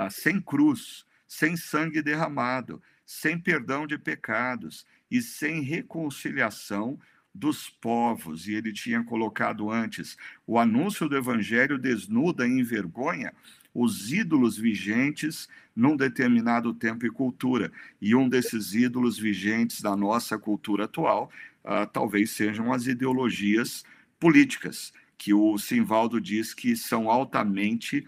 sem 0.09 0.39
cruz 0.41 1.05
sem 1.33 1.57
sangue 1.57 1.99
derramado, 1.99 2.79
sem 3.03 3.39
perdão 3.39 3.87
de 3.87 3.97
pecados 3.97 4.85
e 5.09 5.19
sem 5.19 5.61
reconciliação 5.61 6.99
dos 7.33 7.69
povos. 7.69 8.47
E 8.47 8.53
ele 8.53 8.71
tinha 8.71 9.03
colocado 9.03 9.71
antes: 9.71 10.15
o 10.45 10.59
anúncio 10.59 11.09
do 11.09 11.17
evangelho 11.17 11.79
desnuda 11.79 12.47
e 12.47 12.51
envergonha 12.51 13.33
os 13.73 14.11
ídolos 14.11 14.55
vigentes 14.55 15.49
num 15.75 15.97
determinado 15.97 16.71
tempo 16.71 17.03
e 17.07 17.09
cultura. 17.09 17.71
E 17.99 18.13
um 18.13 18.29
desses 18.29 18.75
ídolos 18.75 19.17
vigentes 19.17 19.81
da 19.81 19.95
nossa 19.95 20.37
cultura 20.37 20.85
atual 20.85 21.31
uh, 21.63 21.87
talvez 21.91 22.29
sejam 22.29 22.71
as 22.71 22.85
ideologias 22.85 23.83
políticas, 24.19 24.93
que 25.17 25.33
o 25.33 25.57
Simvaldo 25.57 26.21
diz 26.21 26.53
que 26.53 26.75
são 26.75 27.09
altamente 27.09 28.05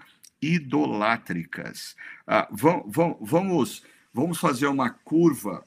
idolátricas. 0.53 1.95
Ah, 2.27 2.47
vamos, 2.51 3.17
vamos, 3.21 3.83
vamos 4.13 4.37
fazer 4.37 4.67
uma 4.67 4.89
curva 4.89 5.65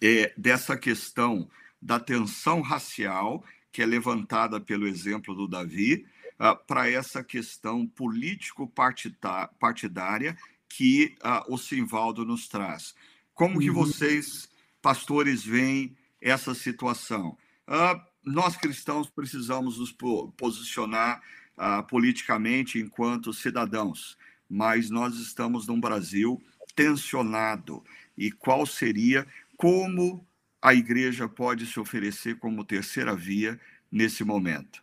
é, 0.00 0.32
dessa 0.36 0.76
questão 0.76 1.48
da 1.80 1.98
tensão 1.98 2.60
racial, 2.60 3.42
que 3.72 3.82
é 3.82 3.86
levantada 3.86 4.60
pelo 4.60 4.86
exemplo 4.86 5.34
do 5.34 5.48
Davi, 5.48 6.06
ah, 6.38 6.54
para 6.54 6.88
essa 6.90 7.24
questão 7.24 7.86
político-partidária 7.86 10.36
que 10.68 11.16
ah, 11.22 11.42
o 11.48 11.56
Simvaldo 11.58 12.24
nos 12.24 12.48
traz. 12.48 12.94
Como 13.34 13.58
que 13.58 13.70
uhum. 13.70 13.76
vocês, 13.76 14.48
pastores, 14.80 15.44
veem 15.44 15.96
essa 16.20 16.54
situação? 16.54 17.36
Ah, 17.66 18.00
nós 18.24 18.56
cristãos 18.56 19.10
precisamos 19.10 19.78
nos 19.78 19.92
posicionar 20.36 21.20
uh, 21.58 21.86
politicamente 21.86 22.78
enquanto 22.78 23.32
cidadãos, 23.32 24.16
mas 24.48 24.90
nós 24.90 25.16
estamos 25.16 25.66
num 25.66 25.80
Brasil 25.80 26.40
tensionado. 26.74 27.82
E 28.16 28.30
qual 28.30 28.66
seria, 28.66 29.26
como 29.56 30.26
a 30.60 30.74
igreja 30.74 31.28
pode 31.28 31.66
se 31.66 31.80
oferecer 31.80 32.38
como 32.38 32.64
terceira 32.64 33.14
via 33.14 33.58
nesse 33.90 34.24
momento? 34.24 34.82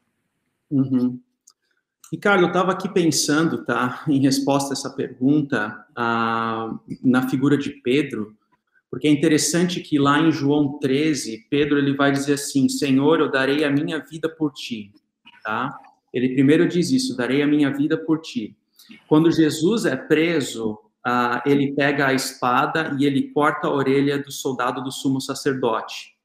Uhum. 0.70 1.20
Ricardo, 2.12 2.44
eu 2.44 2.48
estava 2.48 2.72
aqui 2.72 2.90
pensando, 2.92 3.64
tá, 3.64 4.04
em 4.08 4.20
resposta 4.20 4.74
a 4.74 4.76
essa 4.76 4.90
pergunta, 4.90 5.86
ah, 5.96 6.76
na 7.04 7.30
figura 7.30 7.56
de 7.56 7.70
Pedro, 7.70 8.36
porque 8.90 9.08
é 9.08 9.12
interessante 9.12 9.80
que 9.82 10.00
lá 10.00 10.20
em 10.20 10.32
João 10.32 10.80
13, 10.80 11.46
Pedro 11.50 11.78
ele 11.78 11.96
vai 11.96 12.12
dizer 12.12 12.34
assim: 12.34 12.68
Senhor, 12.68 13.20
eu 13.20 13.32
darei 13.32 13.64
a 13.64 13.70
minha 13.70 14.00
vida 14.00 14.28
por 14.28 14.52
ti, 14.52 14.92
tá? 15.44 15.78
Ele 16.14 16.34
primeiro 16.34 16.68
diz 16.68 16.92
isso: 16.92 17.16
darei 17.16 17.42
a 17.42 17.48
minha 17.48 17.72
vida 17.72 17.98
por 17.98 18.22
ti. 18.22 18.56
Quando 19.08 19.32
Jesus 19.32 19.86
é 19.86 19.96
preso, 19.96 20.74
uh, 21.06 21.42
ele 21.46 21.74
pega 21.74 22.08
a 22.08 22.14
espada 22.14 22.96
e 23.00 23.06
ele 23.06 23.32
corta 23.32 23.68
a 23.68 23.74
orelha 23.74 24.18
do 24.18 24.32
soldado 24.32 24.84
do 24.84 24.92
sumo 24.92 25.22
sacerdote. 25.22 26.18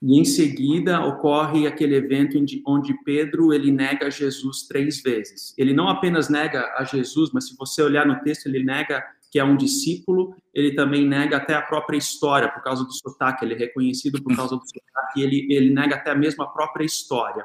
E 0.00 0.18
em 0.18 0.24
seguida 0.24 1.04
ocorre 1.04 1.66
aquele 1.66 1.96
evento 1.96 2.38
onde 2.64 2.94
Pedro 3.02 3.52
ele 3.52 3.72
nega 3.72 4.08
Jesus 4.10 4.62
três 4.62 5.02
vezes. 5.02 5.52
Ele 5.58 5.74
não 5.74 5.88
apenas 5.88 6.28
nega 6.28 6.72
a 6.76 6.84
Jesus, 6.84 7.30
mas 7.32 7.48
se 7.48 7.56
você 7.56 7.82
olhar 7.82 8.06
no 8.06 8.20
texto, 8.20 8.46
ele 8.46 8.62
nega 8.62 9.02
que 9.30 9.38
é 9.38 9.44
um 9.44 9.56
discípulo, 9.56 10.34
ele 10.54 10.74
também 10.74 11.06
nega 11.06 11.36
até 11.36 11.54
a 11.54 11.60
própria 11.60 11.98
história, 11.98 12.48
por 12.48 12.62
causa 12.62 12.84
do 12.84 12.92
sotaque, 12.92 13.44
ele 13.44 13.54
é 13.54 13.58
reconhecido 13.58 14.22
por 14.22 14.34
causa 14.34 14.56
do 14.56 14.62
sotaque, 14.62 15.20
ele, 15.20 15.46
ele 15.50 15.70
nega 15.70 15.96
até 15.96 16.14
mesmo 16.14 16.42
a 16.42 16.46
própria 16.46 16.84
história, 16.84 17.44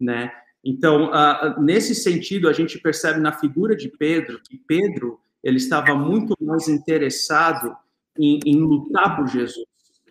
né? 0.00 0.32
Então, 0.64 1.10
nesse 1.58 1.94
sentido, 1.94 2.48
a 2.48 2.52
gente 2.52 2.78
percebe 2.78 3.18
na 3.18 3.32
figura 3.32 3.74
de 3.74 3.88
Pedro, 3.88 4.40
que 4.42 4.58
Pedro, 4.58 5.18
ele 5.42 5.56
estava 5.56 5.94
muito 5.94 6.36
mais 6.40 6.68
interessado 6.68 7.74
em, 8.18 8.38
em 8.44 8.60
lutar 8.60 9.16
por 9.16 9.26
Jesus, 9.26 9.66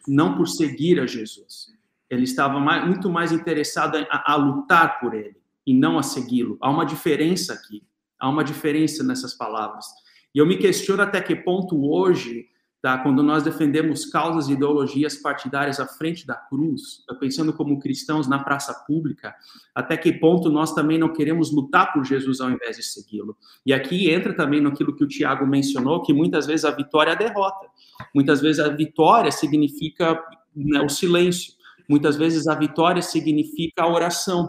não 0.07 0.35
por 0.35 0.47
seguir 0.47 0.99
a 0.99 1.05
Jesus. 1.05 1.67
Ele 2.09 2.23
estava 2.23 2.59
mais, 2.59 2.85
muito 2.87 3.09
mais 3.09 3.31
interessado 3.31 3.97
a, 4.09 4.33
a 4.33 4.35
lutar 4.35 4.99
por 4.99 5.13
ele 5.13 5.37
e 5.65 5.73
não 5.73 5.99
a 5.99 6.03
segui-lo. 6.03 6.57
Há 6.59 6.71
uma 6.71 6.85
diferença 6.85 7.53
aqui. 7.53 7.83
Há 8.19 8.27
uma 8.27 8.43
diferença 8.43 9.03
nessas 9.03 9.33
palavras. 9.35 9.85
E 10.33 10.39
eu 10.39 10.45
me 10.45 10.57
questiono 10.57 11.01
até 11.01 11.21
que 11.21 11.35
ponto 11.35 11.89
hoje, 11.89 12.47
tá, 12.81 12.97
quando 12.99 13.21
nós 13.21 13.43
defendemos 13.43 14.05
causas 14.05 14.47
e 14.47 14.53
ideologias 14.53 15.15
partidárias 15.15 15.79
à 15.79 15.85
frente 15.85 16.25
da 16.25 16.35
cruz, 16.35 17.03
pensando 17.19 17.51
como 17.53 17.79
cristãos 17.79 18.27
na 18.27 18.39
praça 18.39 18.73
pública, 18.85 19.35
até 19.75 19.97
que 19.97 20.13
ponto 20.13 20.49
nós 20.49 20.73
também 20.73 20.97
não 20.97 21.11
queremos 21.11 21.51
lutar 21.51 21.91
por 21.91 22.05
Jesus 22.05 22.39
ao 22.39 22.49
invés 22.49 22.77
de 22.77 22.83
segui-lo. 22.83 23.37
E 23.65 23.73
aqui 23.73 24.09
entra 24.09 24.33
também 24.33 24.61
naquilo 24.61 24.95
que 24.95 25.03
o 25.03 25.07
Tiago 25.07 25.45
mencionou, 25.45 26.01
que 26.01 26.13
muitas 26.13 26.47
vezes 26.47 26.65
a 26.65 26.71
vitória 26.71 27.11
é 27.11 27.13
a 27.13 27.17
derrota. 27.17 27.67
Muitas 28.15 28.41
vezes 28.41 28.59
a 28.59 28.69
vitória 28.69 29.31
significa 29.31 30.21
né, 30.55 30.81
o 30.81 30.89
silêncio. 30.89 31.53
Muitas 31.87 32.15
vezes 32.15 32.47
a 32.47 32.55
vitória 32.55 33.01
significa 33.01 33.83
a 33.83 33.91
oração, 33.91 34.47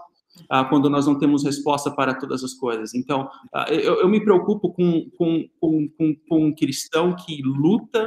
ah, 0.48 0.64
quando 0.64 0.88
nós 0.88 1.06
não 1.06 1.18
temos 1.18 1.44
resposta 1.44 1.90
para 1.90 2.14
todas 2.14 2.42
as 2.42 2.54
coisas. 2.54 2.94
Então, 2.94 3.28
ah, 3.52 3.66
eu, 3.70 4.00
eu, 4.00 4.08
me 4.08 4.22
preocupo 4.22 4.72
com, 4.72 5.10
com, 5.16 5.48
com, 5.60 5.88
com, 6.28 6.44
um 6.46 6.54
cristão 6.54 7.14
que 7.14 7.42
luta, 7.42 8.06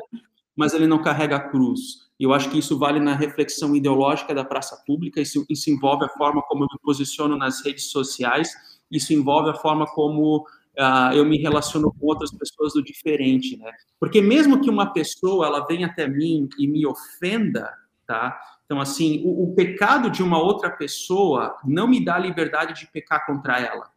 mas 0.55 0.73
ele 0.73 0.87
não 0.87 1.01
carrega 1.01 1.35
a 1.35 1.49
cruz. 1.49 2.03
E 2.19 2.23
eu 2.23 2.33
acho 2.33 2.49
que 2.49 2.59
isso 2.59 2.77
vale 2.77 2.99
na 2.99 3.15
reflexão 3.15 3.75
ideológica 3.75 4.33
da 4.33 4.45
praça 4.45 4.81
pública, 4.85 5.19
isso, 5.19 5.45
isso 5.49 5.69
envolve 5.69 6.05
a 6.05 6.09
forma 6.09 6.41
como 6.43 6.63
eu 6.63 6.67
me 6.71 6.79
posiciono 6.81 7.37
nas 7.37 7.63
redes 7.65 7.89
sociais, 7.89 8.51
isso 8.89 9.13
envolve 9.13 9.49
a 9.49 9.55
forma 9.55 9.85
como 9.87 10.45
Uh, 10.75 11.13
eu 11.13 11.23
me 11.23 11.37
relaciono 11.37 11.93
com 11.93 12.07
outras 12.07 12.31
pessoas 12.31 12.73
do 12.73 12.81
diferente, 12.81 13.55
né? 13.57 13.71
Porque 13.99 14.19
mesmo 14.19 14.59
que 14.59 14.71
uma 14.71 14.91
pessoa 14.91 15.45
ela 15.45 15.63
venha 15.67 15.85
até 15.85 16.07
mim 16.07 16.49
e 16.57 16.67
me 16.67 16.83
ofenda, 16.83 17.71
tá? 18.07 18.39
Então, 18.65 18.79
assim, 18.79 19.21
o, 19.25 19.43
o, 19.43 19.55
pecado 19.55 20.09
de 20.09 20.23
uma 20.23 20.41
outra 20.41 20.69
pessoa 20.69 21.57
não 21.63 21.87
me 21.87 22.03
dá 22.03 22.17
liberdade 22.17 22.79
de 22.79 22.91
pecar 22.91 23.25
contra 23.25 23.59
ela. 23.59 23.91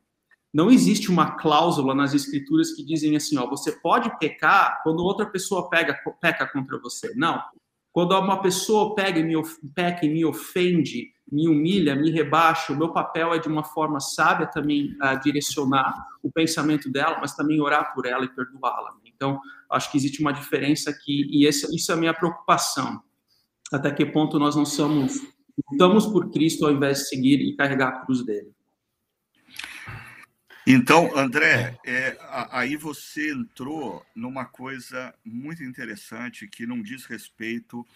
Não 0.52 0.70
existe 0.70 1.10
uma 1.10 1.32
cláusula 1.36 1.94
nas 1.94 2.14
escrituras 2.14 2.72
que 2.72 2.84
dizem 2.84 3.14
assim, 3.16 3.36
ó, 3.36 3.46
você 3.46 3.72
pode 3.72 4.16
pecar 4.18 4.80
quando 4.82 5.04
outra 5.04 5.26
pessoa 5.26 5.68
pega, 5.68 5.98
peca 6.20 6.46
contra 6.46 6.78
você. 6.78 7.14
Não. 7.14 7.40
Quando 7.92 8.18
uma 8.18 8.40
pessoa 8.42 8.94
pega 8.94 9.18
e 9.18 9.22
me, 9.22 9.34
peca 9.74 10.04
e 10.04 10.08
me 10.08 10.24
ofende, 10.24 11.12
me 11.30 11.48
humilha, 11.48 11.94
me 11.94 12.10
rebaixa, 12.10 12.72
o 12.72 12.76
meu 12.76 12.92
papel 12.92 13.34
é 13.34 13.38
de 13.38 13.48
uma 13.48 13.64
forma 13.64 14.00
sábia 14.00 14.46
também 14.46 14.96
uh, 15.02 15.18
direcionar 15.22 15.94
o 16.22 16.30
pensamento 16.30 16.90
dela, 16.90 17.18
mas 17.20 17.34
também 17.34 17.60
orar 17.60 17.94
por 17.94 18.06
ela 18.06 18.24
e 18.24 18.28
perdoá-la. 18.28 18.94
Então, 19.04 19.40
acho 19.70 19.90
que 19.90 19.96
existe 19.96 20.20
uma 20.20 20.32
diferença 20.32 20.90
aqui 20.90 21.26
e 21.30 21.46
isso 21.48 21.90
é 21.90 21.94
a 21.94 21.98
minha 21.98 22.12
preocupação 22.12 23.02
até 23.72 23.90
que 23.90 24.06
ponto 24.06 24.38
nós 24.38 24.54
não 24.56 24.64
somos 24.64 25.20
lutamos 25.70 26.06
por 26.06 26.30
Cristo 26.30 26.66
ao 26.66 26.72
invés 26.72 26.98
de 26.98 27.08
seguir 27.08 27.40
e 27.40 27.56
carregar 27.56 27.88
a 27.88 28.04
cruz 28.04 28.24
dele. 28.24 28.52
Então, 30.66 31.16
André, 31.16 31.78
é, 31.86 32.16
aí 32.50 32.76
você 32.76 33.32
entrou 33.32 34.04
numa 34.14 34.44
coisa 34.44 35.14
muito 35.24 35.62
interessante 35.62 36.48
que 36.48 36.66
não 36.66 36.82
diz 36.82 37.06
respeito 37.06 37.86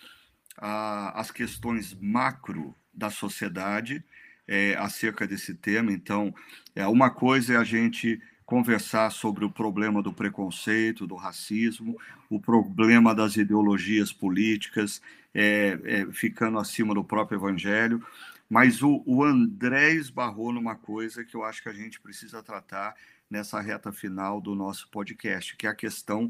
às 0.56 1.30
questões 1.32 1.96
macro 2.00 2.74
da 2.94 3.10
sociedade 3.10 4.04
é, 4.46 4.76
acerca 4.76 5.26
desse 5.26 5.54
tema. 5.54 5.92
Então, 5.92 6.32
é, 6.74 6.86
uma 6.86 7.10
coisa 7.10 7.54
é 7.54 7.56
a 7.56 7.64
gente 7.64 8.20
conversar 8.50 9.12
sobre 9.12 9.44
o 9.44 9.50
problema 9.50 10.02
do 10.02 10.12
preconceito, 10.12 11.06
do 11.06 11.14
racismo, 11.14 11.96
o 12.28 12.40
problema 12.40 13.14
das 13.14 13.36
ideologias 13.36 14.12
políticas, 14.12 15.00
é, 15.32 15.78
é, 15.84 16.06
ficando 16.12 16.58
acima 16.58 16.92
do 16.92 17.04
próprio 17.04 17.38
evangelho. 17.38 18.04
Mas 18.48 18.82
o, 18.82 19.04
o 19.06 19.22
André 19.22 19.92
esbarrou 19.92 20.52
numa 20.52 20.74
coisa 20.74 21.24
que 21.24 21.36
eu 21.36 21.44
acho 21.44 21.62
que 21.62 21.68
a 21.68 21.72
gente 21.72 22.00
precisa 22.00 22.42
tratar 22.42 22.96
nessa 23.30 23.60
reta 23.60 23.92
final 23.92 24.40
do 24.40 24.56
nosso 24.56 24.88
podcast, 24.90 25.56
que 25.56 25.68
é 25.68 25.70
a 25.70 25.74
questão 25.74 26.28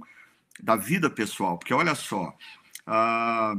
da 0.63 0.77
vida 0.77 1.09
pessoal. 1.09 1.57
Porque 1.57 1.73
olha 1.73 1.95
só, 1.95 2.37
a, 2.87 3.57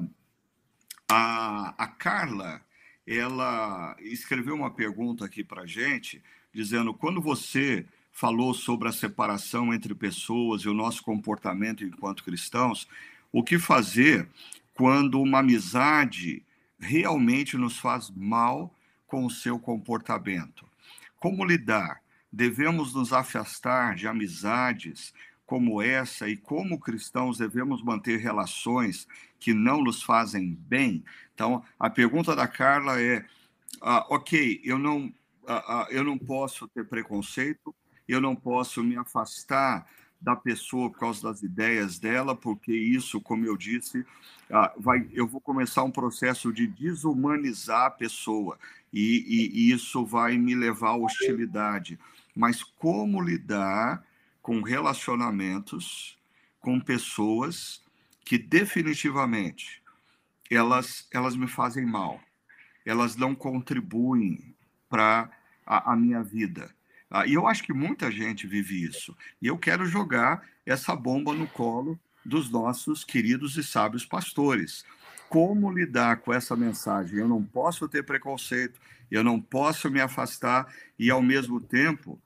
a, 1.09 1.83
a 1.83 1.87
Carla, 1.87 2.61
ela 3.07 3.95
escreveu 4.01 4.53
uma 4.53 4.69
pergunta 4.69 5.25
aqui 5.25 5.43
para 5.43 5.65
gente, 5.65 6.21
dizendo: 6.53 6.93
quando 6.93 7.19
você 7.19 7.87
falou 8.21 8.53
sobre 8.53 8.87
a 8.87 8.91
separação 8.91 9.73
entre 9.73 9.95
pessoas 9.95 10.61
e 10.61 10.69
o 10.69 10.75
nosso 10.75 11.01
comportamento 11.01 11.83
enquanto 11.83 12.23
cristãos, 12.23 12.87
o 13.31 13.43
que 13.43 13.57
fazer 13.57 14.29
quando 14.75 15.19
uma 15.19 15.39
amizade 15.39 16.45
realmente 16.79 17.57
nos 17.57 17.79
faz 17.79 18.11
mal 18.15 18.71
com 19.07 19.25
o 19.25 19.31
seu 19.31 19.57
comportamento? 19.57 20.67
Como 21.19 21.43
lidar? 21.43 21.99
Devemos 22.31 22.93
nos 22.93 23.11
afastar 23.11 23.95
de 23.95 24.07
amizades 24.07 25.15
como 25.43 25.81
essa 25.81 26.29
e 26.29 26.37
como 26.37 26.79
cristãos 26.79 27.39
devemos 27.39 27.81
manter 27.81 28.19
relações 28.19 29.07
que 29.39 29.51
não 29.51 29.81
nos 29.83 30.03
fazem 30.03 30.55
bem? 30.69 31.03
Então, 31.33 31.63
a 31.79 31.89
pergunta 31.89 32.35
da 32.35 32.47
Carla 32.47 33.01
é: 33.01 33.25
ah, 33.81 34.05
ok, 34.11 34.61
eu 34.63 34.77
não, 34.77 35.11
ah, 35.47 35.63
ah, 35.67 35.87
eu 35.89 36.03
não 36.03 36.19
posso 36.19 36.67
ter 36.67 36.85
preconceito, 36.87 37.73
eu 38.07 38.19
não 38.19 38.35
posso 38.35 38.83
me 38.83 38.97
afastar 38.97 39.87
da 40.21 40.35
pessoa 40.35 40.89
por 40.89 40.99
causa 40.99 41.23
das 41.23 41.41
ideias 41.41 41.97
dela, 41.97 42.35
porque 42.35 42.71
isso, 42.71 43.19
como 43.19 43.45
eu 43.45 43.57
disse, 43.57 44.05
ah, 44.51 44.71
vai, 44.77 45.09
eu 45.11 45.25
vou 45.25 45.41
começar 45.41 45.83
um 45.83 45.89
processo 45.89 46.53
de 46.53 46.67
desumanizar 46.67 47.87
a 47.87 47.91
pessoa 47.91 48.59
e, 48.93 49.25
e, 49.27 49.69
e 49.69 49.71
isso 49.71 50.05
vai 50.05 50.37
me 50.37 50.53
levar 50.53 50.89
à 50.89 50.97
hostilidade. 50.97 51.97
Mas 52.35 52.63
como 52.63 53.21
lidar 53.21 54.05
com 54.41 54.61
relacionamentos 54.61 56.17
com 56.59 56.79
pessoas 56.79 57.81
que 58.23 58.37
definitivamente 58.37 59.81
elas, 60.49 61.07
elas 61.11 61.35
me 61.35 61.47
fazem 61.47 61.85
mal, 61.85 62.21
elas 62.85 63.15
não 63.15 63.33
contribuem 63.33 64.55
para 64.87 65.31
a, 65.65 65.93
a 65.93 65.95
minha 65.95 66.21
vida 66.21 66.69
ah, 67.11 67.27
e 67.27 67.33
eu 67.33 67.45
acho 67.45 67.63
que 67.63 67.73
muita 67.73 68.09
gente 68.09 68.47
vive 68.47 68.83
isso. 68.85 69.15
E 69.41 69.47
eu 69.47 69.57
quero 69.57 69.85
jogar 69.85 70.47
essa 70.65 70.95
bomba 70.95 71.33
no 71.33 71.45
colo 71.45 71.99
dos 72.25 72.49
nossos 72.49 73.03
queridos 73.03 73.57
e 73.57 73.63
sábios 73.63 74.05
pastores. 74.05 74.85
Como 75.27 75.71
lidar 75.71 76.17
com 76.17 76.33
essa 76.33 76.55
mensagem? 76.55 77.19
Eu 77.19 77.27
não 77.27 77.43
posso 77.43 77.87
ter 77.89 78.03
preconceito, 78.03 78.79
eu 79.09 79.23
não 79.23 79.41
posso 79.41 79.89
me 79.89 79.99
afastar, 79.99 80.73
e 80.97 81.11
ao 81.11 81.21
mesmo 81.21 81.59
tempo 81.59 82.17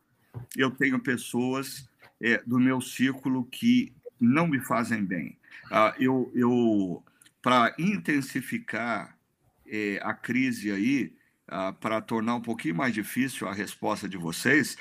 eu 0.56 0.70
tenho 0.70 1.00
pessoas 1.00 1.90
é, 2.22 2.44
do 2.46 2.60
meu 2.60 2.80
círculo 2.80 3.44
que 3.46 3.92
não 4.20 4.48
me 4.48 4.60
fazem 4.60 5.04
bem. 5.04 5.38
Ah, 5.72 5.96
eu, 5.98 6.32
eu 6.36 7.04
para 7.42 7.74
intensificar 7.80 9.18
é, 9.66 10.00
a 10.04 10.14
crise 10.14 10.72
aí, 10.72 11.14
ah, 11.48 11.74
para 11.74 12.02
tornar 12.02 12.36
um 12.36 12.42
pouquinho 12.42 12.76
mais 12.76 12.94
difícil 12.94 13.48
a 13.48 13.54
resposta 13.54 14.08
de 14.08 14.18
vocês, 14.18 14.78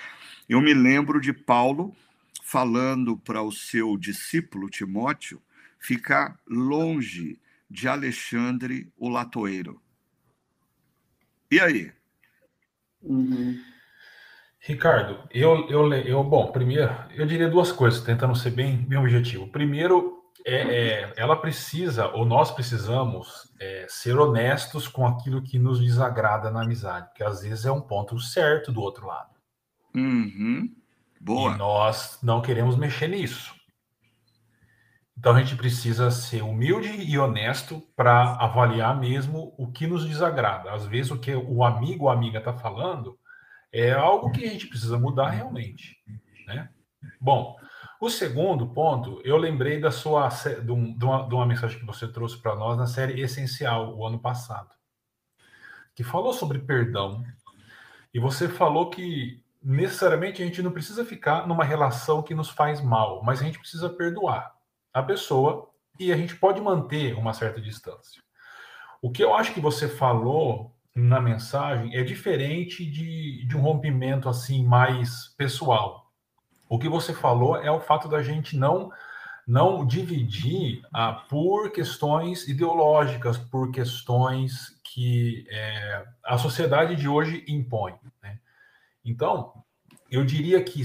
eu 0.49 0.61
me 0.61 0.75
lembro 0.75 1.21
de 1.21 1.33
Paulo 1.33 1.95
falando 2.43 3.17
para 3.17 3.43
o 3.43 3.51
seu 3.51 3.97
discípulo 3.97 4.69
Timóteo 4.69 5.41
ficar 5.79 6.39
longe 6.47 7.41
de 7.71 7.89
Alexandre 7.89 8.93
o 8.97 9.09
latoeiro. 9.09 9.81
E 11.51 11.61
aí? 11.61 11.93
Uhum. 13.03 13.61
Ricardo, 14.61 15.29
eu, 15.31 15.69
eu, 15.69 15.93
eu, 15.93 16.25
bom, 16.25 16.51
primeiro, 16.51 16.91
eu 17.15 17.27
diria 17.27 17.51
duas 17.51 17.71
coisas, 17.71 18.01
tentando 18.03 18.35
ser 18.35 18.51
bem, 18.51 18.79
bem 18.79 18.99
objetivo. 18.99 19.47
Primeiro, 19.49 20.14
é, 20.47 20.57
é, 20.57 21.12
ela 21.16 21.36
precisa, 21.36 22.09
ou 22.09 22.26
nós 22.26 22.51
precisamos, 22.51 23.51
é, 23.59 23.86
ser 23.88 24.18
honestos 24.18 24.86
com 24.86 25.07
aquilo 25.07 25.42
que 25.42 25.59
nos 25.59 25.80
desagrada 25.80 26.51
na 26.51 26.62
amizade, 26.62 27.09
porque 27.09 27.24
às 27.24 27.42
vezes 27.42 27.64
é 27.64 27.72
um 27.72 27.80
ponto 27.80 28.18
certo 28.20 28.70
do 28.70 28.80
outro 28.80 29.07
lado. 29.07 29.34
Uhum. 29.95 30.68
Boa. 31.20 31.53
E 31.53 31.57
nós 31.57 32.18
não 32.22 32.42
queremos 32.42 32.76
mexer 32.76 33.09
nisso. 33.09 33.55
Então 35.16 35.34
a 35.34 35.40
gente 35.40 35.57
precisa 35.57 36.11
ser 36.11 36.42
humilde 36.42 36.90
e 36.90 37.18
honesto 37.18 37.80
para 37.97 38.34
avaliar 38.34 38.99
mesmo 38.99 39.55
o 39.57 39.72
que 39.72 39.86
nos 39.86 40.05
desagrada. 40.07 40.72
Às 40.72 40.84
vezes 40.84 41.11
o 41.11 41.18
que 41.18 41.34
o 41.34 41.64
amigo 41.64 42.05
ou 42.05 42.11
amiga 42.11 42.38
está 42.38 42.53
falando 42.53 43.18
é 43.72 43.92
algo 43.92 44.30
que 44.30 44.45
a 44.45 44.49
gente 44.49 44.66
precisa 44.66 44.99
mudar 44.99 45.30
realmente, 45.30 45.97
né? 46.47 46.68
Bom, 47.20 47.57
o 48.05 48.11
segundo 48.11 48.66
ponto, 48.66 49.20
eu 49.24 49.36
lembrei 49.36 49.80
da 49.80 49.90
sua 49.90 50.28
de, 50.28 50.70
uma, 50.70 51.26
de 51.26 51.34
uma 51.34 51.46
mensagem 51.46 51.78
que 51.78 51.86
você 51.86 52.07
trouxe 52.07 52.36
para 52.36 52.55
nós 52.55 52.76
na 52.76 52.86
série 52.86 53.20
Essencial 53.20 53.96
o 53.96 54.07
ano 54.07 54.18
passado, 54.18 54.68
que 55.94 56.05
falou 56.05 56.32
sobre 56.32 56.59
perdão. 56.59 57.24
E 58.12 58.20
você 58.20 58.48
falou 58.48 58.90
que 58.90 59.42
necessariamente 59.62 60.42
a 60.42 60.44
gente 60.44 60.62
não 60.62 60.70
precisa 60.70 61.05
ficar 61.05 61.46
numa 61.46 61.64
relação 61.64 62.22
que 62.22 62.34
nos 62.34 62.50
faz 62.50 62.80
mal, 62.80 63.22
mas 63.24 63.40
a 63.40 63.44
gente 63.44 63.59
precisa 63.59 63.88
perdoar 63.88 64.55
a 64.92 65.02
pessoa 65.02 65.70
e 65.98 66.12
a 66.12 66.16
gente 66.16 66.36
pode 66.36 66.61
manter 66.61 67.14
uma 67.14 67.32
certa 67.32 67.61
distância. 67.61 68.22
O 69.00 69.11
que 69.11 69.24
eu 69.24 69.34
acho 69.34 69.55
que 69.55 69.61
você 69.61 69.88
falou 69.88 70.76
na 70.94 71.20
mensagem 71.20 71.96
é 71.96 72.05
diferente 72.05 72.84
de, 72.84 73.46
de 73.46 73.57
um 73.57 73.61
rompimento 73.61 74.28
assim 74.28 74.64
mais 74.64 75.28
pessoal. 75.36 76.03
O 76.75 76.79
que 76.79 76.89
você 76.89 77.14
falou 77.14 77.57
é 77.57 77.70
o 77.70 77.79
fato 77.79 78.09
da 78.09 78.20
gente 78.20 78.57
não 78.57 78.91
não 79.47 79.87
dividir 79.87 80.83
ah, 80.93 81.12
por 81.12 81.70
questões 81.70 82.49
ideológicas, 82.49 83.39
por 83.39 83.70
questões 83.70 84.81
que 84.83 85.47
é, 85.51 86.05
a 86.25 86.37
sociedade 86.37 86.97
de 86.97 87.07
hoje 87.07 87.45
impõe. 87.47 87.95
Né? 88.20 88.41
Então, 89.05 89.53
eu 90.11 90.25
diria 90.25 90.64
que 90.64 90.83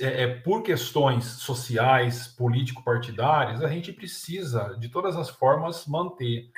é, 0.00 0.22
é, 0.22 0.26
por 0.36 0.62
questões 0.62 1.24
sociais, 1.24 2.28
político-partidárias, 2.28 3.62
a 3.62 3.68
gente 3.68 3.92
precisa, 3.92 4.74
de 4.80 4.88
todas 4.88 5.16
as 5.16 5.28
formas, 5.28 5.86
manter 5.86 6.48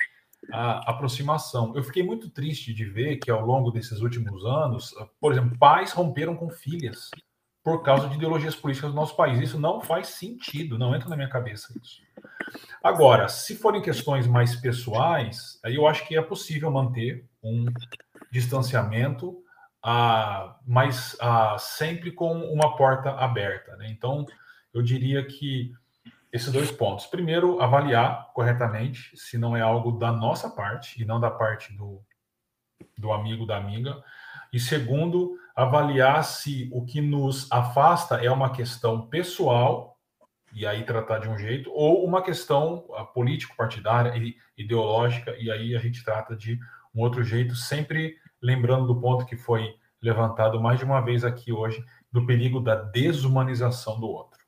a 0.53 0.91
aproximação. 0.91 1.75
Eu 1.75 1.83
fiquei 1.83 2.03
muito 2.03 2.29
triste 2.29 2.73
de 2.73 2.85
ver 2.85 3.17
que 3.17 3.29
ao 3.29 3.45
longo 3.45 3.71
desses 3.71 3.99
últimos 3.99 4.45
anos, 4.45 4.95
por 5.19 5.33
exemplo, 5.33 5.57
pais 5.57 5.91
romperam 5.91 6.33
com 6.33 6.49
filhas 6.49 7.09
por 7.69 7.83
causa 7.83 8.09
de 8.09 8.15
ideologias 8.15 8.55
políticas 8.55 8.89
do 8.89 8.95
nosso 8.95 9.15
país. 9.15 9.39
Isso 9.39 9.59
não 9.59 9.79
faz 9.79 10.07
sentido, 10.07 10.77
não 10.77 10.95
entra 10.95 11.07
na 11.07 11.15
minha 11.15 11.29
cabeça 11.29 11.71
isso. 11.79 12.01
Agora, 12.83 13.27
se 13.27 13.55
forem 13.55 13.79
questões 13.79 14.25
mais 14.25 14.55
pessoais, 14.55 15.59
aí 15.63 15.75
eu 15.75 15.85
acho 15.85 16.07
que 16.07 16.17
é 16.17 16.21
possível 16.21 16.71
manter 16.71 17.29
um 17.43 17.65
distanciamento, 18.31 19.37
ah, 19.83 20.57
mas 20.65 21.15
ah, 21.21 21.57
sempre 21.59 22.11
com 22.11 22.39
uma 22.51 22.75
porta 22.75 23.11
aberta. 23.11 23.75
Né? 23.77 23.87
Então, 23.91 24.25
eu 24.73 24.81
diria 24.81 25.23
que 25.23 25.71
esses 26.33 26.51
dois 26.51 26.71
pontos. 26.71 27.05
Primeiro, 27.05 27.61
avaliar 27.61 28.31
corretamente 28.33 29.15
se 29.15 29.37
não 29.37 29.55
é 29.55 29.61
algo 29.61 29.91
da 29.91 30.11
nossa 30.11 30.49
parte 30.49 30.99
e 30.99 31.05
não 31.05 31.19
da 31.19 31.29
parte 31.29 31.71
do, 31.73 32.01
do 32.97 33.11
amigo, 33.11 33.45
da 33.45 33.57
amiga. 33.57 34.03
E 34.51 34.59
segundo, 34.59 35.37
avaliar 35.59 36.23
se 36.23 36.69
o 36.71 36.85
que 36.85 37.01
nos 37.01 37.51
afasta 37.51 38.15
é 38.15 38.31
uma 38.31 38.49
questão 38.49 39.07
pessoal, 39.07 39.97
e 40.53 40.65
aí 40.65 40.85
tratar 40.85 41.19
de 41.19 41.27
um 41.27 41.37
jeito, 41.37 41.69
ou 41.73 42.05
uma 42.05 42.21
questão 42.21 42.85
ah, 42.95 43.03
político-partidária 43.03 44.15
e 44.17 44.37
ideológica, 44.57 45.35
e 45.37 45.51
aí 45.51 45.75
a 45.75 45.79
gente 45.79 46.01
trata 46.03 46.33
de 46.33 46.57
um 46.95 47.01
outro 47.01 47.23
jeito, 47.23 47.55
sempre 47.55 48.15
lembrando 48.41 48.87
do 48.87 49.01
ponto 49.01 49.25
que 49.25 49.35
foi 49.35 49.75
levantado 50.01 50.61
mais 50.61 50.79
de 50.79 50.85
uma 50.85 51.01
vez 51.01 51.25
aqui 51.25 51.51
hoje, 51.51 51.83
do 52.09 52.25
perigo 52.25 52.61
da 52.61 52.75
desumanização 52.75 53.99
do 53.99 54.07
outro. 54.07 54.39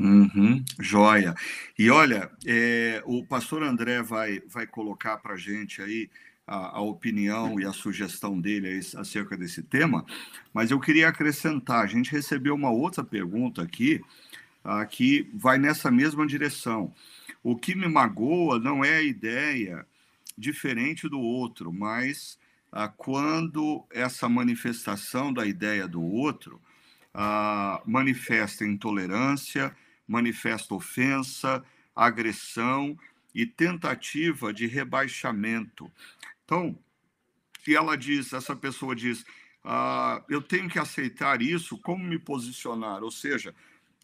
Uhum, 0.00 0.64
joia. 0.80 1.32
E 1.78 1.90
olha, 1.90 2.28
é, 2.44 3.00
o 3.04 3.24
pastor 3.24 3.62
André 3.62 4.02
vai, 4.02 4.40
vai 4.48 4.66
colocar 4.66 5.18
para 5.18 5.34
a 5.34 5.38
gente 5.38 5.80
aí 5.80 6.10
a, 6.50 6.78
a, 6.78 6.80
opinião 6.80 7.60
e 7.60 7.64
a 7.64 7.72
sugestão 7.72 8.40
dele 8.40 8.80
acerca 8.96 9.36
desse 9.36 9.62
tema, 9.62 10.04
mas 10.52 10.72
eu 10.72 10.80
queria 10.80 11.08
acrescentar: 11.08 11.84
a 11.84 11.86
gente 11.86 12.10
recebeu 12.10 12.56
uma 12.56 12.70
outra 12.70 13.04
pergunta 13.04 13.62
aqui, 13.62 14.02
que 14.90 15.30
vai 15.32 15.58
nessa 15.58 15.90
mesma 15.90 16.26
direção. 16.26 16.92
O 17.42 17.56
que 17.56 17.74
me 17.74 17.88
magoa 17.88 18.58
não 18.58 18.84
é 18.84 18.96
a 18.96 19.02
ideia 19.02 19.86
diferente 20.36 21.08
do 21.08 21.20
outro, 21.20 21.72
mas 21.72 22.36
uh, 22.72 22.92
quando 22.96 23.84
essa 23.90 24.28
manifestação 24.28 25.32
da 25.32 25.46
ideia 25.46 25.86
do 25.86 26.02
outro 26.02 26.60
manifesta 27.84 28.64
intolerância, 28.64 29.74
manifesta 30.06 30.74
ofensa, 30.74 31.64
agressão 31.94 32.96
e 33.34 33.44
tentativa 33.44 34.52
de 34.52 34.66
rebaixamento. 34.66 35.90
Então, 36.50 36.76
se 37.64 37.76
ela 37.76 37.96
diz, 37.96 38.32
essa 38.32 38.56
pessoa 38.56 38.96
diz, 38.96 39.24
ah, 39.62 40.20
eu 40.28 40.42
tenho 40.42 40.68
que 40.68 40.80
aceitar 40.80 41.40
isso, 41.40 41.78
como 41.78 42.02
me 42.02 42.18
posicionar? 42.18 43.04
Ou 43.04 43.10
seja, 43.12 43.54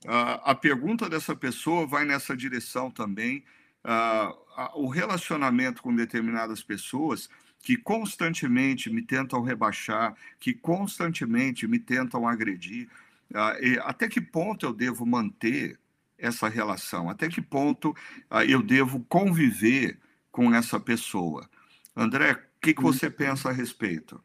ah, 0.07 0.53
a 0.53 0.55
pergunta 0.55 1.09
dessa 1.11 1.35
pessoa 1.35 1.89
vai 1.89 2.05
nessa 2.05 2.37
direção 2.37 2.89
também. 2.89 3.43
Ah, 3.83 4.33
o 4.77 4.87
relacionamento 4.87 5.83
com 5.83 5.93
determinadas 5.93 6.63
pessoas 6.63 7.29
que 7.65 7.77
constantemente 7.77 8.89
me 8.91 9.03
tentam 9.03 9.43
rebaixar, 9.43 10.15
que 10.39 10.55
constantemente 10.55 11.67
me 11.67 11.81
tentam 11.81 12.29
agredir, 12.29 12.89
ah, 13.35 13.57
até 13.83 14.07
que 14.07 14.21
ponto 14.21 14.65
eu 14.65 14.73
devo 14.73 15.05
manter 15.05 15.81
essa 16.17 16.49
relação? 16.49 17.11
Até 17.11 17.29
que 17.29 17.43
ponto 17.43 17.91
uh, 18.31 18.43
eu 18.49 18.63
devo 18.63 19.05
conviver 19.09 19.99
com 20.31 20.55
essa 20.55 20.79
pessoa? 20.79 21.51
André, 21.97 22.33
o 22.33 22.61
que, 22.61 22.75
que 22.75 22.83
você 22.83 23.09
pensa 23.09 23.49
a 23.49 23.53
respeito? 23.53 24.21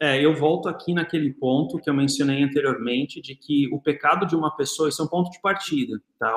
É, 0.00 0.22
eu 0.22 0.34
volto 0.34 0.68
aqui 0.68 0.92
naquele 0.92 1.32
ponto 1.32 1.78
que 1.78 1.88
eu 1.88 1.94
mencionei 1.94 2.42
anteriormente, 2.42 3.22
de 3.22 3.36
que 3.36 3.72
o 3.72 3.80
pecado 3.80 4.26
de 4.26 4.34
uma 4.34 4.54
pessoa, 4.56 4.88
isso 4.88 5.00
é 5.00 5.04
um 5.04 5.08
ponto 5.08 5.30
de 5.30 5.40
partida, 5.40 6.00
tá? 6.18 6.36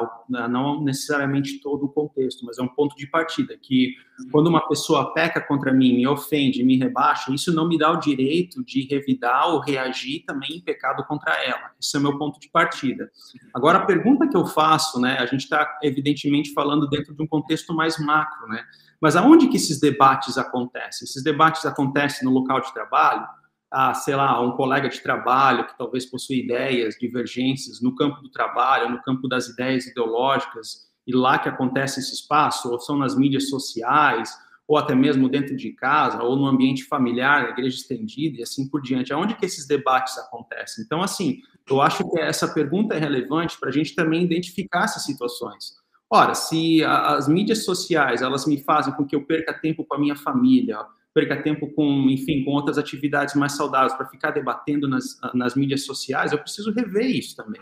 Não 0.50 0.84
necessariamente 0.84 1.62
todo 1.62 1.86
o 1.86 1.90
contexto, 1.90 2.46
mas 2.46 2.58
é 2.58 2.62
um 2.62 2.68
ponto 2.68 2.96
de 2.96 3.08
partida, 3.08 3.58
que 3.62 3.94
quando 4.32 4.48
uma 4.48 4.68
pessoa 4.68 5.14
peca 5.14 5.40
contra 5.40 5.72
mim, 5.72 5.96
me 5.96 6.08
ofende, 6.08 6.64
me 6.64 6.78
rebaixa, 6.78 7.32
isso 7.34 7.54
não 7.54 7.68
me 7.68 7.78
dá 7.78 7.92
o 7.92 8.00
direito 8.00 8.64
de 8.64 8.88
revidar 8.90 9.48
ou 9.50 9.60
reagir 9.60 10.24
também 10.26 10.58
em 10.58 10.62
pecado 10.62 11.06
contra 11.06 11.34
ela. 11.44 11.72
Esse 11.80 11.96
é 11.96 12.00
o 12.00 12.04
meu 12.04 12.18
ponto 12.18 12.40
de 12.40 12.50
partida. 12.50 13.10
Agora, 13.54 13.80
a 13.80 13.86
pergunta 13.86 14.28
que 14.28 14.36
eu 14.36 14.46
faço, 14.46 15.00
né, 15.00 15.18
a 15.20 15.26
gente 15.26 15.42
está 15.42 15.78
evidentemente 15.84 16.54
falando 16.54 16.90
dentro 16.90 17.16
de 17.16 17.22
um 17.22 17.28
contexto 17.28 17.74
mais 17.74 17.98
macro, 18.00 18.48
né? 18.48 18.64
Mas 19.00 19.16
aonde 19.16 19.48
que 19.48 19.58
esses 19.58 19.80
debates 19.80 20.38
acontecem? 20.38 21.06
Esses 21.06 21.24
debates 21.24 21.66
acontecem 21.66 22.28
no 22.28 22.34
local 22.34 22.60
de 22.62 22.74
trabalho, 22.74 23.28
a, 23.72 23.94
sei 23.94 24.16
lá, 24.16 24.42
um 24.42 24.52
colega 24.52 24.90
de 24.90 25.02
trabalho 25.02 25.68
que 25.68 25.78
talvez 25.78 26.06
possua 26.06 26.36
ideias, 26.36 26.96
divergências 26.96 27.82
no 27.82 27.96
campo 27.96 28.22
do 28.22 28.30
trabalho, 28.30 28.90
no 28.90 29.02
campo 29.02 29.28
das 29.28 29.48
ideias 29.48 29.86
ideológicas, 29.86 30.88
e 31.06 31.16
lá 31.16 31.38
que 31.40 31.50
acontece 31.50 32.00
esse 32.00 32.14
espaço, 32.14 32.70
ou 32.70 32.80
são 32.80 32.98
nas 32.98 33.16
mídias 33.16 33.50
sociais, 33.50 34.30
ou 34.68 34.78
até 34.78 34.94
mesmo 34.94 35.30
dentro 35.30 35.56
de 35.56 35.72
casa, 35.72 36.22
ou 36.22 36.36
no 36.36 36.46
ambiente 36.46 36.84
familiar, 36.84 37.44
na 37.44 37.50
igreja 37.50 37.78
estendida 37.78 38.40
e 38.40 38.44
assim 38.44 38.70
por 38.70 38.82
diante. 38.82 39.14
Aonde 39.14 39.36
que 39.36 39.46
esses 39.46 39.66
debates 39.66 40.18
acontecem? 40.18 40.84
Então, 40.84 41.02
assim, 41.02 41.42
eu 41.70 41.82
acho 41.82 42.10
que 42.10 42.20
essa 42.20 42.54
pergunta 42.54 42.94
é 42.94 43.00
relevante 43.00 43.58
para 43.58 43.70
a 43.70 43.72
gente 43.72 43.96
também 43.96 44.24
identificar 44.24 44.84
essas 44.84 45.06
situações. 45.06 45.78
Ora, 46.10 46.34
se 46.34 46.84
as 46.84 47.28
mídias 47.28 47.66
sociais, 47.66 48.22
elas 48.22 48.46
me 48.46 48.58
fazem 48.62 48.94
com 48.94 49.06
que 49.06 49.16
eu 49.16 49.26
perca 49.26 49.54
tempo 49.54 49.86
com 49.86 49.96
a 49.96 50.00
minha 50.00 50.16
família, 50.16 50.80
perca 51.18 51.42
tempo 51.42 51.66
com, 51.74 52.08
enfim, 52.12 52.44
com 52.44 52.52
outras 52.52 52.78
atividades 52.78 53.34
mais 53.34 53.54
saudáveis 53.54 53.94
para 53.94 54.06
ficar 54.06 54.30
debatendo 54.30 54.88
nas, 54.88 55.18
nas 55.34 55.56
mídias 55.56 55.84
sociais, 55.84 56.32
eu 56.32 56.38
preciso 56.38 56.72
rever 56.72 57.10
isso 57.10 57.36
também. 57.36 57.60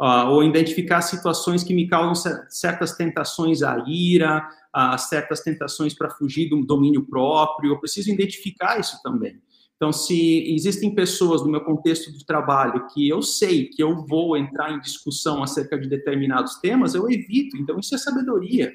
Uh, 0.00 0.30
ou 0.30 0.42
identificar 0.42 1.02
situações 1.02 1.62
que 1.62 1.74
me 1.74 1.86
causam 1.86 2.14
certas 2.48 2.96
tentações 2.96 3.62
à 3.62 3.84
ira, 3.86 4.48
uh, 4.74 4.98
certas 4.98 5.42
tentações 5.42 5.92
para 5.92 6.08
fugir 6.08 6.48
do 6.48 6.64
domínio 6.64 7.04
próprio, 7.04 7.72
eu 7.72 7.78
preciso 7.78 8.10
identificar 8.10 8.80
isso 8.80 8.98
também. 9.02 9.42
Então, 9.76 9.92
se 9.92 10.54
existem 10.54 10.94
pessoas 10.94 11.42
no 11.42 11.50
meu 11.50 11.60
contexto 11.60 12.10
de 12.10 12.24
trabalho 12.24 12.86
que 12.94 13.06
eu 13.06 13.20
sei 13.20 13.66
que 13.66 13.82
eu 13.82 14.06
vou 14.06 14.38
entrar 14.38 14.72
em 14.72 14.80
discussão 14.80 15.42
acerca 15.42 15.78
de 15.78 15.86
determinados 15.86 16.54
temas, 16.60 16.94
eu 16.94 17.10
evito. 17.10 17.58
Então, 17.58 17.78
isso 17.78 17.94
é 17.94 17.98
sabedoria. 17.98 18.72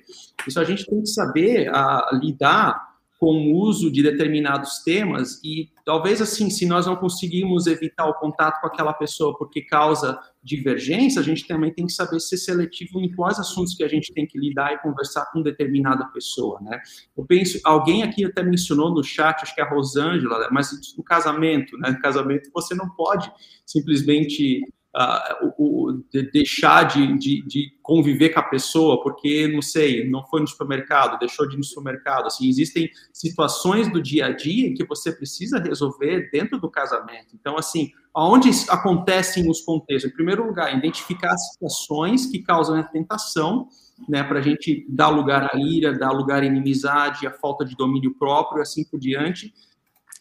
Isso 0.48 0.60
a 0.60 0.64
gente 0.64 0.86
tem 0.86 1.02
que 1.02 1.10
saber 1.10 1.72
uh, 1.72 2.16
lidar 2.20 2.91
com 3.22 3.36
o 3.36 3.54
uso 3.56 3.92
de 3.92 4.02
determinados 4.02 4.80
temas 4.80 5.40
e 5.44 5.70
talvez 5.86 6.20
assim, 6.24 6.50
se 6.50 6.66
nós 6.66 6.88
não 6.88 6.96
conseguimos 6.96 7.68
evitar 7.68 8.08
o 8.08 8.16
contato 8.16 8.60
com 8.60 8.66
aquela 8.66 8.94
pessoa 8.94 9.38
porque 9.38 9.62
causa 9.62 10.20
divergência, 10.42 11.22
a 11.22 11.24
gente 11.24 11.46
também 11.48 11.72
tem 11.72 11.86
que 11.86 11.94
saber 11.94 12.20
ser 12.20 12.38
seletivo 12.38 13.00
em 13.00 13.14
quais 13.14 13.38
assuntos 13.38 13.76
que 13.76 13.84
a 13.84 13.88
gente 13.88 14.12
tem 14.12 14.26
que 14.26 14.40
lidar 14.40 14.74
e 14.74 14.80
conversar 14.80 15.28
com 15.32 15.44
determinada 15.44 16.04
pessoa, 16.08 16.60
né? 16.62 16.82
Eu 17.16 17.24
penso, 17.24 17.60
alguém 17.64 18.02
aqui 18.02 18.26
até 18.26 18.42
mencionou 18.42 18.90
no 18.92 19.04
chat, 19.04 19.44
acho 19.44 19.54
que 19.54 19.62
é 19.62 19.64
a 19.64 19.70
Rosângela, 19.70 20.50
mas 20.52 20.72
no 20.98 21.04
casamento, 21.04 21.78
né? 21.78 21.92
No 21.92 22.00
casamento 22.00 22.50
você 22.52 22.74
não 22.74 22.90
pode 22.90 23.32
simplesmente 23.68 24.62
uh, 24.96 25.54
o, 25.58 26.04
de 26.12 26.24
deixar 26.32 26.84
de, 26.84 27.18
de, 27.18 27.46
de, 27.46 27.72
conviver 27.82 28.30
com 28.30 28.40
a 28.40 28.44
pessoa 28.44 29.02
porque, 29.02 29.48
não 29.48 29.62
sei, 29.62 30.10
não 30.10 30.26
foi 30.26 30.42
no 30.42 30.48
supermercado, 30.48 31.20
deixou 31.20 31.48
de 31.48 31.56
ir 31.56 31.58
no 31.58 31.64
supermercado. 31.64 32.28
Assim, 32.28 32.48
existem 32.48 32.90
situações 33.12 33.92
do 33.92 34.02
dia 34.02 34.28
a 34.28 34.32
dia 34.32 34.74
que 34.74 34.86
você 34.86 35.12
precisa 35.12 35.60
resolver 35.60 36.30
dentro 36.32 36.60
do 36.60 36.70
casamento. 36.70 37.34
Então, 37.34 37.58
assim, 37.58 37.92
aonde 38.14 38.50
acontecem 38.70 39.50
os 39.50 39.62
contextos? 39.62 40.12
Em 40.12 40.16
primeiro 40.16 40.46
lugar, 40.46 40.76
identificar 40.76 41.34
as 41.34 41.52
situações 41.52 42.26
que 42.26 42.40
causam 42.40 42.78
a 42.78 42.84
tentação, 42.84 43.68
né, 44.10 44.24
para 44.24 44.40
a 44.40 44.42
gente 44.42 44.86
dar 44.90 45.10
lugar 45.10 45.50
à 45.54 45.58
ira, 45.58 45.98
dar 45.98 46.12
lugar 46.12 46.42
à 46.42 46.46
inimizade, 46.46 47.28
à 47.28 47.32
falta 47.32 47.64
de 47.64 47.76
domínio 47.76 48.16
próprio, 48.18 48.62
assim 48.62 48.84
por 48.84 49.00
diante. 49.00 49.54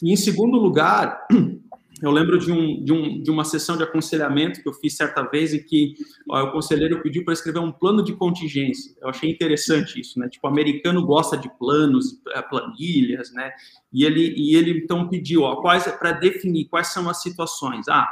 E 0.02 0.12
em 0.12 0.16
segundo 0.16 0.58
lugar, 0.58 1.26
eu 2.02 2.10
lembro 2.10 2.38
de, 2.38 2.50
um, 2.50 2.82
de, 2.82 2.92
um, 2.92 3.22
de 3.22 3.30
uma 3.30 3.44
sessão 3.44 3.76
de 3.76 3.82
aconselhamento 3.82 4.62
que 4.62 4.68
eu 4.68 4.72
fiz 4.72 4.96
certa 4.96 5.22
vez 5.22 5.52
e 5.52 5.62
que 5.62 5.94
ó, 6.28 6.44
o 6.44 6.52
conselheiro 6.52 7.02
pediu 7.02 7.24
para 7.24 7.34
escrever 7.34 7.58
um 7.58 7.72
plano 7.72 8.02
de 8.02 8.14
contingência. 8.14 8.94
Eu 9.00 9.10
achei 9.10 9.30
interessante 9.30 10.00
isso, 10.00 10.18
né? 10.18 10.28
Tipo, 10.28 10.46
o 10.46 10.50
americano 10.50 11.04
gosta 11.04 11.36
de 11.36 11.50
planos, 11.58 12.20
é, 12.34 12.42
planilhas, 12.42 13.32
né? 13.32 13.52
E 13.92 14.04
ele, 14.04 14.34
e 14.36 14.56
ele 14.56 14.78
então 14.78 15.08
pediu, 15.08 15.42
ó, 15.42 15.56
quais 15.56 15.86
para 15.98 16.12
definir 16.12 16.68
quais 16.68 16.88
são 16.88 17.08
as 17.08 17.20
situações. 17.22 17.88
Ah, 17.88 18.08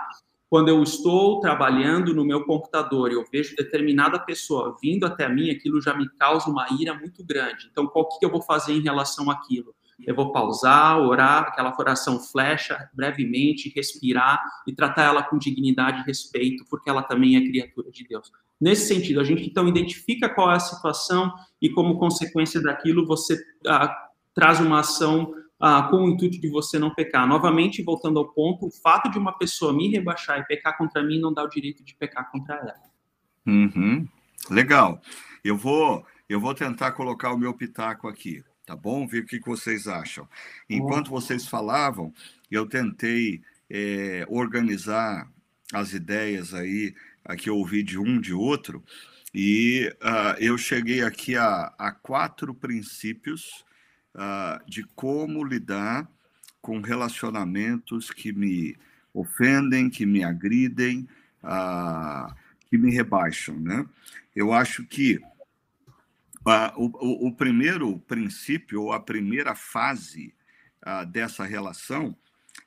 quando 0.50 0.68
eu 0.68 0.82
estou 0.82 1.40
trabalhando 1.40 2.14
no 2.14 2.24
meu 2.24 2.44
computador 2.44 3.10
e 3.10 3.14
eu 3.14 3.24
vejo 3.30 3.54
determinada 3.54 4.18
pessoa 4.18 4.76
vindo 4.82 5.04
até 5.04 5.28
mim, 5.28 5.50
aquilo 5.50 5.80
já 5.80 5.94
me 5.94 6.08
causa 6.16 6.48
uma 6.48 6.66
ira 6.80 6.94
muito 6.94 7.22
grande. 7.22 7.68
Então, 7.70 7.86
qual 7.86 8.08
que 8.08 8.24
eu 8.24 8.30
vou 8.30 8.40
fazer 8.40 8.72
em 8.72 8.80
relação 8.80 9.30
àquilo? 9.30 9.74
Eu 10.06 10.14
vou 10.14 10.30
pausar, 10.30 10.98
orar, 11.00 11.42
aquela 11.42 11.74
oração 11.76 12.20
flecha, 12.20 12.88
brevemente, 12.94 13.72
respirar 13.74 14.40
e 14.66 14.72
tratar 14.72 15.04
ela 15.04 15.22
com 15.22 15.36
dignidade 15.36 16.00
e 16.00 16.04
respeito, 16.04 16.64
porque 16.70 16.88
ela 16.88 17.02
também 17.02 17.36
é 17.36 17.40
criatura 17.40 17.90
de 17.90 18.06
Deus. 18.06 18.30
Nesse 18.60 18.86
sentido, 18.86 19.20
a 19.20 19.24
gente 19.24 19.44
então 19.44 19.66
identifica 19.66 20.28
qual 20.28 20.52
é 20.52 20.56
a 20.56 20.60
situação 20.60 21.32
e, 21.60 21.68
como 21.70 21.98
consequência 21.98 22.60
daquilo, 22.62 23.06
você 23.06 23.36
ah, 23.66 23.92
traz 24.34 24.60
uma 24.60 24.80
ação 24.80 25.34
ah, 25.58 25.82
com 25.84 26.04
o 26.04 26.08
intuito 26.08 26.40
de 26.40 26.48
você 26.48 26.78
não 26.78 26.94
pecar. 26.94 27.26
Novamente, 27.26 27.82
voltando 27.82 28.18
ao 28.18 28.28
ponto, 28.32 28.66
o 28.66 28.70
fato 28.70 29.10
de 29.10 29.18
uma 29.18 29.32
pessoa 29.32 29.72
me 29.72 29.88
rebaixar 29.88 30.38
e 30.38 30.44
pecar 30.44 30.76
contra 30.76 31.02
mim 31.02 31.20
não 31.20 31.32
dá 31.32 31.42
o 31.42 31.48
direito 31.48 31.84
de 31.84 31.94
pecar 31.94 32.30
contra 32.30 32.54
ela. 32.56 32.74
Uhum. 33.46 34.06
Legal. 34.50 35.00
Eu 35.42 35.56
vou, 35.56 36.04
eu 36.28 36.40
vou 36.40 36.54
tentar 36.54 36.92
colocar 36.92 37.32
o 37.32 37.38
meu 37.38 37.54
pitaco 37.54 38.06
aqui 38.06 38.44
tá 38.68 38.76
bom? 38.76 39.06
Ver 39.06 39.20
o 39.20 39.26
que 39.26 39.40
vocês 39.40 39.88
acham. 39.88 40.28
Enquanto 40.68 41.08
vocês 41.08 41.48
falavam, 41.48 42.12
eu 42.50 42.66
tentei 42.66 43.40
é, 43.70 44.26
organizar 44.28 45.26
as 45.72 45.94
ideias 45.94 46.52
aí, 46.52 46.94
que 47.38 47.48
eu 47.48 47.56
ouvi 47.56 47.82
de 47.82 47.98
um, 47.98 48.20
de 48.20 48.34
outro, 48.34 48.84
e 49.34 49.90
uh, 50.02 50.38
eu 50.38 50.58
cheguei 50.58 51.02
aqui 51.02 51.34
a, 51.34 51.72
a 51.78 51.92
quatro 51.92 52.52
princípios 52.54 53.64
uh, 54.14 54.62
de 54.66 54.82
como 54.94 55.44
lidar 55.44 56.06
com 56.60 56.80
relacionamentos 56.80 58.10
que 58.10 58.32
me 58.32 58.76
ofendem, 59.14 59.88
que 59.88 60.04
me 60.04 60.22
agridem, 60.22 61.08
uh, 61.42 62.34
que 62.66 62.76
me 62.76 62.90
rebaixam, 62.90 63.58
né? 63.58 63.86
Eu 64.36 64.52
acho 64.52 64.84
que 64.84 65.18
o, 66.76 66.86
o, 66.86 67.28
o, 67.28 67.32
primeiro 67.32 67.98
princípio, 68.00 68.82
ou 68.82 68.92
a 68.92 69.00
primeira 69.00 69.54
fase 69.54 70.34
dessa 71.10 71.44
relação, 71.44 72.16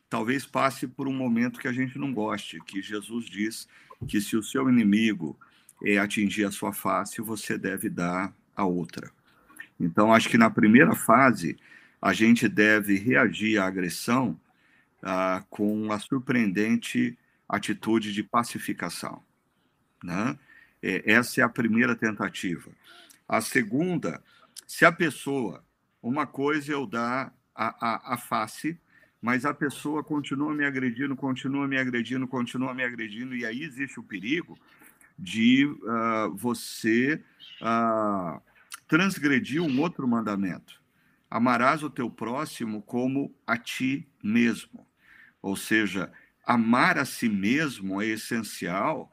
talvez 0.09 0.45
passe 0.45 0.85
por 0.85 1.07
um 1.07 1.13
momento 1.13 1.59
que 1.59 1.67
a 1.67 1.73
gente 1.73 1.97
não 1.97 2.13
goste, 2.13 2.59
que 2.65 2.81
Jesus 2.81 3.25
diz 3.25 3.67
que 4.07 4.19
se 4.19 4.35
o 4.35 4.43
seu 4.43 4.69
inimigo 4.69 5.39
é, 5.83 5.97
atingir 5.97 6.45
a 6.45 6.51
sua 6.51 6.73
face, 6.73 7.21
você 7.21 7.57
deve 7.57 7.89
dar 7.89 8.33
a 8.55 8.65
outra. 8.65 9.11
Então, 9.79 10.13
acho 10.13 10.29
que 10.29 10.37
na 10.37 10.49
primeira 10.49 10.93
fase, 10.93 11.57
a 12.01 12.13
gente 12.13 12.47
deve 12.47 12.97
reagir 12.97 13.57
à 13.57 13.65
agressão 13.65 14.39
com 15.49 15.91
a 15.91 15.99
surpreendente 15.99 17.17
atitude 17.49 18.13
de 18.13 18.23
pacificação. 18.23 19.21
Né? 20.03 20.37
É, 20.81 21.11
essa 21.11 21.41
é 21.41 21.43
a 21.43 21.49
primeira 21.49 21.95
tentativa. 21.95 22.71
A 23.31 23.39
segunda, 23.39 24.21
se 24.67 24.83
a 24.83 24.91
pessoa, 24.91 25.63
uma 26.03 26.27
coisa 26.27 26.73
eu 26.73 26.85
dar 26.85 27.33
a, 27.55 28.11
a, 28.11 28.13
a 28.15 28.17
face, 28.17 28.77
mas 29.21 29.45
a 29.45 29.53
pessoa 29.53 30.03
continua 30.03 30.53
me 30.53 30.65
agredindo, 30.65 31.15
continua 31.15 31.65
me 31.65 31.77
agredindo, 31.77 32.27
continua 32.27 32.73
me 32.73 32.83
agredindo, 32.83 33.33
e 33.33 33.45
aí 33.45 33.63
existe 33.63 34.01
o 34.01 34.03
perigo 34.03 34.59
de 35.17 35.65
uh, 35.65 36.35
você 36.35 37.23
uh, 37.61 38.41
transgredir 38.85 39.63
um 39.63 39.79
outro 39.79 40.05
mandamento. 40.05 40.81
Amarás 41.29 41.83
o 41.83 41.89
teu 41.89 42.09
próximo 42.09 42.81
como 42.81 43.33
a 43.47 43.57
ti 43.57 44.05
mesmo. 44.21 44.85
Ou 45.41 45.55
seja, 45.55 46.11
amar 46.45 46.97
a 46.97 47.05
si 47.05 47.29
mesmo 47.29 48.01
é 48.01 48.07
essencial 48.07 49.09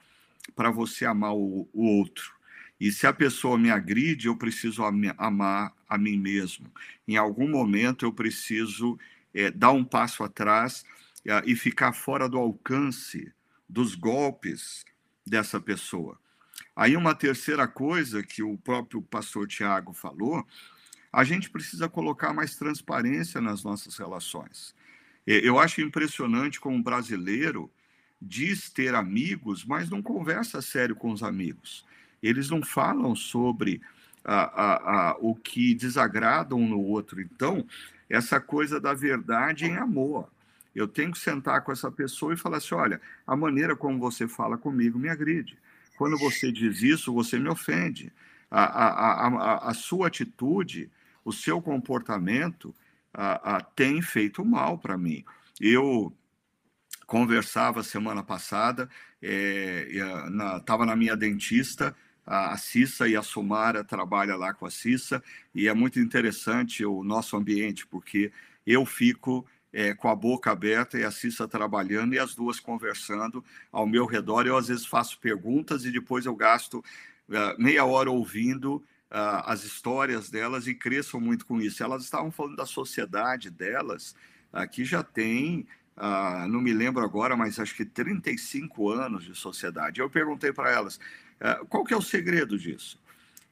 para 0.57 0.73
você 0.73 1.07
amar 1.07 1.35
o, 1.35 1.69
o 1.73 1.87
outro. 1.87 2.38
E 2.81 2.93
se 2.93 3.07
a 3.07 3.13
pessoa 3.13 3.59
me 3.59 3.71
agride, 3.71 4.29
eu 4.29 4.37
preciso 4.37 4.83
amar 5.17 5.75
a 5.89 5.99
mim 5.99 6.17
mesmo. 6.17 6.71
Em 7.07 7.17
algum 7.17 7.49
momento 7.49 8.05
eu 8.05 8.13
preciso 8.13 8.99
é, 9.35 9.51
dar 9.51 9.73
um 9.73 9.85
passo 9.85 10.23
atrás 10.23 10.85
é, 11.27 11.43
e 11.45 11.57
ficar 11.57 11.93
fora 11.93 12.29
do 12.29 12.39
alcance 12.39 13.33
dos 13.69 13.95
golpes 13.95 14.85
dessa 15.27 15.61
pessoa. 15.61 16.19
Aí 16.77 16.97
uma 16.97 17.15
terceira 17.15 17.67
coisa 17.67 18.23
que 18.23 18.43
o 18.43 18.57
próprio 18.57 19.03
pastor 19.03 19.49
Tiago 19.49 19.93
falou, 19.93 20.47
a 21.13 21.25
gente 21.25 21.51
precisa 21.51 21.89
colocar 21.89 22.33
mais 22.33 22.55
transparência 22.55 23.41
nas 23.41 23.65
nossas 23.65 23.97
relações. 23.97 24.75
Eu 25.27 25.59
acho 25.59 25.81
impressionante 25.81 26.61
como 26.61 26.77
um 26.77 26.83
brasileiro 26.83 27.71
diz 28.21 28.71
ter 28.71 28.95
amigos, 28.95 29.65
mas 29.65 29.91
não 29.91 30.01
conversa 30.01 30.63
sério 30.63 30.95
com 30.95 31.11
os 31.11 31.23
amigos 31.23 31.85
eles 32.23 32.51
não 32.51 32.63
falam 32.63 33.15
sobre 33.15 33.81
a, 34.25 34.43
a, 34.43 35.11
a, 35.11 35.17
o 35.21 35.35
que 35.35 35.75
desagrada 35.75 36.55
um 36.55 36.69
no 36.69 36.81
outro. 36.81 37.21
Então, 37.21 37.67
essa 38.09 38.41
coisa 38.41 38.81
da 38.81 38.95
verdade 38.95 39.67
em 39.67 39.77
amor. 39.77 40.29
Eu 40.75 40.87
tenho 40.87 41.13
que 41.13 41.19
sentar 41.19 41.63
com 41.63 41.73
essa 41.73 41.91
pessoa 41.91 42.35
e 42.35 42.37
falar 42.37 42.59
assim: 42.59 42.75
olha, 42.75 43.01
a 43.27 43.35
maneira 43.35 43.75
como 43.75 43.99
você 43.99 44.29
fala 44.29 44.57
comigo 44.57 44.99
me 44.99 45.09
agride. 45.09 45.59
Quando 45.97 46.17
você 46.17 46.53
diz 46.53 46.83
isso, 46.83 47.13
você 47.13 47.39
me 47.39 47.49
ofende. 47.49 48.13
A, 48.51 48.63
a, 48.65 49.29
a, 49.29 49.71
a 49.71 49.75
sua 49.75 50.07
atitude, 50.07 50.91
o 51.25 51.33
seu 51.33 51.61
comportamento 51.61 52.75
a, 53.13 53.61
tem 53.61 54.01
feito 54.01 54.45
mal 54.45 54.79
para 54.79 54.97
mim. 54.97 55.25
Eu 55.61 56.13
conversava 57.07 57.83
semana 57.83 58.23
passada, 58.23 58.89
estava 59.21 60.85
é, 60.85 60.87
na, 60.87 60.87
na 60.87 60.97
minha 60.97 61.17
dentista, 61.17 61.97
a 62.29 62.57
Cissa 62.59 63.09
e 63.09 63.17
a 63.17 63.23
Sumara 63.23 63.83
trabalha 63.83 64.37
lá 64.37 64.53
com 64.53 64.67
a 64.67 64.71
Cissa 64.71 65.23
e 65.55 65.67
é 65.67 65.73
muito 65.73 65.99
interessante 65.99 66.85
o 66.85 67.03
nosso 67.03 67.37
ambiente 67.37 67.87
porque 67.87 68.31
eu 68.67 68.85
fico 68.85 69.47
é, 69.73 69.95
com 69.95 70.09
a 70.09 70.15
boca 70.15 70.51
aberta 70.51 70.99
e 70.99 71.05
a 71.05 71.11
Cissa 71.11 71.49
trabalhando 71.49 72.15
e 72.15 72.19
as 72.19 72.35
duas 72.35 72.61
conversando 72.61 73.43
ao 73.73 73.87
meu 73.87 74.05
redor. 74.05 74.47
Eu 74.47 74.59
às 74.59 74.69
vezes 74.69 74.85
faço 74.85 75.19
perguntas 75.19 75.87
e 75.87 75.91
depois 75.91 76.27
eu 76.27 76.37
gasto 76.37 76.85
uh, 77.29 77.63
meia 77.63 77.87
hora 77.87 78.11
ouvindo 78.11 78.77
uh, 78.77 79.45
as 79.47 79.65
histórias 79.65 80.29
delas 80.29 80.67
e 80.67 80.75
cresço 80.75 81.19
muito 81.19 81.47
com 81.47 81.61
isso. 81.61 81.83
Elas 81.83 82.05
estavam 82.05 82.31
falando 82.31 82.57
da 82.57 82.67
sociedade 82.67 83.51
delas, 83.51 84.15
uh, 84.53 84.69
que 84.69 84.85
já 84.85 85.03
tem 85.03 85.67
Uh, 85.99 86.47
não 86.47 86.61
me 86.61 86.73
lembro 86.73 87.03
agora, 87.03 87.37
mas 87.37 87.59
acho 87.59 87.75
que 87.75 87.85
35 87.85 88.89
anos 88.89 89.25
de 89.25 89.35
sociedade. 89.35 90.01
Eu 90.01 90.09
perguntei 90.09 90.53
para 90.53 90.71
elas, 90.71 90.95
uh, 90.97 91.01
qual 91.69 91.85
que 91.85 91.95
é 91.95 91.97
o 91.97 92.03
segredo 92.03 92.59
disso? 92.59 93.01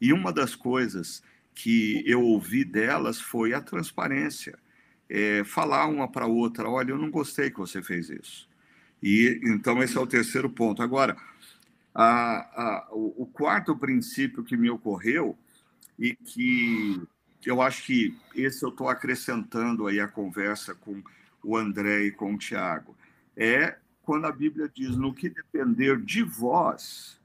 E 0.01 0.13
uma 0.13 0.33
das 0.33 0.55
coisas 0.55 1.23
que 1.55 2.03
eu 2.07 2.23
ouvi 2.23 2.65
delas 2.65 3.21
foi 3.21 3.55
a 3.55 3.61
transparência. 3.61 4.59
É, 5.09 5.45
falar 5.45 5.87
uma 5.87 6.11
para 6.11 6.27
outra, 6.27 6.69
olha, 6.69 6.91
eu 6.91 6.99
não 6.99 7.11
gostei 7.11 7.51
que 7.51 7.59
você 7.59 7.83
fez 7.83 8.11
isso. 8.11 8.49
E 9.03 9.41
então 9.45 9.83
esse 9.83 9.97
é 9.97 10.01
o 10.01 10.07
terceiro 10.07 10.51
ponto. 10.51 10.83
Agora, 10.83 11.17
a, 11.95 12.05
a, 12.05 12.89
o, 12.91 13.23
o 13.23 13.27
quarto 13.27 13.77
princípio 13.77 14.45
que 14.45 14.57
me 14.57 14.69
ocorreu 14.69 15.39
e 15.99 16.15
que 16.15 17.01
eu 17.45 17.63
acho 17.63 17.85
que 17.85 18.17
esse 18.35 18.65
eu 18.65 18.71
estou 18.71 18.89
acrescentando 18.89 19.87
aí 19.87 20.01
a 20.01 20.09
conversa 20.09 20.75
com 20.75 21.03
o 21.43 21.57
André 21.57 22.07
e 22.07 22.11
com 22.11 22.35
o 22.35 22.39
Tiago, 22.39 22.97
é 23.37 23.77
quando 24.03 24.27
a 24.27 24.33
Bíblia 24.33 24.71
diz: 24.73 24.97
no 24.97 25.15
que 25.15 25.29
depender 25.29 25.99
de 26.01 26.23
vós, 26.23 27.16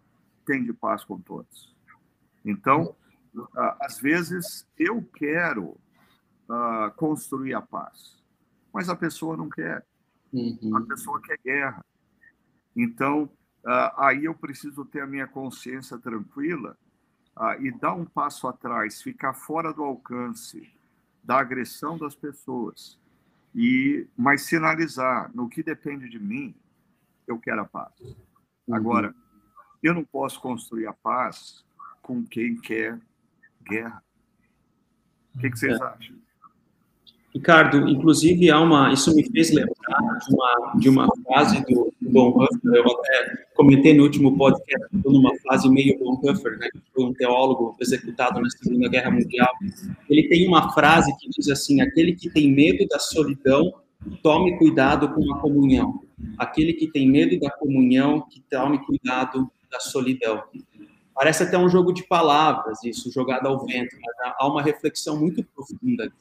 tem 0.51 0.65
de 0.65 0.73
paz 0.73 1.05
com 1.05 1.17
todos. 1.17 1.73
Então, 2.43 2.93
às 3.79 3.97
vezes, 3.97 4.67
eu 4.77 5.01
quero 5.15 5.77
uh, 6.49 6.91
construir 6.97 7.53
a 7.53 7.61
paz, 7.61 8.21
mas 8.73 8.89
a 8.89 8.95
pessoa 8.95 9.37
não 9.37 9.49
quer. 9.49 9.85
Uhum. 10.33 10.75
A 10.75 10.81
pessoa 10.81 11.21
quer 11.21 11.39
guerra. 11.41 11.85
Então, 12.75 13.29
ah, 13.65 14.07
aí 14.07 14.25
eu 14.25 14.33
preciso 14.33 14.83
ter 14.85 15.01
a 15.01 15.07
minha 15.07 15.27
consciência 15.27 15.97
tranquila 15.97 16.77
ah, 17.35 17.57
e 17.57 17.71
dar 17.71 17.93
um 17.93 18.05
passo 18.05 18.47
atrás, 18.47 19.01
ficar 19.01 19.33
fora 19.33 19.73
do 19.73 19.83
alcance 19.83 20.69
da 21.23 21.39
agressão 21.39 21.97
das 21.97 22.15
pessoas 22.15 22.99
e 23.53 24.07
mas 24.17 24.43
sinalizar 24.43 25.29
no 25.35 25.47
que 25.47 25.61
depende 25.61 26.09
de 26.09 26.17
mim, 26.17 26.55
eu 27.27 27.37
quero 27.39 27.61
a 27.61 27.65
paz. 27.65 27.93
Uhum. 29.11 29.30
Eu 29.81 29.93
não 29.93 30.03
posso 30.03 30.39
construir 30.39 30.87
a 30.87 30.93
paz 30.93 31.63
com 32.01 32.23
quem 32.23 32.55
quer 32.55 32.99
guerra. 33.63 34.03
O 35.35 35.39
que, 35.39 35.49
que 35.49 35.57
vocês 35.59 35.79
é. 35.79 35.83
acham? 35.83 36.15
Ricardo, 37.33 37.87
inclusive 37.87 38.51
há 38.51 38.59
uma, 38.59 38.91
isso 38.91 39.15
me 39.15 39.23
fez 39.31 39.51
lembrar 39.51 40.19
de 40.27 40.35
uma, 40.35 40.73
de 40.77 40.89
uma 40.89 41.07
frase 41.23 41.63
do 41.65 41.93
Bonhoeffer, 42.01 42.73
eu 42.73 42.83
até 42.83 43.45
comentei 43.55 43.93
no 43.93 44.03
último 44.03 44.37
podcast, 44.37 44.87
numa 45.05 45.31
fase 45.47 45.69
meio 45.69 45.97
Bonhoeffer, 45.97 46.59
né, 46.59 46.67
que 46.69 46.81
foi 46.93 47.05
um 47.05 47.13
teólogo 47.13 47.77
executado 47.79 48.41
na 48.41 48.49
Segunda 48.49 48.89
Guerra 48.89 49.11
Mundial. 49.11 49.49
Ele 50.09 50.27
tem 50.27 50.45
uma 50.45 50.73
frase 50.73 51.15
que 51.17 51.29
diz 51.29 51.47
assim: 51.47 51.79
aquele 51.79 52.13
que 52.15 52.29
tem 52.29 52.51
medo 52.51 52.85
da 52.89 52.99
solidão, 52.99 53.73
tome 54.21 54.57
cuidado 54.57 55.07
com 55.13 55.33
a 55.33 55.39
comunhão. 55.39 56.01
Aquele 56.37 56.73
que 56.73 56.87
tem 56.87 57.09
medo 57.09 57.39
da 57.39 57.49
comunhão, 57.49 58.27
que 58.29 58.41
tome 58.49 58.77
cuidado 58.79 59.49
da 59.71 59.79
solidão. 59.79 60.43
Parece 61.13 61.43
até 61.43 61.57
um 61.57 61.69
jogo 61.69 61.91
de 61.91 62.07
palavras, 62.07 62.83
isso, 62.83 63.11
jogado 63.11 63.45
ao 63.45 63.65
vento, 63.65 63.95
mas 64.01 64.33
há 64.39 64.47
uma 64.47 64.61
reflexão 64.61 65.19
muito 65.19 65.43
profunda. 65.43 66.11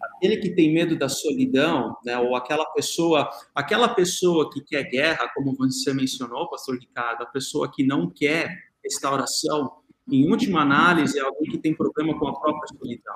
Aquele 0.00 0.36
que 0.36 0.54
tem 0.54 0.72
medo 0.72 0.96
da 0.96 1.08
solidão, 1.08 1.96
né, 2.04 2.18
ou 2.18 2.36
aquela 2.36 2.64
pessoa, 2.66 3.30
aquela 3.54 3.88
pessoa 3.88 4.50
que 4.50 4.60
quer 4.60 4.84
guerra, 4.84 5.30
como 5.34 5.56
você 5.56 5.92
mencionou, 5.94 6.48
pastor 6.50 6.78
Ricardo, 6.78 7.22
a 7.22 7.26
pessoa 7.26 7.70
que 7.70 7.84
não 7.84 8.08
quer 8.10 8.48
restauração, 8.82 9.72
em 10.06 10.30
última 10.30 10.60
análise, 10.60 11.18
é 11.18 11.22
alguém 11.22 11.50
que 11.50 11.56
tem 11.56 11.74
problema 11.74 12.18
com 12.18 12.28
a 12.28 12.38
própria 12.38 12.68
solidão. 12.78 13.14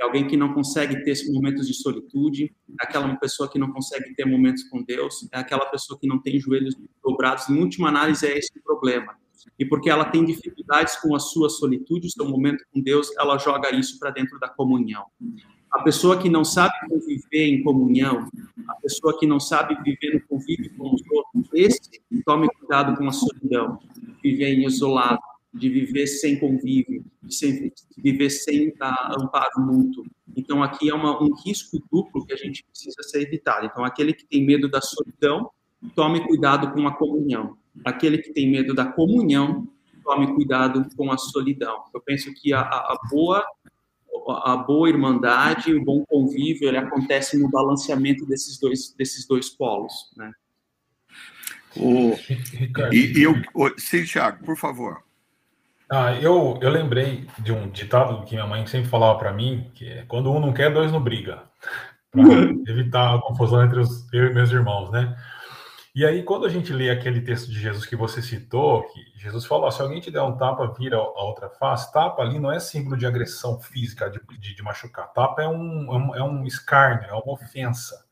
É 0.00 0.02
alguém 0.02 0.26
que 0.26 0.34
não 0.34 0.54
consegue 0.54 1.04
ter 1.04 1.14
momentos 1.30 1.66
de 1.66 1.74
solitude, 1.74 2.50
é 2.80 2.84
aquela 2.84 3.14
pessoa 3.16 3.50
que 3.50 3.58
não 3.58 3.70
consegue 3.70 4.14
ter 4.14 4.24
momentos 4.24 4.64
com 4.64 4.82
Deus, 4.82 5.28
é 5.30 5.38
aquela 5.38 5.66
pessoa 5.66 5.98
que 6.00 6.08
não 6.08 6.18
tem 6.18 6.40
joelhos 6.40 6.74
dobrados. 7.04 7.50
Em 7.50 7.60
última 7.60 7.90
análise, 7.90 8.26
é 8.26 8.38
esse 8.38 8.50
o 8.58 8.62
problema 8.62 9.21
e 9.58 9.64
porque 9.64 9.90
ela 9.90 10.04
tem 10.04 10.24
dificuldades 10.24 10.96
com 10.96 11.14
a 11.14 11.20
sua 11.20 11.48
solitude, 11.48 12.06
o 12.06 12.10
seu 12.10 12.24
momento 12.28 12.64
com 12.72 12.80
Deus, 12.80 13.10
ela 13.18 13.38
joga 13.38 13.74
isso 13.74 13.98
para 13.98 14.10
dentro 14.10 14.38
da 14.38 14.48
comunhão. 14.48 15.04
A 15.70 15.82
pessoa 15.82 16.18
que 16.18 16.28
não 16.28 16.44
sabe 16.44 16.74
conviver 16.86 17.46
em 17.46 17.62
comunhão, 17.62 18.28
a 18.68 18.74
pessoa 18.74 19.18
que 19.18 19.26
não 19.26 19.40
sabe 19.40 19.74
viver 19.82 20.14
no 20.14 20.26
convívio 20.28 20.74
com 20.76 20.94
os 20.94 21.02
outros, 21.10 21.48
esse 21.54 21.80
tome 22.26 22.46
cuidado 22.58 22.96
com 22.96 23.08
a 23.08 23.12
solidão, 23.12 23.78
viver 24.22 24.58
isolado, 24.58 25.20
de 25.52 25.68
viver 25.68 26.06
sem 26.06 26.38
convívio, 26.38 27.04
de, 27.22 27.70
de 27.70 28.02
viver 28.02 28.30
sem 28.30 28.72
amparo 29.18 29.60
mútuo. 29.60 30.04
Então, 30.36 30.62
aqui 30.62 30.88
é 30.90 30.94
uma, 30.94 31.22
um 31.22 31.34
risco 31.34 31.78
duplo 31.90 32.24
que 32.24 32.32
a 32.32 32.36
gente 32.36 32.64
precisa 32.64 33.02
ser 33.02 33.22
evitado. 33.22 33.66
Então, 33.66 33.84
aquele 33.84 34.14
que 34.14 34.24
tem 34.24 34.44
medo 34.44 34.68
da 34.68 34.80
solidão, 34.80 35.50
tome 35.94 36.26
cuidado 36.26 36.72
com 36.72 36.86
a 36.86 36.96
comunhão. 36.96 37.56
Aquele 37.84 38.18
que 38.18 38.32
tem 38.32 38.50
medo 38.50 38.74
da 38.74 38.84
comunhão, 38.84 39.68
tome 40.02 40.34
cuidado 40.34 40.86
com 40.96 41.10
a 41.10 41.18
solidão. 41.18 41.84
Eu 41.94 42.00
penso 42.00 42.32
que 42.34 42.52
a, 42.52 42.60
a 42.60 42.98
boa 43.10 43.44
a 44.44 44.56
boa 44.56 44.88
irmandade, 44.88 45.74
o 45.74 45.84
bom 45.84 46.04
convívio, 46.04 46.68
ele 46.68 46.76
acontece 46.76 47.36
no 47.38 47.50
balanceamento 47.50 48.24
desses 48.26 48.58
dois 48.58 48.94
desses 48.96 49.26
dois 49.26 49.48
polos, 49.48 49.92
né? 50.16 50.32
O, 51.76 52.14
e, 52.92 53.18
e 53.18 53.22
eu, 53.22 53.34
sim, 53.78 54.04
Thiago, 54.04 54.44
por 54.44 54.56
favor. 54.56 55.02
Ah, 55.90 56.14
eu, 56.14 56.58
eu 56.62 56.70
lembrei 56.70 57.26
de 57.38 57.52
um 57.52 57.68
ditado 57.68 58.24
que 58.24 58.34
minha 58.34 58.46
mãe 58.46 58.66
sempre 58.66 58.88
falava 58.88 59.18
para 59.18 59.32
mim, 59.32 59.70
que 59.74 59.86
é 59.86 60.04
quando 60.06 60.30
um 60.30 60.40
não 60.40 60.52
quer, 60.52 60.72
dois 60.72 60.92
não 60.92 61.02
briga, 61.02 61.42
para 62.10 62.22
evitar 62.72 63.14
a 63.14 63.20
confusão 63.20 63.62
entre 63.64 63.80
os, 63.80 64.10
eu 64.12 64.30
e 64.30 64.34
meus 64.34 64.50
irmãos, 64.50 64.90
né? 64.90 65.16
E 65.94 66.06
aí, 66.06 66.22
quando 66.22 66.46
a 66.46 66.48
gente 66.48 66.72
lê 66.72 66.88
aquele 66.88 67.20
texto 67.20 67.50
de 67.50 67.60
Jesus 67.60 67.84
que 67.84 67.94
você 67.94 68.22
citou, 68.22 68.82
que 68.84 69.12
Jesus 69.14 69.44
falou: 69.44 69.70
se 69.70 69.82
alguém 69.82 70.00
te 70.00 70.10
der 70.10 70.22
um 70.22 70.36
tapa, 70.36 70.66
vira 70.72 70.96
a 70.96 71.22
outra 71.22 71.50
face, 71.50 71.92
tapa 71.92 72.22
ali 72.22 72.38
não 72.38 72.50
é 72.50 72.58
símbolo 72.58 72.96
de 72.96 73.06
agressão 73.06 73.60
física, 73.60 74.08
de, 74.08 74.18
de, 74.38 74.54
de 74.54 74.62
machucar. 74.62 75.12
Tapa 75.12 75.42
é 75.42 75.48
um, 75.48 76.14
é 76.16 76.22
um, 76.22 76.44
é 76.44 76.46
escárnio, 76.46 77.10
é 77.10 77.12
uma 77.12 77.32
ofensa. 77.34 78.06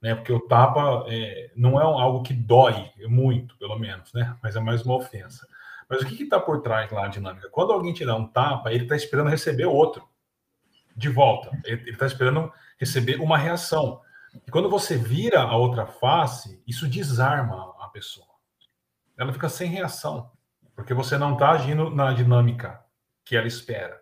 Né? 0.00 0.14
Porque 0.14 0.32
o 0.32 0.40
tapa 0.40 1.04
é, 1.08 1.50
não 1.56 1.80
é 1.80 1.82
algo 1.82 2.22
que 2.22 2.32
dói 2.32 2.92
muito, 3.08 3.56
pelo 3.58 3.76
menos, 3.76 4.12
né? 4.12 4.36
mas 4.40 4.54
é 4.54 4.60
mais 4.60 4.82
uma 4.82 4.94
ofensa. 4.94 5.44
Mas 5.88 6.02
o 6.02 6.06
que 6.06 6.22
está 6.22 6.38
por 6.38 6.60
trás 6.60 6.90
lá 6.92 7.06
a 7.06 7.08
dinâmica? 7.08 7.48
Quando 7.50 7.72
alguém 7.72 7.92
te 7.92 8.04
dá 8.04 8.14
um 8.14 8.28
tapa, 8.28 8.72
ele 8.72 8.84
está 8.84 8.94
esperando 8.94 9.28
receber 9.28 9.66
outro 9.66 10.06
de 10.94 11.08
volta. 11.08 11.50
Ele 11.64 11.90
está 11.90 12.06
esperando 12.06 12.52
receber 12.78 13.20
uma 13.20 13.38
reação. 13.38 14.00
E 14.46 14.50
quando 14.50 14.70
você 14.70 14.96
vira 14.96 15.42
a 15.42 15.56
outra 15.56 15.86
face, 15.86 16.62
isso 16.66 16.88
desarma 16.88 17.74
a 17.78 17.88
pessoa. 17.88 18.26
Ela 19.18 19.32
fica 19.32 19.48
sem 19.48 19.68
reação, 19.68 20.30
porque 20.74 20.94
você 20.94 21.18
não 21.18 21.32
está 21.32 21.50
agindo 21.50 21.90
na 21.90 22.12
dinâmica 22.12 22.80
que 23.24 23.36
ela 23.36 23.46
espera, 23.46 24.00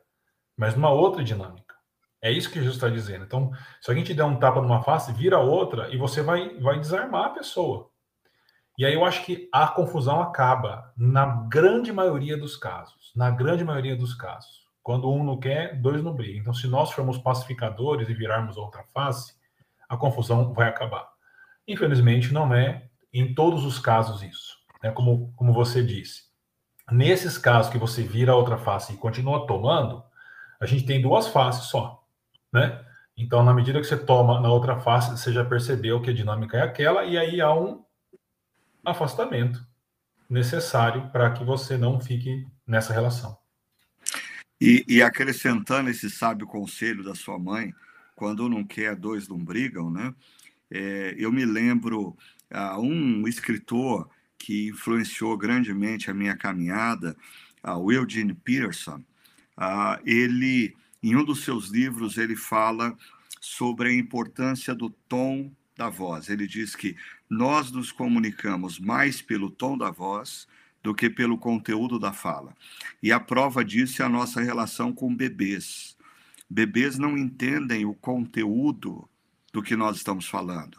mas 0.57 0.75
numa 0.75 0.91
outra 0.91 1.25
dinâmica. 1.25 1.75
É 2.23 2.31
isso 2.31 2.49
que 2.49 2.59
Jesus 2.59 2.75
está 2.77 2.89
dizendo. 2.89 3.25
Então, 3.25 3.53
se 3.81 3.91
alguém 3.91 4.05
te 4.05 4.15
der 4.15 4.25
um 4.25 4.39
tapa 4.39 4.61
numa 4.61 4.83
face, 4.83 5.13
vira 5.13 5.39
outra 5.39 5.89
e 5.95 5.97
você 5.97 6.23
vai, 6.23 6.59
vai 6.59 6.79
desarmar 6.79 7.27
a 7.27 7.31
pessoa. 7.31 7.91
E 8.79 8.85
aí 8.85 8.95
eu 8.95 9.05
acho 9.05 9.25
que 9.25 9.49
a 9.53 9.69
confusão 9.69 10.21
acaba 10.21 10.93
na 10.97 11.25
grande 11.49 11.93
maioria 11.93 12.37
dos 12.37 12.57
casos. 12.57 13.13
Na 13.15 13.31
grande 13.31 13.65
maioria 13.65 13.97
dos 13.97 14.15
casos. 14.15 14.67
Quando 14.83 15.11
um 15.11 15.25
não 15.25 15.39
quer, 15.39 15.81
dois 15.81 16.03
não 16.03 16.15
brigam. 16.15 16.41
Então, 16.41 16.55
se 16.55 16.67
nós 16.67 16.91
formos 16.91 17.17
pacificadores 17.19 18.09
e 18.09 18.15
virarmos 18.15 18.57
outra 18.57 18.85
face, 18.93 19.36
a 19.89 19.97
confusão 19.97 20.53
vai 20.53 20.69
acabar. 20.69 21.09
Infelizmente, 21.67 22.33
não 22.33 22.55
é 22.55 22.89
em 23.13 23.35
todos 23.35 23.65
os 23.65 23.79
casos 23.79 24.23
isso. 24.23 24.57
Né? 24.83 24.91
Como, 24.91 25.33
como 25.37 25.53
você 25.53 25.83
disse. 25.83 26.25
Nesses 26.91 27.37
casos 27.37 27.73
que 27.73 27.79
você 27.79 28.03
vira 28.03 28.33
a 28.33 28.37
outra 28.37 28.57
face 28.57 28.93
e 28.93 28.97
continua 28.97 29.47
tomando, 29.47 30.05
a 30.61 30.67
gente 30.67 30.87
tem 30.87 31.03
duas 31.03 31.27
faces 31.29 31.65
só. 31.65 32.05
Né? 32.53 32.85
Então, 33.17 33.43
na 33.43 33.53
medida 33.55 33.81
que 33.81 33.87
você 33.87 33.97
toma 33.97 34.41
na 34.41 34.51
outra 34.51 34.79
face, 34.79 35.11
você 35.11 35.33
já 35.33 35.45
percebeu 35.45 36.01
que 36.01 36.11
a 36.11 36.15
dinâmica 36.15 36.59
é 36.59 36.63
aquela, 36.63 37.05
e 37.05 37.19
aí 37.19 37.41
há 37.41 37.53
um 37.53 37.85
afastamento 38.85 39.67
necessário 40.29 41.11
para 41.11 41.31
que 41.33 41.43
você 41.43 41.77
não 41.77 42.01
fique 42.01 42.47
nessa 42.67 42.93
relação. 42.93 43.37
E, 44.61 44.85
e 44.89 45.03
acrescentando 45.03 45.91
esse 45.91 46.09
sábio 46.11 46.47
conselho 46.47 47.03
da 47.03 47.15
sua 47.15 47.39
mãe, 47.39 47.75
quando 48.17 48.49
não 48.49 48.65
quer, 48.65 48.97
dois 48.97 49.29
não 49.29 49.39
brigam, 49.39 49.91
né? 49.91 50.13
É, 50.71 51.15
eu 51.17 51.31
me 51.31 51.45
lembro 51.45 52.17
uh, 52.51 52.81
um 52.81 53.29
escritor 53.29 54.09
que 54.39 54.69
influenciou 54.69 55.37
grandemente 55.37 56.11
a 56.11 56.15
minha 56.15 56.37
caminhada, 56.37 57.17
uh, 57.63 57.77
o 57.77 57.93
Eugene 57.93 58.35
Peterson. 58.35 59.05
Uh, 59.57 60.01
ele, 60.05 60.75
em 61.03 61.15
um 61.15 61.25
dos 61.25 61.45
seus 61.45 61.69
livros, 61.69 62.17
ele 62.17 62.35
fala 62.35 62.97
sobre 63.41 63.91
a 63.91 63.95
importância 63.95 64.75
do 64.75 64.91
tom 64.91 65.53
da 65.77 65.89
voz. 65.89 66.29
Ele 66.29 66.47
diz 66.47 66.75
que 66.75 66.97
nós 67.29 67.71
nos 67.71 67.93
comunicamos 67.93 68.79
mais 68.79 69.21
pelo 69.21 69.51
tom 69.51 69.77
da 69.77 69.91
voz 69.91 70.49
do 70.83 70.95
que 70.95 71.11
pelo 71.11 71.37
conteúdo 71.37 71.99
da 71.99 72.13
fala. 72.13 72.55
E 73.03 73.13
a 73.13 73.21
prova 73.21 73.65
disso 73.65 74.03
é 74.03 74.05
a 74.05 74.09
nossa 74.09 74.41
relação 74.41 74.93
com 74.93 75.15
bebês. 75.15 75.96
Bebês 76.49 76.99
não 76.99 77.17
entendem 77.17 77.85
o 77.85 77.95
conteúdo 77.95 79.09
do 79.53 79.63
que 79.63 79.75
nós 79.75 79.97
estamos 79.97 80.29
falando, 80.29 80.79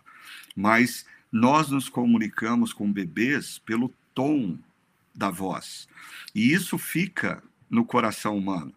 mas 0.56 1.06
nós 1.32 1.70
nos 1.70 1.90
comunicamos 1.90 2.72
com 2.72 2.92
bebês 2.92 3.60
pelo 3.60 3.94
tom 4.14 4.58
da 5.14 5.30
voz. 5.30 5.88
E 6.34 6.54
isso 6.54 6.78
fica 6.78 7.44
no 7.70 7.84
coração 7.84 8.38
humano. 8.38 8.74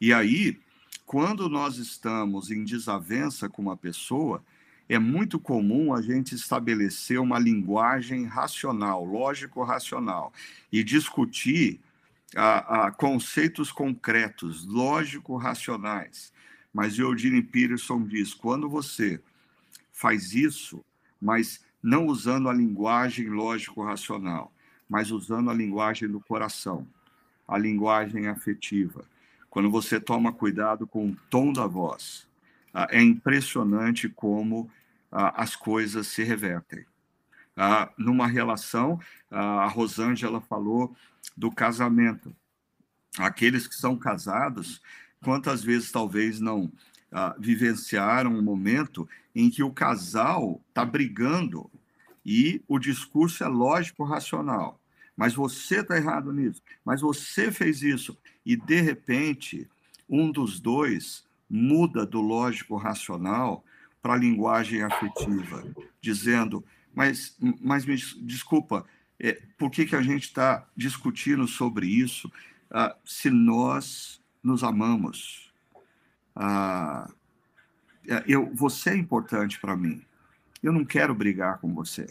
E 0.00 0.12
aí, 0.12 0.58
quando 1.04 1.48
nós 1.48 1.76
estamos 1.76 2.50
em 2.50 2.64
desavença 2.64 3.48
com 3.48 3.62
uma 3.62 3.76
pessoa, 3.76 4.42
é 4.88 4.98
muito 4.98 5.38
comum 5.38 5.94
a 5.94 6.00
gente 6.00 6.34
estabelecer 6.34 7.20
uma 7.20 7.38
linguagem 7.38 8.24
racional, 8.24 9.04
lógico-racional, 9.04 10.32
e 10.72 10.82
discutir 10.82 11.80
a, 12.36 12.86
a 12.86 12.90
conceitos 12.92 13.72
concretos, 13.72 14.66
lógico-racionais. 14.66 16.32
Mas 16.72 16.98
Eugene 16.98 17.42
Peterson 17.42 18.04
diz: 18.04 18.32
quando 18.34 18.68
você 18.68 19.20
faz 19.92 20.34
isso, 20.34 20.84
mas 21.20 21.64
não 21.82 22.06
usando 22.06 22.48
a 22.48 22.52
linguagem 22.52 23.28
lógico-racional, 23.28 24.52
mas 24.88 25.10
usando 25.10 25.50
a 25.50 25.54
linguagem 25.54 26.08
do 26.08 26.20
coração, 26.20 26.86
a 27.46 27.58
linguagem 27.58 28.28
afetiva, 28.28 29.04
quando 29.48 29.70
você 29.70 30.00
toma 30.00 30.32
cuidado 30.32 30.86
com 30.86 31.10
o 31.10 31.16
tom 31.28 31.52
da 31.52 31.66
voz, 31.66 32.28
ah, 32.72 32.86
é 32.90 33.02
impressionante 33.02 34.08
como 34.08 34.70
ah, 35.10 35.42
as 35.42 35.56
coisas 35.56 36.06
se 36.06 36.22
revertem. 36.22 36.84
ah, 37.56 37.90
numa 37.98 38.26
relação. 38.26 38.98
A 39.30 39.66
Rosângela 39.66 40.40
falou 40.40 40.96
do 41.36 41.50
casamento. 41.50 42.34
Aqueles 43.18 43.66
que 43.66 43.74
são 43.74 43.96
casados, 43.96 44.80
quantas 45.22 45.62
vezes 45.62 45.90
talvez 45.90 46.40
não 46.40 46.70
ah, 47.12 47.34
vivenciaram 47.38 48.32
um 48.32 48.42
momento 48.42 49.08
em 49.34 49.50
que 49.50 49.62
o 49.62 49.72
casal 49.72 50.60
está 50.68 50.84
brigando 50.84 51.70
e 52.24 52.62
o 52.68 52.78
discurso 52.78 53.42
é 53.42 53.48
lógico, 53.48 54.04
racional. 54.04 54.80
Mas 55.16 55.34
você 55.34 55.80
está 55.80 55.96
errado 55.96 56.32
nisso. 56.32 56.62
Mas 56.84 57.00
você 57.00 57.50
fez 57.50 57.82
isso. 57.82 58.16
E, 58.44 58.56
de 58.56 58.80
repente, 58.80 59.68
um 60.08 60.30
dos 60.30 60.60
dois 60.60 61.24
muda 61.48 62.06
do 62.06 62.20
lógico 62.20 62.76
racional 62.76 63.64
para 64.00 64.14
a 64.14 64.16
linguagem 64.16 64.82
afetiva, 64.82 65.64
dizendo: 66.00 66.64
Mas, 66.94 67.36
mas 67.60 67.84
me 67.84 67.96
desculpa, 67.96 68.86
é, 69.20 69.38
por 69.58 69.70
que, 69.70 69.84
que 69.84 69.94
a 69.94 70.00
gente 70.00 70.22
está 70.22 70.66
discutindo 70.74 71.46
sobre 71.46 71.86
isso 71.86 72.32
ah, 72.70 72.96
se 73.04 73.28
nós 73.28 74.20
nos 74.42 74.64
amamos? 74.64 75.52
Ah, 76.34 77.10
é, 78.08 78.24
eu, 78.26 78.50
você 78.54 78.90
é 78.90 78.96
importante 78.96 79.60
para 79.60 79.76
mim. 79.76 80.02
Eu 80.62 80.72
não 80.72 80.86
quero 80.86 81.14
brigar 81.14 81.58
com 81.58 81.74
você. 81.74 82.06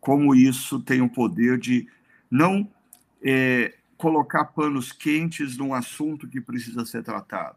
Como 0.00 0.34
isso 0.34 0.80
tem 0.80 1.00
o 1.00 1.08
poder 1.08 1.58
de 1.58 1.88
não 2.30 2.70
é, 3.20 3.76
colocar 3.96 4.44
panos 4.44 4.92
quentes 4.92 5.56
num 5.56 5.74
assunto 5.74 6.28
que 6.28 6.40
precisa 6.40 6.84
ser 6.84 7.02
tratado, 7.02 7.56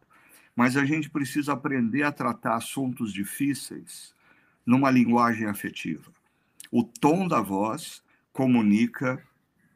mas 0.55 0.75
a 0.75 0.85
gente 0.85 1.09
precisa 1.09 1.53
aprender 1.53 2.03
a 2.03 2.11
tratar 2.11 2.55
assuntos 2.55 3.13
difíceis 3.13 4.15
numa 4.65 4.89
linguagem 4.89 5.45
afetiva. 5.45 6.11
O 6.71 6.83
tom 6.83 7.27
da 7.27 7.39
voz 7.41 8.01
comunica 8.37 9.19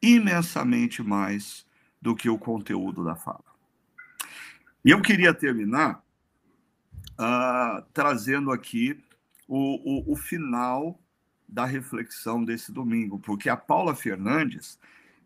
imensamente 0.00 1.02
mais 1.02 1.66
do 2.00 2.14
que 2.14 2.30
o 2.30 2.38
conteúdo 2.38 3.02
da 3.02 3.16
fala. 3.16 3.42
E 4.84 4.90
eu 4.90 5.02
queria 5.02 5.34
terminar 5.34 6.00
uh, 7.18 7.82
trazendo 7.92 8.52
aqui 8.52 9.02
o, 9.48 10.12
o, 10.12 10.12
o, 10.12 10.16
final 10.16 10.96
da 11.48 11.64
reflexão 11.64 12.44
desse 12.44 12.70
domingo, 12.70 13.18
porque 13.18 13.48
a 13.48 13.56
Paula 13.56 13.96
Fernandes, 13.96 14.78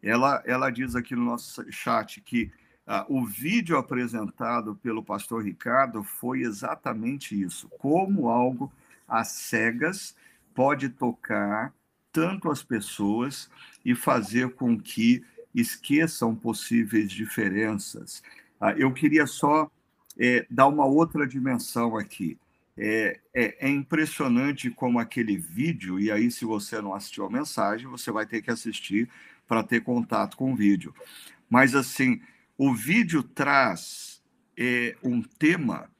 ela, 0.03 0.43
ela 0.47 0.70
diz 0.70 0.97
aqui 0.97 1.14
no 1.14 1.26
nosso 1.26 1.70
chat 1.70 2.22
que 2.22 2.51
uh, 2.87 3.05
o 3.07 3.26
vídeo 3.26 3.76
apresentado 3.76 4.76
pelo 4.76 5.05
pastor 5.05 5.45
Ricardo 5.45 6.03
foi 6.03 6.41
exatamente 6.41 7.39
isso, 7.39 7.68
como 7.78 8.30
algo 8.30 8.72
às 9.07 9.28
cegas 9.28 10.16
pode 10.55 10.89
tocar 10.89 11.76
tanto 12.17 12.51
as 12.51 12.62
pessoas 12.62 13.51
e 13.85 13.95
fazer 13.95 14.55
com 14.55 14.81
que 14.81 15.23
esqueçam 15.55 16.35
possíveis 16.35 17.12
diferenças. 17.12 18.23
Uh, 18.59 18.73
eu 18.79 18.91
queria 18.91 19.27
só 19.27 19.71
é, 20.19 20.47
dá 20.51 20.67
uma 20.67 20.87
outra 20.87 21.27
dimensão 21.27 21.95
aqui. 21.95 22.39
É, 22.75 23.21
é, 23.35 23.67
é, 23.67 23.69
impressionante 23.69 24.71
como 24.71 24.99
aquele 24.99 25.37
vídeo, 25.37 26.01
e 26.01 26.11
aí, 26.11 26.31
se 26.31 26.47
você 26.47 26.81
não 26.81 26.95
assistiu 26.95 27.27
a 27.27 27.31
mensagem, 27.31 27.87
você 27.87 28.11
vai 28.11 28.25
ter 28.25 28.41
que 28.41 28.51
assistir 28.51 29.11
para 29.47 29.62
ter 29.62 29.83
contato 29.83 30.39
com 30.39 30.55
o 30.55 30.57
vídeo. 30.57 30.95
Mas, 31.51 31.75
assim, 31.75 32.19
o 32.57 32.75
vídeo 32.75 33.23
traz 33.23 34.23
é, 34.57 34.97
um 35.03 35.21
tema 35.21 35.91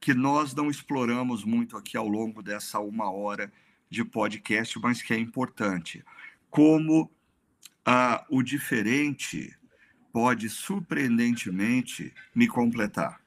que 0.00 0.14
nós 0.14 0.54
não 0.54 0.70
exploramos 0.70 1.42
muito 1.44 1.76
aqui 1.76 1.96
ao 1.96 2.06
longo 2.06 2.40
dessa 2.40 2.78
uma 2.78 3.10
hora 3.10 3.52
de 3.88 4.04
podcast, 4.04 4.78
mas 4.78 5.02
que 5.02 5.14
é 5.14 5.18
importante. 5.18 6.04
Como 6.50 7.10
ah, 7.84 8.24
o 8.28 8.42
diferente 8.42 9.56
pode 10.12 10.48
surpreendentemente 10.48 12.12
me 12.34 12.48
completar. 12.48 13.20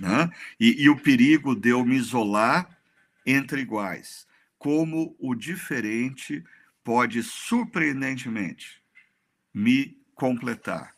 Né? 0.00 0.30
E, 0.58 0.84
e 0.84 0.88
o 0.88 0.96
perigo 0.96 1.54
de 1.54 1.70
eu 1.70 1.84
me 1.84 1.96
isolar 1.96 2.78
entre 3.26 3.60
iguais. 3.60 4.26
Como 4.58 5.16
o 5.18 5.34
diferente 5.34 6.42
pode 6.82 7.22
surpreendentemente 7.22 8.82
me 9.52 9.98
completar. 10.14 10.94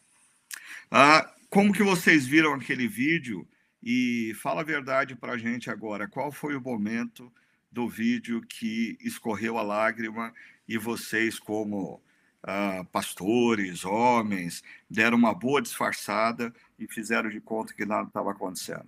Ah, 0.90 1.32
como 1.50 1.72
que 1.72 1.82
vocês 1.82 2.26
viram 2.26 2.54
aquele 2.54 2.86
vídeo? 2.86 3.48
E 3.82 4.34
fala 4.42 4.62
a 4.62 4.64
verdade 4.64 5.14
para 5.14 5.32
a 5.32 5.38
gente 5.38 5.70
agora. 5.70 6.08
Qual 6.08 6.32
foi 6.32 6.56
o 6.56 6.60
momento 6.60 7.32
do 7.70 7.88
vídeo 7.88 8.40
que 8.42 8.96
escorreu 9.00 9.58
a 9.58 9.62
lágrima 9.62 10.32
e 10.68 10.78
vocês, 10.78 11.38
como 11.38 12.00
ah, 12.42 12.84
pastores, 12.92 13.84
homens, 13.84 14.62
deram 14.88 15.16
uma 15.18 15.34
boa 15.34 15.60
disfarçada 15.60 16.52
e 16.78 16.86
fizeram 16.86 17.28
de 17.28 17.40
conta 17.40 17.74
que 17.74 17.84
nada 17.84 18.06
estava 18.06 18.30
acontecendo. 18.30 18.86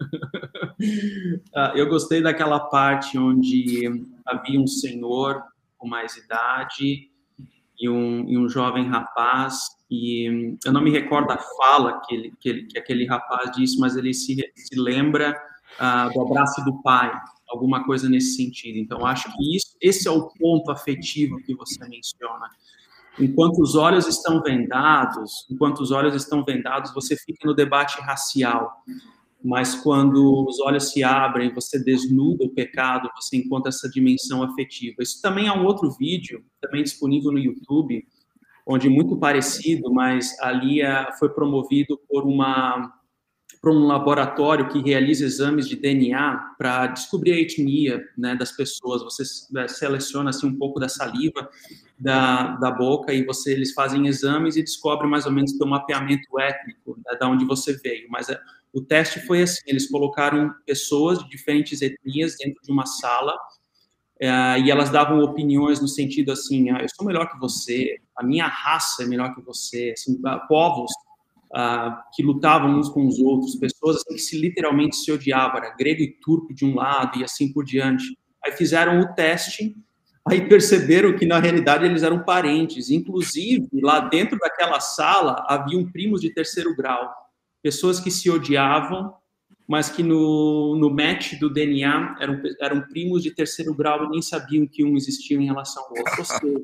Ah, 1.55 1.73
eu 1.77 1.87
gostei 1.89 2.21
daquela 2.21 2.59
parte 2.59 3.17
onde 3.17 3.87
havia 4.27 4.59
um 4.59 4.67
senhor 4.67 5.45
com 5.79 5.87
mais 5.87 6.17
idade 6.17 7.09
e 7.79 7.89
um, 7.89 8.29
e 8.29 8.37
um 8.37 8.49
jovem 8.49 8.89
rapaz, 8.89 9.61
e 9.91 10.57
eu 10.65 10.73
não 10.73 10.83
me 10.83 10.91
recordo 10.91 11.31
a 11.31 11.39
fala 11.39 12.01
que, 12.01 12.15
ele, 12.15 12.33
que, 12.41 12.49
ele, 12.49 12.65
que 12.65 12.79
aquele 12.79 13.07
rapaz 13.07 13.53
disse, 13.53 13.79
mas 13.79 13.97
ele 13.97 14.13
se, 14.13 14.37
se 14.57 14.75
lembra 14.77 15.37
ah, 15.79 16.09
do 16.09 16.21
abraço 16.21 16.65
do 16.65 16.83
pai, 16.83 17.13
alguma 17.49 17.85
coisa 17.85 18.09
nesse 18.09 18.37
sentido. 18.37 18.79
Então, 18.79 19.05
acho 19.07 19.31
que 19.33 19.57
isso, 19.57 19.77
esse 19.81 20.09
é 20.09 20.11
o 20.11 20.29
ponto 20.29 20.71
afetivo 20.71 21.37
que 21.43 21.55
você 21.55 21.87
menciona. 21.89 22.49
Enquanto 23.19 23.61
os 23.61 23.75
olhos 23.75 24.07
estão 24.07 24.43
vendados, 24.43 25.47
enquanto 25.51 25.81
os 25.81 25.91
olhos 25.91 26.15
estão 26.15 26.45
vendados, 26.45 26.95
você 26.95 27.15
fica 27.17 27.47
no 27.47 27.55
debate 27.55 28.01
racial. 28.01 28.73
Mas 29.45 29.75
quando 29.75 30.47
os 30.49 30.61
olhos 30.61 30.93
se 30.93 31.03
abrem, 31.03 31.53
você 31.53 31.83
desnuda 31.83 32.45
o 32.45 32.51
pecado, 32.51 33.11
você 33.15 33.37
encontra 33.37 33.69
essa 33.69 33.89
dimensão 33.91 34.43
afetiva. 34.43 35.03
Isso 35.03 35.21
também 35.21 35.49
é 35.49 35.53
um 35.53 35.65
outro 35.65 35.91
vídeo, 35.91 36.45
também 36.61 36.83
disponível 36.83 37.33
no 37.33 37.39
YouTube, 37.39 38.07
onde 38.65 38.89
muito 38.89 39.17
parecido, 39.17 39.93
mas 39.93 40.39
ali 40.41 40.81
é, 40.81 41.11
foi 41.19 41.29
promovido 41.29 41.99
por 42.09 42.25
uma 42.25 42.93
para 43.63 43.71
um 43.71 43.87
laboratório 43.87 44.69
que 44.69 44.83
realiza 44.83 45.25
exames 45.25 45.69
de 45.69 45.77
DNA 45.77 46.55
para 46.59 46.89
descobrir 46.89 47.33
a 47.33 47.37
etnia 47.37 48.03
né, 48.19 48.35
das 48.35 48.51
pessoas. 48.51 49.05
Você 49.05 49.23
é, 49.57 49.69
seleciona 49.69 50.31
assim, 50.31 50.49
um 50.49 50.59
pouco 50.59 50.81
da 50.81 50.89
saliva 50.89 51.49
da, 51.97 52.57
da 52.57 52.73
boca 52.73 53.15
e 53.15 53.25
você 53.25 53.53
eles 53.53 53.73
fazem 53.73 54.09
exames 54.09 54.57
e 54.57 54.65
descobrem 54.65 55.09
mais 55.09 55.27
ou 55.27 55.33
menos 55.33 55.53
o 55.61 55.65
mapeamento 55.67 56.41
étnico 56.41 56.99
né, 57.07 57.17
da 57.17 57.29
onde 57.29 57.45
você 57.45 57.75
veio. 57.75 58.09
Mas 58.11 58.29
é, 58.29 58.41
o 58.73 58.81
teste 58.81 59.21
foi 59.21 59.43
assim: 59.43 59.63
eles 59.69 59.89
colocaram 59.89 60.53
pessoas 60.67 61.21
de 61.21 61.31
diferentes 61.31 61.81
etnias 61.83 62.35
dentro 62.37 62.61
de 62.65 62.73
uma 62.73 62.85
sala 62.85 63.33
é, 64.19 64.59
e 64.59 64.73
elas 64.73 64.91
davam 64.91 65.21
opiniões 65.21 65.81
no 65.81 65.87
sentido 65.87 66.33
assim: 66.33 66.71
ah, 66.71 66.83
eu 66.83 66.89
sou 66.89 67.07
melhor 67.07 67.31
que 67.31 67.39
você, 67.39 67.97
a 68.17 68.25
minha 68.25 68.49
raça 68.49 69.05
é 69.05 69.07
melhor 69.07 69.33
que 69.37 69.41
você, 69.41 69.95
assim, 69.97 70.21
povos 70.49 70.91
uh, 71.55 71.97
que 72.15 72.23
lutavam 72.23 72.79
uns 72.79 72.89
com 72.89 73.07
os 73.07 73.19
outros, 73.19 73.57
pessoas 73.57 73.97
assim, 73.97 74.15
que 74.15 74.21
se 74.21 74.39
literalmente 74.39 74.97
se 74.97 75.13
odiavam, 75.13 75.59
era 75.59 75.75
grego 75.77 76.03
e 76.03 76.19
turco 76.21 76.55
de 76.55 76.65
um 76.65 76.75
lado 76.75 77.19
e 77.19 77.25
assim 77.25 77.53
por 77.53 77.65
diante. 77.65 78.05
Aí 78.45 78.53
fizeram 78.53 79.01
o 79.01 79.15
teste, 79.15 79.77
aí 80.29 80.49
perceberam 80.49 81.17
que 81.17 81.27
na 81.27 81.39
realidade 81.39 81.85
eles 81.85 82.03
eram 82.03 82.25
parentes, 82.25 82.91
inclusive 82.91 83.69
lá 83.81 84.01
dentro 84.01 84.39
daquela 84.39 84.81
sala 84.81 85.45
haviam 85.49 85.91
primos 85.91 86.21
de 86.21 86.31
terceiro 86.33 86.75
grau, 86.75 87.13
pessoas 87.63 88.01
que 88.01 88.11
se 88.11 88.31
odiavam, 88.31 89.15
mas 89.69 89.89
que 89.89 90.03
no, 90.03 90.77
no 90.77 90.91
match 90.91 91.39
do 91.39 91.49
DNA 91.49 92.17
eram, 92.21 92.43
eram 92.61 92.83
primos 92.83 93.23
de 93.23 93.31
terceiro 93.31 93.75
grau 93.75 94.05
e 94.05 94.09
nem 94.09 94.21
sabiam 94.21 94.67
que 94.67 94.85
um 94.85 94.97
existia 94.97 95.37
em 95.37 95.47
relação 95.47 95.83
ao 95.85 95.91
outro. 95.91 96.19
Ou 96.19 96.25
seja, 96.25 96.63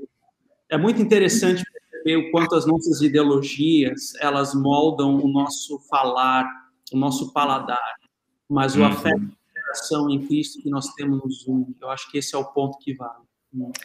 é 0.69 0.77
muito 0.77 1.01
interessante 1.01 1.63
o 2.07 2.31
quanto 2.31 2.55
as 2.55 2.67
nossas 2.67 3.01
ideologias 3.01 4.15
elas 4.21 4.55
moldam 4.55 5.17
o 5.17 5.29
nosso 5.29 5.79
falar, 5.89 6.47
o 6.93 6.97
nosso 6.97 7.33
paladar, 7.33 7.97
mas 8.49 8.77
o 8.77 8.81
uhum. 8.81 8.87
afeto 8.87 9.23
e 9.23 9.95
a 9.95 10.13
em 10.13 10.27
Cristo 10.27 10.63
que 10.63 10.71
nós 10.71 10.93
temos 10.95 11.43
Zoom, 11.45 11.75
eu 11.81 11.91
acho 11.91 12.11
que 12.11 12.19
esse 12.19 12.35
é 12.35 12.39
o 12.39 12.45
ponto 12.45 12.79
que 12.79 12.95
vale. 12.95 13.29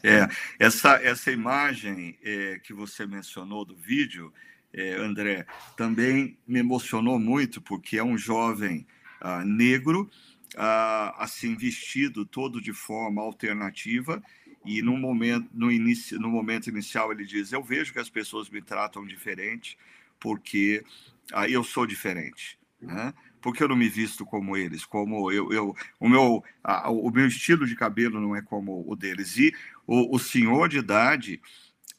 É, 0.04 0.28
essa, 0.60 0.96
essa 1.02 1.32
imagem 1.32 2.18
é, 2.22 2.60
que 2.60 2.74
você 2.74 3.06
mencionou 3.06 3.64
do 3.64 3.76
vídeo, 3.76 4.34
é, 4.74 4.96
André, 4.96 5.46
também 5.78 6.38
me 6.48 6.60
emocionou 6.60 7.18
muito, 7.18 7.62
porque 7.62 7.98
é 7.98 8.04
um 8.04 8.18
jovem 8.18 8.86
ah, 9.22 9.44
negro, 9.46 10.10
ah, 10.58 11.16
assim, 11.18 11.56
vestido 11.56 12.26
todo 12.26 12.62
de 12.62 12.74
forma 12.74 13.22
alternativa, 13.22 14.22
e 14.66 14.82
no 14.82 14.98
momento, 14.98 15.50
no, 15.54 15.72
inicio, 15.72 16.20
no 16.20 16.30
momento 16.30 16.70
inicial 16.70 17.12
ele 17.12 17.26
diz: 17.26 17.52
Eu 17.52 17.64
vejo 17.64 17.94
que 17.94 18.00
as 18.00 18.10
pessoas 18.10 18.50
me 18.50 18.62
tratam 18.62 19.06
diferente 19.06 19.78
porque 20.20 20.84
ah, 21.32 21.48
eu 21.48 21.64
sou 21.64 21.86
diferente. 21.86 22.58
Né? 22.82 23.14
Por 23.42 23.54
que 23.54 23.64
eu 23.64 23.68
não 23.68 23.76
me 23.76 23.90
visto 23.90 24.26
como 24.26 24.56
eles? 24.56 24.86
Como 24.86 25.32
eu, 25.32 25.52
eu 25.52 25.76
o 26.00 26.08
meu 26.08 26.44
a, 26.64 26.90
o 26.90 27.10
meu 27.12 27.28
estilo 27.28 27.66
de 27.66 27.76
cabelo 27.76 28.20
não 28.20 28.36
é 28.36 28.42
como 28.42 28.84
o 28.88 28.96
deles. 28.96 29.38
E 29.38 29.54
o, 29.86 30.16
o 30.16 30.20
senhor 30.20 30.70
de 30.70 30.78
idade 30.78 31.42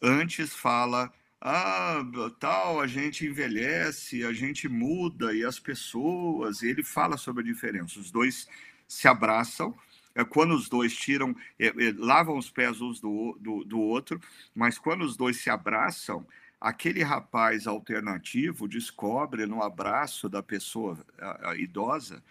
antes 0.01 0.55
fala 0.55 1.13
ah, 1.47 2.03
tal, 2.41 2.81
a 2.81 2.87
gente 2.87 3.27
envelhece, 3.27 4.25
a 4.25 4.33
gente 4.33 4.67
muda 4.67 5.35
e 5.35 5.45
as 5.45 5.59
pessoas, 5.59 6.63
e 6.63 6.69
ele 6.69 6.83
fala 6.83 7.19
sobre 7.19 7.43
a 7.43 7.47
diferença. 7.47 8.01
Os 8.01 8.11
dois 8.11 8.49
se 8.89 9.07
abraçam, 9.07 9.77
é 10.15 10.25
quando 10.25 10.55
os 10.55 10.69
dois 10.69 10.95
tiram, 10.95 11.35
é, 11.59 11.67
é, 11.67 11.95
lavam 11.97 12.39
os 12.39 12.51
pés 12.51 12.81
uns 12.81 13.01
do, 13.01 13.37
do, 13.41 13.65
do 13.65 13.81
outro, 13.81 14.21
mas 14.55 14.79
quando 14.79 15.03
os 15.03 15.17
dois 15.17 15.41
se 15.41 15.51
abraçam, 15.51 16.27
aquele 16.61 17.03
rapaz 17.03 17.67
alternativo 17.67 18.69
descobre 18.69 19.45
no 19.45 19.63
abraço 19.63 20.29
da 20.29 20.43
pessoa 20.43 20.99
a, 21.19 21.51
a 21.51 21.57
idosa 21.57 22.23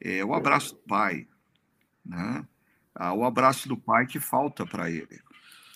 é, 0.00 0.24
o 0.24 0.32
abraço 0.32 0.74
do 0.74 0.80
pai, 0.80 1.26
né? 2.04 2.46
Ah, 2.94 3.12
o 3.12 3.24
abraço 3.24 3.68
do 3.68 3.76
pai 3.76 4.06
que 4.06 4.18
falta 4.18 4.66
para 4.66 4.90
ele. 4.90 5.20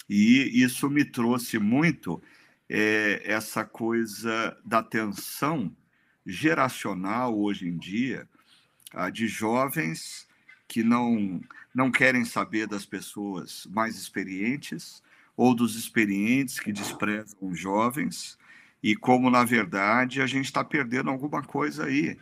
E 0.09 0.63
isso 0.63 0.89
me 0.91 1.05
trouxe 1.05 1.59
muito 1.59 2.23
é, 2.69 3.23
essa 3.25 3.65
coisa 3.65 4.57
da 4.65 4.83
tensão 4.83 5.75
geracional 6.25 7.39
hoje 7.39 7.69
em 7.69 7.77
dia, 7.77 8.29
de 9.13 9.27
jovens 9.27 10.29
que 10.73 10.83
não, 10.83 11.39
não 11.75 11.91
querem 11.91 12.25
saber 12.25 12.67
das 12.67 12.87
pessoas 12.87 13.69
mais 13.71 13.95
experientes, 13.95 15.03
ou 15.37 15.55
dos 15.55 15.77
experientes 15.77 16.59
que 16.59 16.73
desprezam 16.73 17.37
os 17.43 17.61
jovens, 17.61 18.39
e 18.83 18.97
como, 18.97 19.29
na 19.29 19.45
verdade, 19.45 20.23
a 20.23 20.27
gente 20.27 20.47
está 20.47 20.65
perdendo 20.65 21.11
alguma 21.11 21.43
coisa 21.43 21.85
aí. 21.85 22.19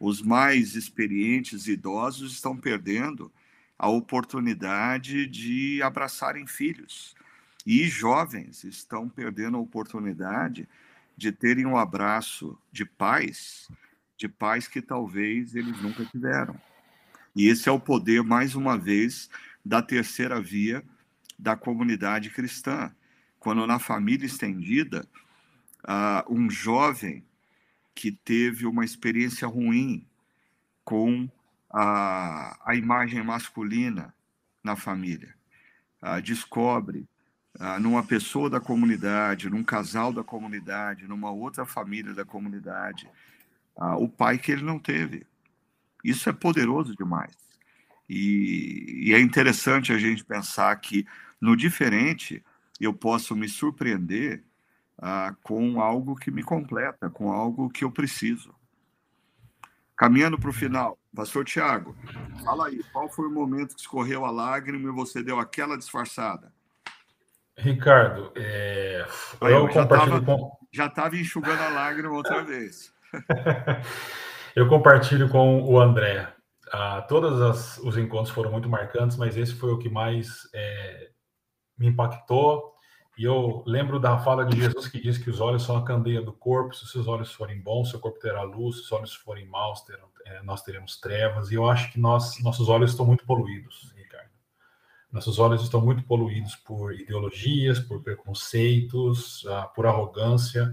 Os 0.00 0.22
mais 0.22 0.76
experientes 0.76 1.66
idosos 1.66 2.32
estão 2.32 2.56
perdendo 2.56 3.30
a 3.78 3.90
oportunidade 3.90 5.26
de 5.26 5.82
abraçarem 5.82 6.46
filhos 6.46 7.14
e 7.66 7.86
jovens 7.86 8.64
estão 8.64 9.10
perdendo 9.10 9.58
a 9.58 9.60
oportunidade 9.60 10.66
de 11.18 11.30
terem 11.30 11.66
um 11.66 11.76
abraço 11.76 12.58
de 12.72 12.86
pais, 12.86 13.68
de 14.16 14.26
pais 14.26 14.66
que 14.66 14.80
talvez 14.80 15.54
eles 15.54 15.78
nunca 15.82 16.02
tiveram. 16.06 16.58
E 17.34 17.48
esse 17.48 17.68
é 17.68 17.72
o 17.72 17.80
poder, 17.80 18.22
mais 18.22 18.54
uma 18.54 18.76
vez, 18.76 19.30
da 19.64 19.80
terceira 19.80 20.40
via 20.40 20.82
da 21.38 21.56
comunidade 21.56 22.30
cristã. 22.30 22.94
Quando 23.38 23.66
na 23.66 23.78
família 23.78 24.26
estendida, 24.26 25.08
uh, 25.84 26.32
um 26.32 26.50
jovem 26.50 27.24
que 27.94 28.12
teve 28.12 28.66
uma 28.66 28.84
experiência 28.84 29.46
ruim 29.48 30.06
com 30.84 31.28
a, 31.70 32.58
a 32.64 32.74
imagem 32.74 33.22
masculina 33.22 34.14
na 34.62 34.76
família, 34.76 35.34
uh, 36.02 36.20
descobre 36.20 37.08
ah, 37.58 37.80
numa 37.80 38.02
pessoa 38.04 38.48
da 38.48 38.60
comunidade, 38.60 39.50
num 39.50 39.64
casal 39.64 40.12
da 40.12 40.22
comunidade, 40.22 41.08
numa 41.08 41.30
outra 41.30 41.66
família 41.66 42.14
da 42.14 42.24
comunidade, 42.24 43.08
o 43.98 44.08
pai 44.08 44.38
que 44.38 44.52
ele 44.52 44.62
não 44.62 44.78
teve. 44.78 45.26
Isso 46.04 46.28
é 46.28 46.32
poderoso 46.32 46.94
demais. 46.96 47.36
E, 48.08 49.04
e 49.06 49.14
é 49.14 49.20
interessante 49.20 49.92
a 49.92 49.98
gente 49.98 50.24
pensar 50.24 50.74
que 50.76 51.06
no 51.40 51.56
diferente 51.56 52.44
eu 52.80 52.92
posso 52.92 53.36
me 53.36 53.48
surpreender 53.48 54.42
ah, 54.98 55.34
com 55.42 55.80
algo 55.80 56.16
que 56.16 56.30
me 56.30 56.42
completa, 56.42 57.08
com 57.08 57.30
algo 57.32 57.70
que 57.70 57.84
eu 57.84 57.90
preciso. 57.90 58.54
Caminhando 59.96 60.38
para 60.38 60.50
o 60.50 60.52
final, 60.52 60.98
Pastor 61.14 61.44
Tiago, 61.44 61.94
fala 62.42 62.68
aí, 62.68 62.82
qual 62.92 63.08
foi 63.08 63.26
o 63.26 63.30
momento 63.30 63.74
que 63.74 63.80
escorreu 63.80 64.24
a 64.24 64.30
lágrima 64.30 64.88
e 64.88 64.92
você 64.92 65.22
deu 65.22 65.38
aquela 65.38 65.76
disfarçada? 65.76 66.52
Ricardo, 67.56 68.32
é... 68.34 69.06
Aí, 69.40 69.52
eu, 69.52 69.70
já 69.70 69.82
compartilho 69.82 70.24
tava, 70.24 70.24
com... 70.24 70.58
Já 70.72 70.86
estava 70.86 71.16
enxugando 71.16 71.60
a 71.60 71.68
lágrima 71.68 72.14
outra 72.14 72.42
vez. 72.42 72.92
eu 74.54 74.68
compartilho 74.68 75.28
com 75.28 75.62
o 75.62 75.80
André. 75.80 76.32
Ah, 76.72 77.02
todos 77.02 77.78
os 77.78 77.96
encontros 77.96 78.34
foram 78.34 78.52
muito 78.52 78.68
marcantes, 78.68 79.16
mas 79.16 79.36
esse 79.36 79.54
foi 79.54 79.72
o 79.72 79.78
que 79.78 79.88
mais 79.88 80.48
é, 80.54 81.10
me 81.76 81.88
impactou. 81.88 82.72
E 83.18 83.24
eu 83.24 83.62
lembro 83.66 83.98
da 83.98 84.18
fala 84.18 84.46
de 84.46 84.56
Jesus 84.56 84.88
que 84.88 85.00
diz 85.00 85.18
que 85.18 85.28
os 85.28 85.40
olhos 85.40 85.62
são 85.62 85.76
a 85.76 85.84
candeia 85.84 86.22
do 86.22 86.32
corpo. 86.32 86.74
Se 86.74 86.84
os 86.84 86.92
seus 86.92 87.06
olhos 87.06 87.32
forem 87.32 87.60
bons, 87.60 87.90
seu 87.90 88.00
corpo 88.00 88.18
terá 88.18 88.42
luz. 88.42 88.76
Se 88.76 88.82
os 88.82 88.92
olhos 88.92 89.14
forem 89.14 89.46
maus, 89.46 89.82
terão, 89.82 90.08
é, 90.24 90.42
nós 90.42 90.62
teremos 90.62 90.98
trevas. 90.98 91.50
E 91.50 91.54
eu 91.54 91.68
acho 91.68 91.92
que 91.92 92.00
nós, 92.00 92.42
nossos 92.42 92.68
olhos 92.68 92.92
estão 92.92 93.04
muito 93.04 93.26
poluídos. 93.26 93.92
Nossos 95.12 95.40
olhos 95.40 95.62
estão 95.62 95.80
muito 95.80 96.04
poluídos 96.04 96.54
por 96.54 96.94
ideologias, 96.94 97.80
por 97.80 98.00
preconceitos, 98.00 99.42
uh, 99.44 99.68
por 99.74 99.84
arrogância. 99.84 100.72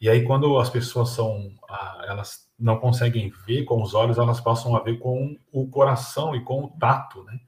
E 0.00 0.08
aí, 0.08 0.24
quando 0.24 0.58
as 0.58 0.70
pessoas 0.70 1.10
são, 1.10 1.48
uh, 1.68 2.02
elas 2.06 2.48
não 2.58 2.78
conseguem 2.78 3.32
ver 3.46 3.64
com 3.64 3.82
os 3.82 3.94
olhos, 3.94 4.18
elas 4.18 4.40
passam 4.40 4.76
a 4.76 4.80
ver 4.80 4.98
com 4.98 5.36
o 5.52 5.68
coração 5.68 6.34
e 6.36 6.42
com 6.42 6.64
o 6.64 6.68
tato, 6.78 7.24
né? 7.24 7.40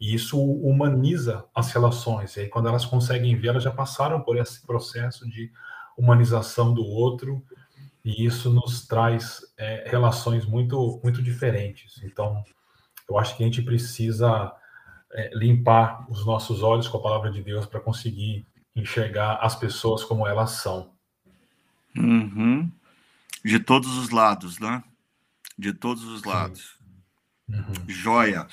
E 0.00 0.14
isso 0.14 0.40
humaniza 0.40 1.44
as 1.54 1.72
relações. 1.72 2.36
E 2.36 2.40
aí, 2.40 2.48
quando 2.48 2.68
elas 2.68 2.84
conseguem 2.84 3.34
ver, 3.36 3.48
elas 3.48 3.62
já 3.62 3.72
passaram 3.72 4.20
por 4.20 4.36
esse 4.36 4.64
processo 4.66 5.28
de 5.28 5.50
humanização 5.96 6.72
do 6.72 6.84
outro, 6.84 7.42
e 8.04 8.24
isso 8.24 8.50
nos 8.50 8.86
traz 8.86 9.40
é, 9.58 9.88
relações 9.88 10.46
muito, 10.46 11.00
muito 11.02 11.20
diferentes. 11.20 12.00
Então, 12.04 12.44
eu 13.08 13.18
acho 13.18 13.36
que 13.36 13.42
a 13.42 13.46
gente 13.46 13.62
precisa 13.62 14.52
é, 15.12 15.30
limpar 15.34 16.06
os 16.08 16.24
nossos 16.24 16.62
olhos 16.62 16.86
com 16.86 16.98
a 16.98 17.02
palavra 17.02 17.30
de 17.30 17.42
Deus 17.42 17.66
para 17.66 17.80
conseguir 17.80 18.46
enxergar 18.76 19.38
as 19.40 19.56
pessoas 19.56 20.04
como 20.04 20.26
elas 20.26 20.50
são. 20.50 20.95
Uhum. 21.96 22.70
De 23.44 23.58
todos 23.58 23.96
os 23.96 24.10
lados, 24.10 24.58
né? 24.58 24.82
De 25.58 25.72
todos 25.72 26.04
os 26.04 26.24
lados. 26.24 26.76
Uhum. 27.48 27.88
Joia. 27.88 28.46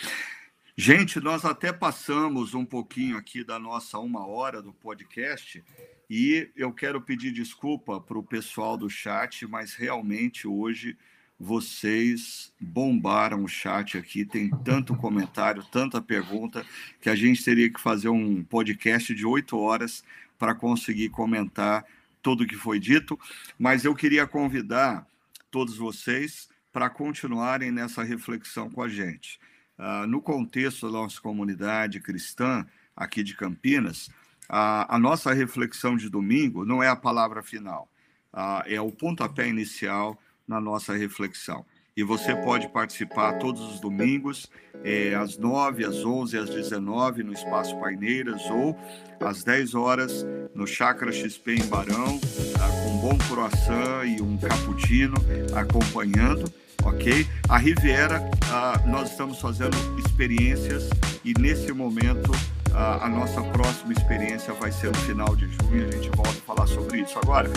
Gente, 0.75 1.19
nós 1.19 1.45
até 1.45 1.71
passamos 1.71 2.53
um 2.53 2.65
pouquinho 2.65 3.17
aqui 3.17 3.43
da 3.43 3.59
nossa 3.59 3.99
uma 3.99 4.25
hora 4.25 4.61
do 4.61 4.73
podcast 4.73 5.63
e 6.09 6.49
eu 6.55 6.71
quero 6.71 7.01
pedir 7.01 7.31
desculpa 7.31 8.01
para 8.01 8.17
o 8.17 8.23
pessoal 8.23 8.75
do 8.75 8.89
chat, 8.89 9.45
mas 9.45 9.75
realmente 9.75 10.47
hoje 10.47 10.97
vocês 11.39 12.53
bombaram 12.59 13.43
o 13.43 13.47
chat 13.47 13.97
aqui, 13.97 14.25
tem 14.25 14.49
tanto 14.63 14.95
comentário, 14.95 15.63
tanta 15.71 16.01
pergunta, 16.01 16.65
que 17.01 17.09
a 17.09 17.15
gente 17.15 17.43
teria 17.43 17.69
que 17.69 17.81
fazer 17.81 18.09
um 18.09 18.43
podcast 18.43 19.13
de 19.13 19.25
oito 19.25 19.57
horas 19.57 20.03
para 20.39 20.55
conseguir 20.55 21.09
comentar 21.09 21.85
tudo 22.24 22.47
que 22.47 22.55
foi 22.55 22.80
dito, 22.80 23.19
mas 23.59 23.86
eu 23.86 23.93
queria 23.93 24.26
convidar 24.26 25.05
todos 25.51 25.78
vocês 25.78 26.47
para 26.71 26.89
continuarem 26.89 27.69
nessa 27.69 28.01
reflexão 28.01 28.71
com 28.71 28.82
a 28.82 28.89
gente. 28.89 29.39
Uh, 29.78 30.07
no 30.07 30.21
contexto 30.21 30.88
da 30.88 30.93
nossa 30.93 31.21
comunidade 31.21 31.99
cristã 31.99 32.65
aqui 32.95 33.21
de 33.21 33.36
Campinas, 33.36 34.07
uh, 34.49 34.88
a 34.88 34.97
nossa 34.97 35.34
reflexão 35.34 35.97
de 35.97 36.09
domingo 36.09 36.65
não 36.65 36.82
é 36.82 36.88
a 36.88 36.95
palavra 36.95 37.43
final, 37.43 37.89
uh, 38.34 38.63
é 38.65 38.80
o 38.80 38.91
pontapé 38.91 39.47
inicial 39.47 40.19
na 40.47 40.59
nossa 40.59 40.95
reflexão. 40.95 41.65
E 41.95 42.01
você 42.03 42.35
pode 42.35 42.67
participar 42.69 43.33
todos 43.33 43.61
os 43.71 43.79
domingos, 43.79 44.49
é, 44.83 45.13
às 45.13 45.37
9, 45.37 45.85
às 45.85 46.03
11, 46.03 46.37
às 46.39 46.49
19, 46.49 47.21
no 47.21 47.33
Espaço 47.33 47.79
Paineiras, 47.79 48.41
ou 48.49 48.75
às 49.19 49.43
10 49.43 49.75
horas 49.75 50.25
no 50.55 50.65
Chácara 50.65 51.11
XP 51.11 51.53
em 51.53 51.65
Barão, 51.67 52.19
tá, 52.57 52.67
com 52.67 52.89
um 52.89 52.97
bom 52.97 53.17
croissant 53.29 54.05
e 54.05 54.19
um 54.23 54.35
cappuccino 54.37 55.13
acompanhando, 55.55 56.51
ok? 56.83 57.27
A 57.47 57.59
Riviera, 57.59 58.27
ah, 58.51 58.81
nós 58.87 59.11
estamos 59.11 59.39
fazendo 59.39 59.77
experiências 59.99 60.89
e 61.23 61.31
nesse 61.39 61.71
momento 61.73 62.31
ah, 62.73 63.05
a 63.05 63.07
nossa 63.07 63.39
próxima 63.43 63.93
experiência 63.93 64.51
vai 64.55 64.71
ser 64.71 64.87
no 64.87 64.97
final 64.97 65.35
de 65.35 65.45
junho, 65.45 65.87
a 65.87 65.91
gente 65.91 66.09
volta 66.09 66.31
a 66.31 66.55
falar 66.55 66.65
sobre 66.65 67.01
isso. 67.01 67.19
Agora, 67.19 67.51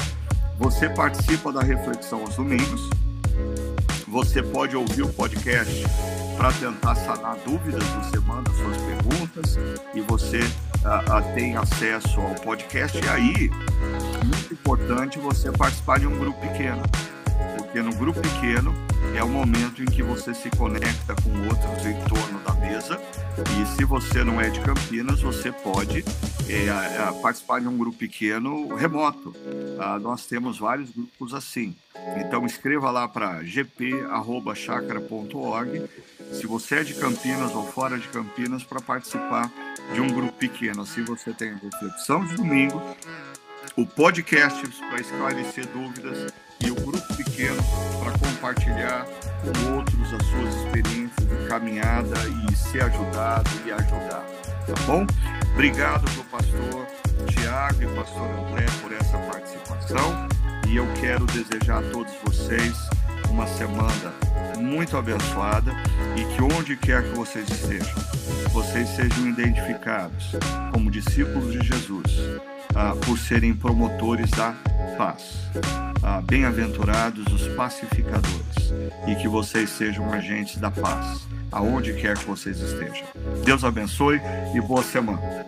você 0.59 0.91
participa 0.91 1.51
da 1.51 1.63
reflexão 1.63 2.21
aos 2.21 2.37
domingos. 2.37 2.91
Você 4.17 4.43
pode 4.43 4.75
ouvir 4.75 5.03
o 5.03 5.13
podcast 5.13 5.85
para 6.39 6.51
tentar 6.51 6.95
sanar 6.95 7.37
dúvidas. 7.45 7.85
Você 7.85 8.19
manda 8.21 8.51
suas 8.51 8.79
perguntas 8.79 9.59
e 9.95 10.01
você 10.01 10.39
uh, 10.39 11.19
uh, 11.19 11.35
tem 11.35 11.55
acesso 11.55 12.19
ao 12.19 12.35
podcast. 12.37 12.97
E 12.97 13.09
aí, 13.11 13.51
muito 14.25 14.55
importante 14.55 15.19
você 15.19 15.53
participar 15.53 16.01
de 16.01 16.07
um 16.07 16.19
grupo 16.19 16.41
pequeno, 16.41 16.83
porque 17.59 17.83
no 17.83 17.95
grupo 17.95 18.19
pequeno 18.19 18.75
é 19.15 19.23
o 19.23 19.29
momento 19.29 19.83
em 19.83 19.85
que 19.85 20.03
você 20.03 20.33
se 20.33 20.49
conecta 20.49 21.15
com 21.23 21.49
outros 21.49 21.85
em 21.85 22.01
torno 22.09 22.41
da 22.41 22.55
mesa. 22.55 22.99
E 23.61 23.67
se 23.77 23.85
você 23.85 24.25
não 24.25 24.41
é 24.41 24.49
de 24.49 24.61
Campinas, 24.61 25.21
você 25.21 25.53
pode 25.53 26.03
é, 26.49 27.21
participar 27.21 27.61
de 27.61 27.69
um 27.69 27.77
grupo 27.77 27.99
pequeno 27.99 28.75
remoto. 28.75 29.37
Ah, 29.79 29.99
nós 29.99 30.25
temos 30.27 30.59
vários 30.59 30.91
grupos 30.91 31.35
assim. 31.35 31.77
Então 32.19 32.47
escreva 32.47 32.91
lá 32.91 33.07
para 33.09 33.43
gp@chacra.org 33.43 35.91
se 36.33 36.47
você 36.47 36.77
é 36.77 36.85
de 36.85 36.95
Campinas 36.95 37.55
ou 37.55 37.67
fora 37.67 37.99
de 37.99 38.09
Campinas 38.09 38.65
para 38.65 38.81
participar 38.81 39.53
de 39.93 40.01
um 40.01 40.09
grupo 40.09 40.33
pequeno. 40.35 40.81
Assim 40.83 41.05
você 41.05 41.33
tem 41.33 41.51
a 41.51 41.57
reflexão 41.57 42.25
de 42.25 42.37
domingo, 42.37 42.81
o 43.77 43.87
podcast 43.87 44.67
para 44.89 45.01
esclarecer 45.01 45.67
dúvidas 45.69 46.33
e 46.61 46.71
o 46.71 46.75
grupo 46.75 47.17
pequeno 47.17 47.63
para 48.03 48.13
compartilhar 48.19 49.07
com 49.43 49.77
outros 49.77 50.15
as 50.15 50.27
suas 50.27 50.55
experiências 50.65 51.29
de 51.29 51.47
caminhada 51.49 52.17
e 52.51 52.57
ser 52.57 52.85
ajudado 52.85 53.51
e 53.67 53.73
ajudar. 53.73 54.25
Tá 54.67 54.75
bom? 54.87 55.07
Obrigado 55.57 56.05
para 56.05 56.21
o 56.21 56.25
pastor 56.25 56.87
Tiago 57.29 57.83
e 57.83 57.87
pastor 57.97 58.29
André 58.29 58.67
por 58.83 58.93
essa 58.93 59.17
participação. 59.17 60.29
E 60.69 60.77
eu 60.77 60.87
quero 61.01 61.25
desejar 61.25 61.79
a 61.79 61.91
todos 61.93 62.13
vocês 62.23 62.77
uma 63.31 63.47
semana 63.47 64.13
muito 64.59 64.99
abençoada 64.99 65.73
e 66.15 66.27
que 66.27 66.43
onde 66.43 66.77
quer 66.77 67.03
que 67.05 67.17
vocês 67.17 67.49
estejam, 67.49 67.95
vocês 68.53 68.87
sejam 68.91 69.29
identificados 69.29 70.33
como 70.75 70.91
discípulos 70.91 71.51
de 71.51 71.67
Jesus 71.67 72.21
ah, 72.77 72.95
por 73.05 73.19
serem 73.19 73.55
promotores 73.55 74.31
da 74.31 74.55
paz. 74.99 75.51
Ah, 76.03 76.21
Bem-aventurados 76.21 77.27
os 77.33 77.49
pacificadores, 77.55 78.73
e 79.09 79.15
que 79.17 79.27
vocês 79.27 79.71
sejam 79.71 80.13
agentes 80.13 80.59
da 80.59 80.71
paz, 80.71 81.27
aonde 81.51 81.95
quer 81.95 82.17
que 82.17 82.27
vocês 82.27 82.61
estejam. 82.61 83.07
Deus 83.45 83.65
abençoe 83.65 84.21
e 84.55 84.61
boa 84.61 84.83
semana. 84.83 85.47